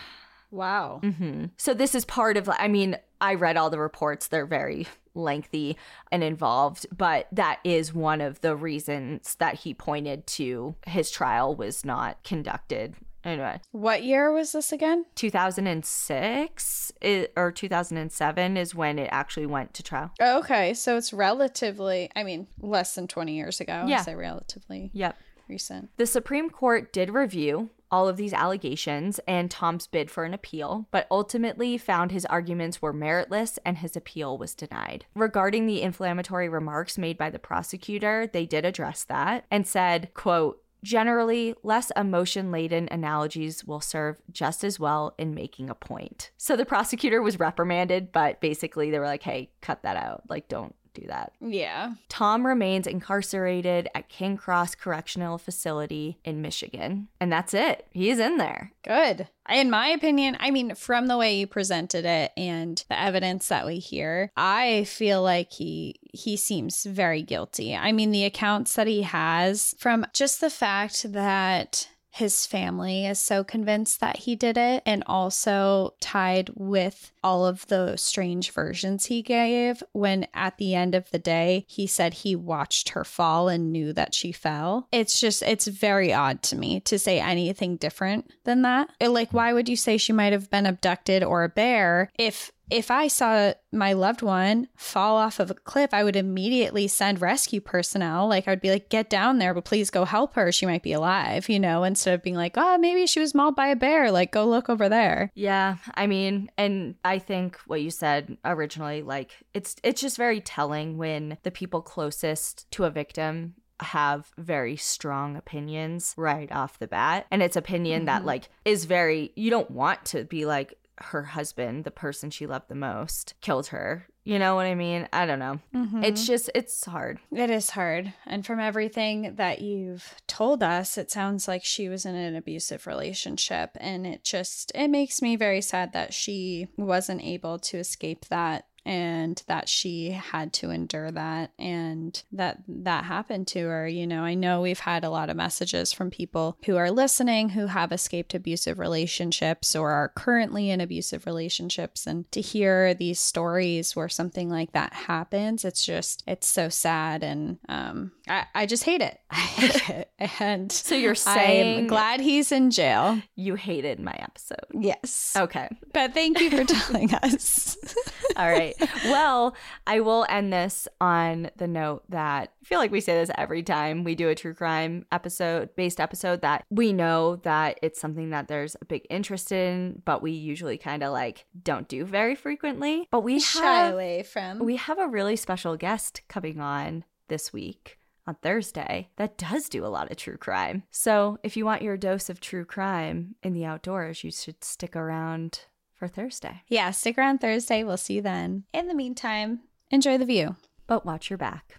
Wow. 0.53 1.01
Mm-hmm. 1.03 1.45
So 1.57 1.73
this 1.73 1.95
is 1.95 2.05
part 2.05 2.37
of, 2.37 2.49
I 2.49 2.67
mean, 2.67 2.97
I 3.19 3.33
read 3.33 3.57
all 3.57 3.69
the 3.69 3.79
reports. 3.79 4.27
They're 4.27 4.45
very 4.45 4.87
lengthy 5.15 5.77
and 6.11 6.23
involved, 6.23 6.85
but 6.95 7.27
that 7.31 7.59
is 7.63 7.93
one 7.93 8.21
of 8.21 8.41
the 8.41 8.55
reasons 8.55 9.35
that 9.35 9.55
he 9.55 9.73
pointed 9.73 10.27
to 10.27 10.75
his 10.85 11.09
trial 11.11 11.55
was 11.55 11.83
not 11.83 12.23
conducted 12.23 12.95
Anyway. 13.25 13.61
What 13.71 14.03
year 14.03 14.31
was 14.31 14.51
this 14.51 14.71
again? 14.71 15.05
2006 15.15 16.91
or 17.37 17.51
2007 17.51 18.57
is 18.57 18.75
when 18.75 18.99
it 18.99 19.09
actually 19.11 19.45
went 19.45 19.73
to 19.75 19.83
trial. 19.83 20.11
Okay. 20.21 20.73
So 20.73 20.97
it's 20.97 21.13
relatively, 21.13 22.09
I 22.15 22.23
mean, 22.23 22.47
less 22.59 22.95
than 22.95 23.07
20 23.07 23.33
years 23.33 23.61
ago. 23.61 23.85
Yeah. 23.87 23.99
I 23.99 24.03
say 24.03 24.15
relatively. 24.15 24.91
Yep. 24.93 25.15
Recent. 25.47 25.89
The 25.97 26.05
Supreme 26.05 26.49
Court 26.49 26.93
did 26.93 27.09
review 27.09 27.69
all 27.93 28.07
of 28.07 28.17
these 28.17 28.33
allegations 28.33 29.19
and 29.27 29.51
Tom's 29.51 29.85
bid 29.85 30.09
for 30.09 30.23
an 30.23 30.33
appeal, 30.33 30.87
but 30.89 31.05
ultimately 31.11 31.77
found 31.77 32.11
his 32.11 32.25
arguments 32.25 32.81
were 32.81 32.91
meritless 32.91 33.59
and 33.63 33.77
his 33.77 33.95
appeal 33.95 34.35
was 34.35 34.55
denied. 34.55 35.05
Regarding 35.13 35.67
the 35.67 35.83
inflammatory 35.83 36.49
remarks 36.49 36.97
made 36.97 37.19
by 37.19 37.29
the 37.29 37.37
prosecutor, 37.37 38.25
they 38.25 38.47
did 38.47 38.65
address 38.65 39.03
that 39.03 39.45
and 39.51 39.67
said, 39.67 40.09
quote, 40.15 40.59
Generally, 40.81 41.55
less 41.63 41.91
emotion 41.95 42.51
laden 42.51 42.89
analogies 42.91 43.63
will 43.63 43.79
serve 43.79 44.17
just 44.31 44.65
as 44.65 44.79
well 44.79 45.13
in 45.17 45.33
making 45.33 45.69
a 45.69 45.75
point. 45.75 46.31
So 46.35 46.57
the 46.57 46.65
prosecutor 46.65 47.21
was 47.21 47.39
reprimanded, 47.39 48.11
but 48.11 48.41
basically 48.41 48.91
they 48.91 48.99
were 48.99 49.05
like, 49.05 49.23
hey, 49.23 49.51
cut 49.61 49.83
that 49.83 49.95
out. 49.95 50.23
Like, 50.27 50.49
don't 50.49 50.75
do 50.93 51.07
that. 51.07 51.33
Yeah. 51.41 51.93
Tom 52.09 52.45
remains 52.45 52.87
incarcerated 52.87 53.89
at 53.95 54.09
Kinross 54.09 54.77
Correctional 54.77 55.37
Facility 55.37 56.17
in 56.23 56.41
Michigan. 56.41 57.07
And 57.19 57.31
that's 57.31 57.53
it. 57.53 57.87
He's 57.91 58.19
in 58.19 58.37
there. 58.37 58.71
Good. 58.83 59.27
In 59.49 59.69
my 59.69 59.87
opinion, 59.87 60.37
I 60.39 60.51
mean, 60.51 60.75
from 60.75 61.07
the 61.07 61.17
way 61.17 61.37
you 61.37 61.47
presented 61.47 62.05
it 62.05 62.31
and 62.37 62.83
the 62.89 62.99
evidence 62.99 63.49
that 63.49 63.65
we 63.65 63.79
hear, 63.79 64.31
I 64.37 64.85
feel 64.85 65.21
like 65.21 65.51
he 65.51 65.99
he 66.13 66.37
seems 66.37 66.83
very 66.83 67.23
guilty. 67.23 67.75
I 67.75 67.91
mean, 67.91 68.11
the 68.11 68.23
accounts 68.23 68.75
that 68.75 68.87
he 68.87 69.01
has 69.01 69.75
from 69.77 70.05
just 70.13 70.39
the 70.39 70.49
fact 70.49 71.11
that 71.11 71.89
his 72.13 72.45
family 72.45 73.07
is 73.07 73.19
so 73.19 73.43
convinced 73.43 73.99
that 73.99 74.17
he 74.17 74.35
did 74.35 74.55
it, 74.55 74.83
and 74.85 75.03
also 75.07 75.95
tied 75.99 76.49
with 76.53 77.11
all 77.23 77.45
of 77.45 77.65
the 77.67 77.97
strange 77.97 78.51
versions 78.51 79.05
he 79.05 79.21
gave 79.21 79.81
when 79.93 80.27
at 80.33 80.57
the 80.57 80.75
end 80.75 80.93
of 80.93 81.09
the 81.09 81.17
day 81.17 81.65
he 81.67 81.87
said 81.87 82.13
he 82.13 82.35
watched 82.35 82.89
her 82.89 83.03
fall 83.03 83.49
and 83.49 83.71
knew 83.71 83.91
that 83.91 84.13
she 84.13 84.31
fell. 84.31 84.87
It's 84.91 85.19
just, 85.19 85.41
it's 85.41 85.67
very 85.67 86.13
odd 86.13 86.43
to 86.43 86.55
me 86.55 86.79
to 86.81 86.99
say 86.99 87.19
anything 87.19 87.77
different 87.77 88.31
than 88.43 88.61
that. 88.61 88.89
Like, 89.01 89.33
why 89.33 89.51
would 89.51 89.67
you 89.67 89.75
say 89.75 89.97
she 89.97 90.13
might 90.13 90.33
have 90.33 90.51
been 90.51 90.67
abducted 90.67 91.23
or 91.23 91.43
a 91.43 91.49
bear 91.49 92.11
if 92.19 92.51
if 92.69 92.89
I 92.89 93.07
saw 93.07 93.53
my 93.71 93.93
loved 93.93 94.21
one 94.21 94.67
fall 94.75 95.17
off 95.17 95.39
of 95.39 95.51
a 95.51 95.55
cliff, 95.55 95.93
I 95.93 96.03
would 96.03 96.15
immediately 96.15 96.87
send 96.87 97.21
rescue 97.21 97.61
personnel. 97.61 98.27
Like, 98.27 98.47
I 98.47 98.51
would 98.51 98.61
be 98.61 98.71
like, 98.71 98.89
get 98.89 99.09
down 99.09 99.37
there, 99.37 99.53
but 99.53 99.65
please 99.65 99.89
go 99.89 100.05
help 100.05 100.35
her. 100.35 100.51
She 100.51 100.65
might 100.65 100.83
be 100.83 100.93
alive, 100.93 101.49
you 101.49 101.59
know, 101.59 101.83
instead 101.83 102.13
of 102.13 102.23
being 102.23 102.35
like, 102.35 102.53
oh, 102.55 102.77
maybe 102.77 103.05
she 103.05 103.19
was 103.19 103.35
mauled 103.35 103.55
by 103.55 103.67
a 103.67 103.75
bear. 103.75 104.11
Like, 104.11 104.31
go 104.31 104.45
look 104.45 104.69
over 104.69 104.89
there. 104.89 105.31
Yeah. 105.35 105.77
I 105.95 106.07
mean, 106.07 106.49
and 106.57 106.95
I 107.03 107.19
think 107.19 107.57
what 107.67 107.81
you 107.81 107.91
said 107.91 108.37
originally, 108.45 109.01
like, 109.01 109.31
it's, 109.53 109.75
it's 109.83 110.01
just 110.01 110.17
very 110.17 110.41
telling 110.41 110.97
when 110.97 111.37
the 111.43 111.51
people 111.51 111.81
closest 111.81 112.69
to 112.71 112.85
a 112.85 112.89
victim 112.89 113.55
have 113.79 114.31
very 114.37 114.75
strong 114.75 115.35
opinions 115.35 116.13
right 116.17 116.51
off 116.51 116.79
the 116.79 116.87
bat. 116.87 117.25
And 117.31 117.43
it's 117.43 117.55
opinion 117.55 118.05
that 118.05 118.19
mm-hmm. 118.19 118.27
like 118.27 118.49
is 118.65 118.85
very 118.85 119.31
you 119.35 119.49
don't 119.49 119.69
want 119.69 120.05
to 120.05 120.23
be 120.23 120.45
like 120.45 120.75
her 120.97 121.23
husband, 121.23 121.83
the 121.83 121.91
person 121.91 122.29
she 122.29 122.45
loved 122.45 122.69
the 122.69 122.75
most, 122.75 123.33
killed 123.41 123.67
her. 123.67 124.07
You 124.23 124.39
know 124.39 124.55
what 124.55 124.65
I 124.65 124.75
mean? 124.75 125.07
I 125.11 125.25
don't 125.25 125.39
know. 125.39 125.59
Mm-hmm. 125.75 126.03
It's 126.03 126.25
just 126.25 126.49
it's 126.55 126.85
hard. 126.85 127.19
It 127.31 127.49
is 127.49 127.71
hard. 127.71 128.13
And 128.25 128.45
from 128.45 128.59
everything 128.59 129.35
that 129.35 129.61
you've 129.61 130.15
told 130.27 130.63
us, 130.63 130.97
it 130.97 131.11
sounds 131.11 131.47
like 131.47 131.65
she 131.65 131.89
was 131.89 132.05
in 132.05 132.15
an 132.15 132.35
abusive 132.35 132.87
relationship. 132.87 133.71
And 133.81 134.07
it 134.07 134.23
just, 134.23 134.71
it 134.75 134.87
makes 134.87 135.21
me 135.21 135.35
very 135.35 135.59
sad 135.61 135.91
that 135.91 136.13
she 136.13 136.67
wasn't 136.77 137.21
able 137.21 137.59
to 137.59 137.77
escape 137.77 138.25
that 138.25 138.65
and 138.85 139.41
that 139.47 139.69
she 139.69 140.11
had 140.11 140.51
to 140.53 140.69
endure 140.69 141.09
that 141.11 141.51
and 141.57 142.23
that 142.31 142.57
that 142.67 143.05
happened 143.05 143.47
to 143.47 143.59
her 143.67 143.87
you 143.87 144.05
know 144.05 144.23
i 144.23 144.33
know 144.33 144.61
we've 144.61 144.79
had 144.79 145.03
a 145.03 145.09
lot 145.09 145.29
of 145.29 145.35
messages 145.37 145.93
from 145.93 146.09
people 146.11 146.57
who 146.65 146.75
are 146.75 146.91
listening 146.91 147.49
who 147.49 147.67
have 147.67 147.91
escaped 147.91 148.33
abusive 148.33 148.79
relationships 148.79 149.75
or 149.75 149.91
are 149.91 150.09
currently 150.09 150.69
in 150.69 150.81
abusive 150.81 151.25
relationships 151.25 152.05
and 152.05 152.29
to 152.31 152.41
hear 152.41 152.93
these 152.93 153.19
stories 153.19 153.95
where 153.95 154.09
something 154.09 154.49
like 154.49 154.71
that 154.73 154.91
happens 154.93 155.63
it's 155.63 155.85
just 155.85 156.23
it's 156.27 156.47
so 156.47 156.67
sad 156.69 157.23
and 157.23 157.57
um 157.69 158.11
i, 158.27 158.45
I 158.53 158.65
just 158.65 158.83
hate 158.83 159.01
it 159.01 159.17
i 159.31 159.35
hate 159.35 159.89
it 159.89 160.09
and 160.41 160.71
So 160.71 160.95
you're 160.95 161.15
saying 161.15 161.33
i'm 161.35 161.73
saying 161.75 161.87
glad 161.87 162.19
he's 162.19 162.51
in 162.51 162.69
jail 162.71 163.21
you 163.35 163.55
hated 163.55 163.99
my 163.99 164.13
episode. 164.19 164.65
yes 164.73 165.33
Okay. 165.37 165.69
but 165.93 166.13
thank 166.13 166.39
you 166.39 166.49
for 166.49 166.63
telling 166.65 167.13
us 167.15 167.77
All 168.35 168.49
right. 168.49 168.72
Well, 169.05 169.55
I 169.85 169.99
will 169.99 170.25
end 170.29 170.53
this 170.53 170.87
on 171.01 171.49
the 171.57 171.67
note 171.67 172.03
that 172.09 172.51
I 172.61 172.65
feel 172.65 172.79
like 172.79 172.91
we 172.91 173.01
say 173.01 173.15
this 173.15 173.31
every 173.35 173.63
time 173.63 174.03
we 174.03 174.15
do 174.15 174.29
a 174.29 174.35
true 174.35 174.53
crime 174.53 175.05
episode, 175.11 175.75
based 175.75 175.99
episode, 175.99 176.41
that 176.41 176.65
we 176.69 176.93
know 176.93 177.37
that 177.37 177.79
it's 177.81 177.99
something 177.99 178.29
that 178.29 178.47
there's 178.47 178.75
a 178.81 178.85
big 178.85 179.05
interest 179.09 179.51
in, 179.51 180.01
but 180.05 180.21
we 180.21 180.31
usually 180.31 180.77
kind 180.77 181.03
of 181.03 181.11
like 181.11 181.45
don't 181.61 181.87
do 181.87 182.05
very 182.05 182.35
frequently. 182.35 183.07
But 183.11 183.21
we 183.21 183.39
shy 183.39 183.61
have 183.61 183.93
away 183.93 184.23
from 184.23 184.59
we 184.59 184.77
have 184.77 184.99
a 184.99 185.07
really 185.07 185.35
special 185.35 185.75
guest 185.77 186.21
coming 186.27 186.59
on 186.59 187.03
this 187.27 187.51
week 187.51 187.99
on 188.25 188.35
Thursday 188.35 189.09
that 189.17 189.37
does 189.37 189.69
do 189.69 189.85
a 189.85 189.87
lot 189.87 190.09
of 190.09 190.17
true 190.17 190.37
crime. 190.37 190.83
So 190.91 191.39
if 191.43 191.57
you 191.57 191.65
want 191.65 191.81
your 191.81 191.97
dose 191.97 192.29
of 192.29 192.39
true 192.39 192.65
crime 192.65 193.35
in 193.43 193.53
the 193.53 193.65
outdoors, 193.65 194.23
you 194.23 194.31
should 194.31 194.63
stick 194.63 194.95
around 194.95 195.61
for 196.03 196.09
Thursday. 196.09 196.63
Yeah, 196.67 196.91
stick 196.91 197.17
around 197.17 197.39
Thursday. 197.39 197.81
We'll 197.81 197.95
see 197.95 198.15
you 198.15 198.21
then. 198.21 198.65
In 198.73 198.87
the 198.87 198.93
meantime, 198.93 199.61
enjoy 199.89 200.17
the 200.17 200.25
view. 200.25 200.57
But 200.85 201.05
watch 201.05 201.29
your 201.29 201.37
back. 201.37 201.77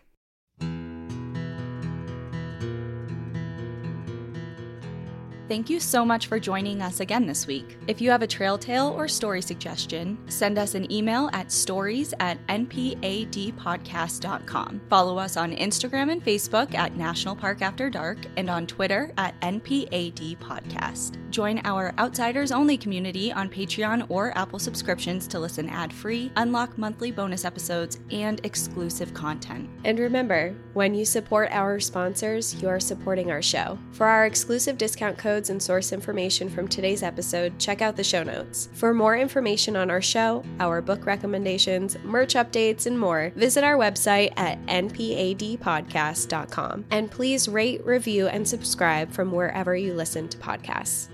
Thank 5.47 5.69
you 5.69 5.79
so 5.79 6.07
much 6.07 6.27
for 6.27 6.41
joining 6.41 6.81
us 6.81 7.01
again 7.01 7.27
this 7.27 7.47
week. 7.47 7.77
If 7.87 8.01
you 8.01 8.11
have 8.11 8.23
a 8.23 8.27
trail 8.27 8.57
tale 8.57 8.95
or 8.97 9.07
story 9.07 9.43
suggestion, 9.43 10.17
send 10.27 10.57
us 10.57 10.75
an 10.75 10.91
email 10.91 11.29
at 11.35 11.53
stories 11.53 12.15
at 12.19 12.39
npadpodcast.com. 12.47 14.81
Follow 14.89 15.19
us 15.19 15.37
on 15.37 15.55
Instagram 15.55 16.11
and 16.11 16.25
Facebook 16.25 16.75
at 16.75 16.97
National 16.97 17.37
Park 17.37 17.61
After 17.61 17.91
Dark 17.91 18.17
and 18.39 18.49
on 18.49 18.67
Twitter 18.67 19.13
at 19.19 19.39
NPAD 19.43 20.39
Podcast. 20.39 21.19
Join 21.29 21.61
our 21.65 21.93
Outsiders 21.99 22.51
Only 22.53 22.79
community 22.79 23.31
on 23.33 23.51
Patreon 23.51 24.07
or 24.09 24.39
Apple 24.39 24.61
subscriptions 24.61 25.27
to 25.29 25.39
listen 25.41 25.69
ad 25.69 25.93
free, 25.93 26.33
unlock 26.37 26.79
monthly 26.79 27.11
bonus 27.11 27.45
episodes, 27.45 27.99
and 28.11 28.41
exclusive 28.47 29.13
content. 29.13 29.69
And 29.85 29.99
remember, 29.99 30.55
when 30.73 30.95
you 30.95 31.05
support 31.05 31.51
our 31.51 31.79
sponsors, 31.81 32.63
you 32.63 32.69
are 32.69 32.81
supporting 32.81 33.31
our 33.31 33.43
show. 33.43 33.79
For 33.93 34.07
our 34.07 34.25
exclusive 34.27 34.79
discount 34.79 35.19
codes 35.35 35.51
and 35.51 35.61
source 35.61 35.93
information 35.93 36.49
from 36.49 36.69
today's 36.69 37.03
episode, 37.03 37.59
check 37.59 37.83
out 37.83 37.97
the 37.97 38.05
show 38.05 38.23
notes. 38.23 38.69
For 38.73 38.95
more 38.95 39.17
information 39.17 39.75
on 39.75 39.91
our 39.91 40.01
show, 40.01 40.45
our 40.61 40.81
book 40.81 41.07
recommendations, 41.07 41.99
merch 42.05 42.35
updates, 42.35 42.87
and 42.87 42.97
more, 42.97 43.33
visit 43.35 43.65
our 43.65 43.77
website 43.77 44.33
at 44.37 44.65
npadpodcast.com. 44.67 46.85
And 46.93 47.11
please 47.11 47.49
rate, 47.49 47.85
review, 47.85 48.29
and 48.29 48.47
subscribe 48.47 49.11
from 49.11 49.33
wherever 49.33 49.75
you 49.75 49.95
listen 49.95 50.29
to 50.29 50.39
podcasts. 50.39 51.09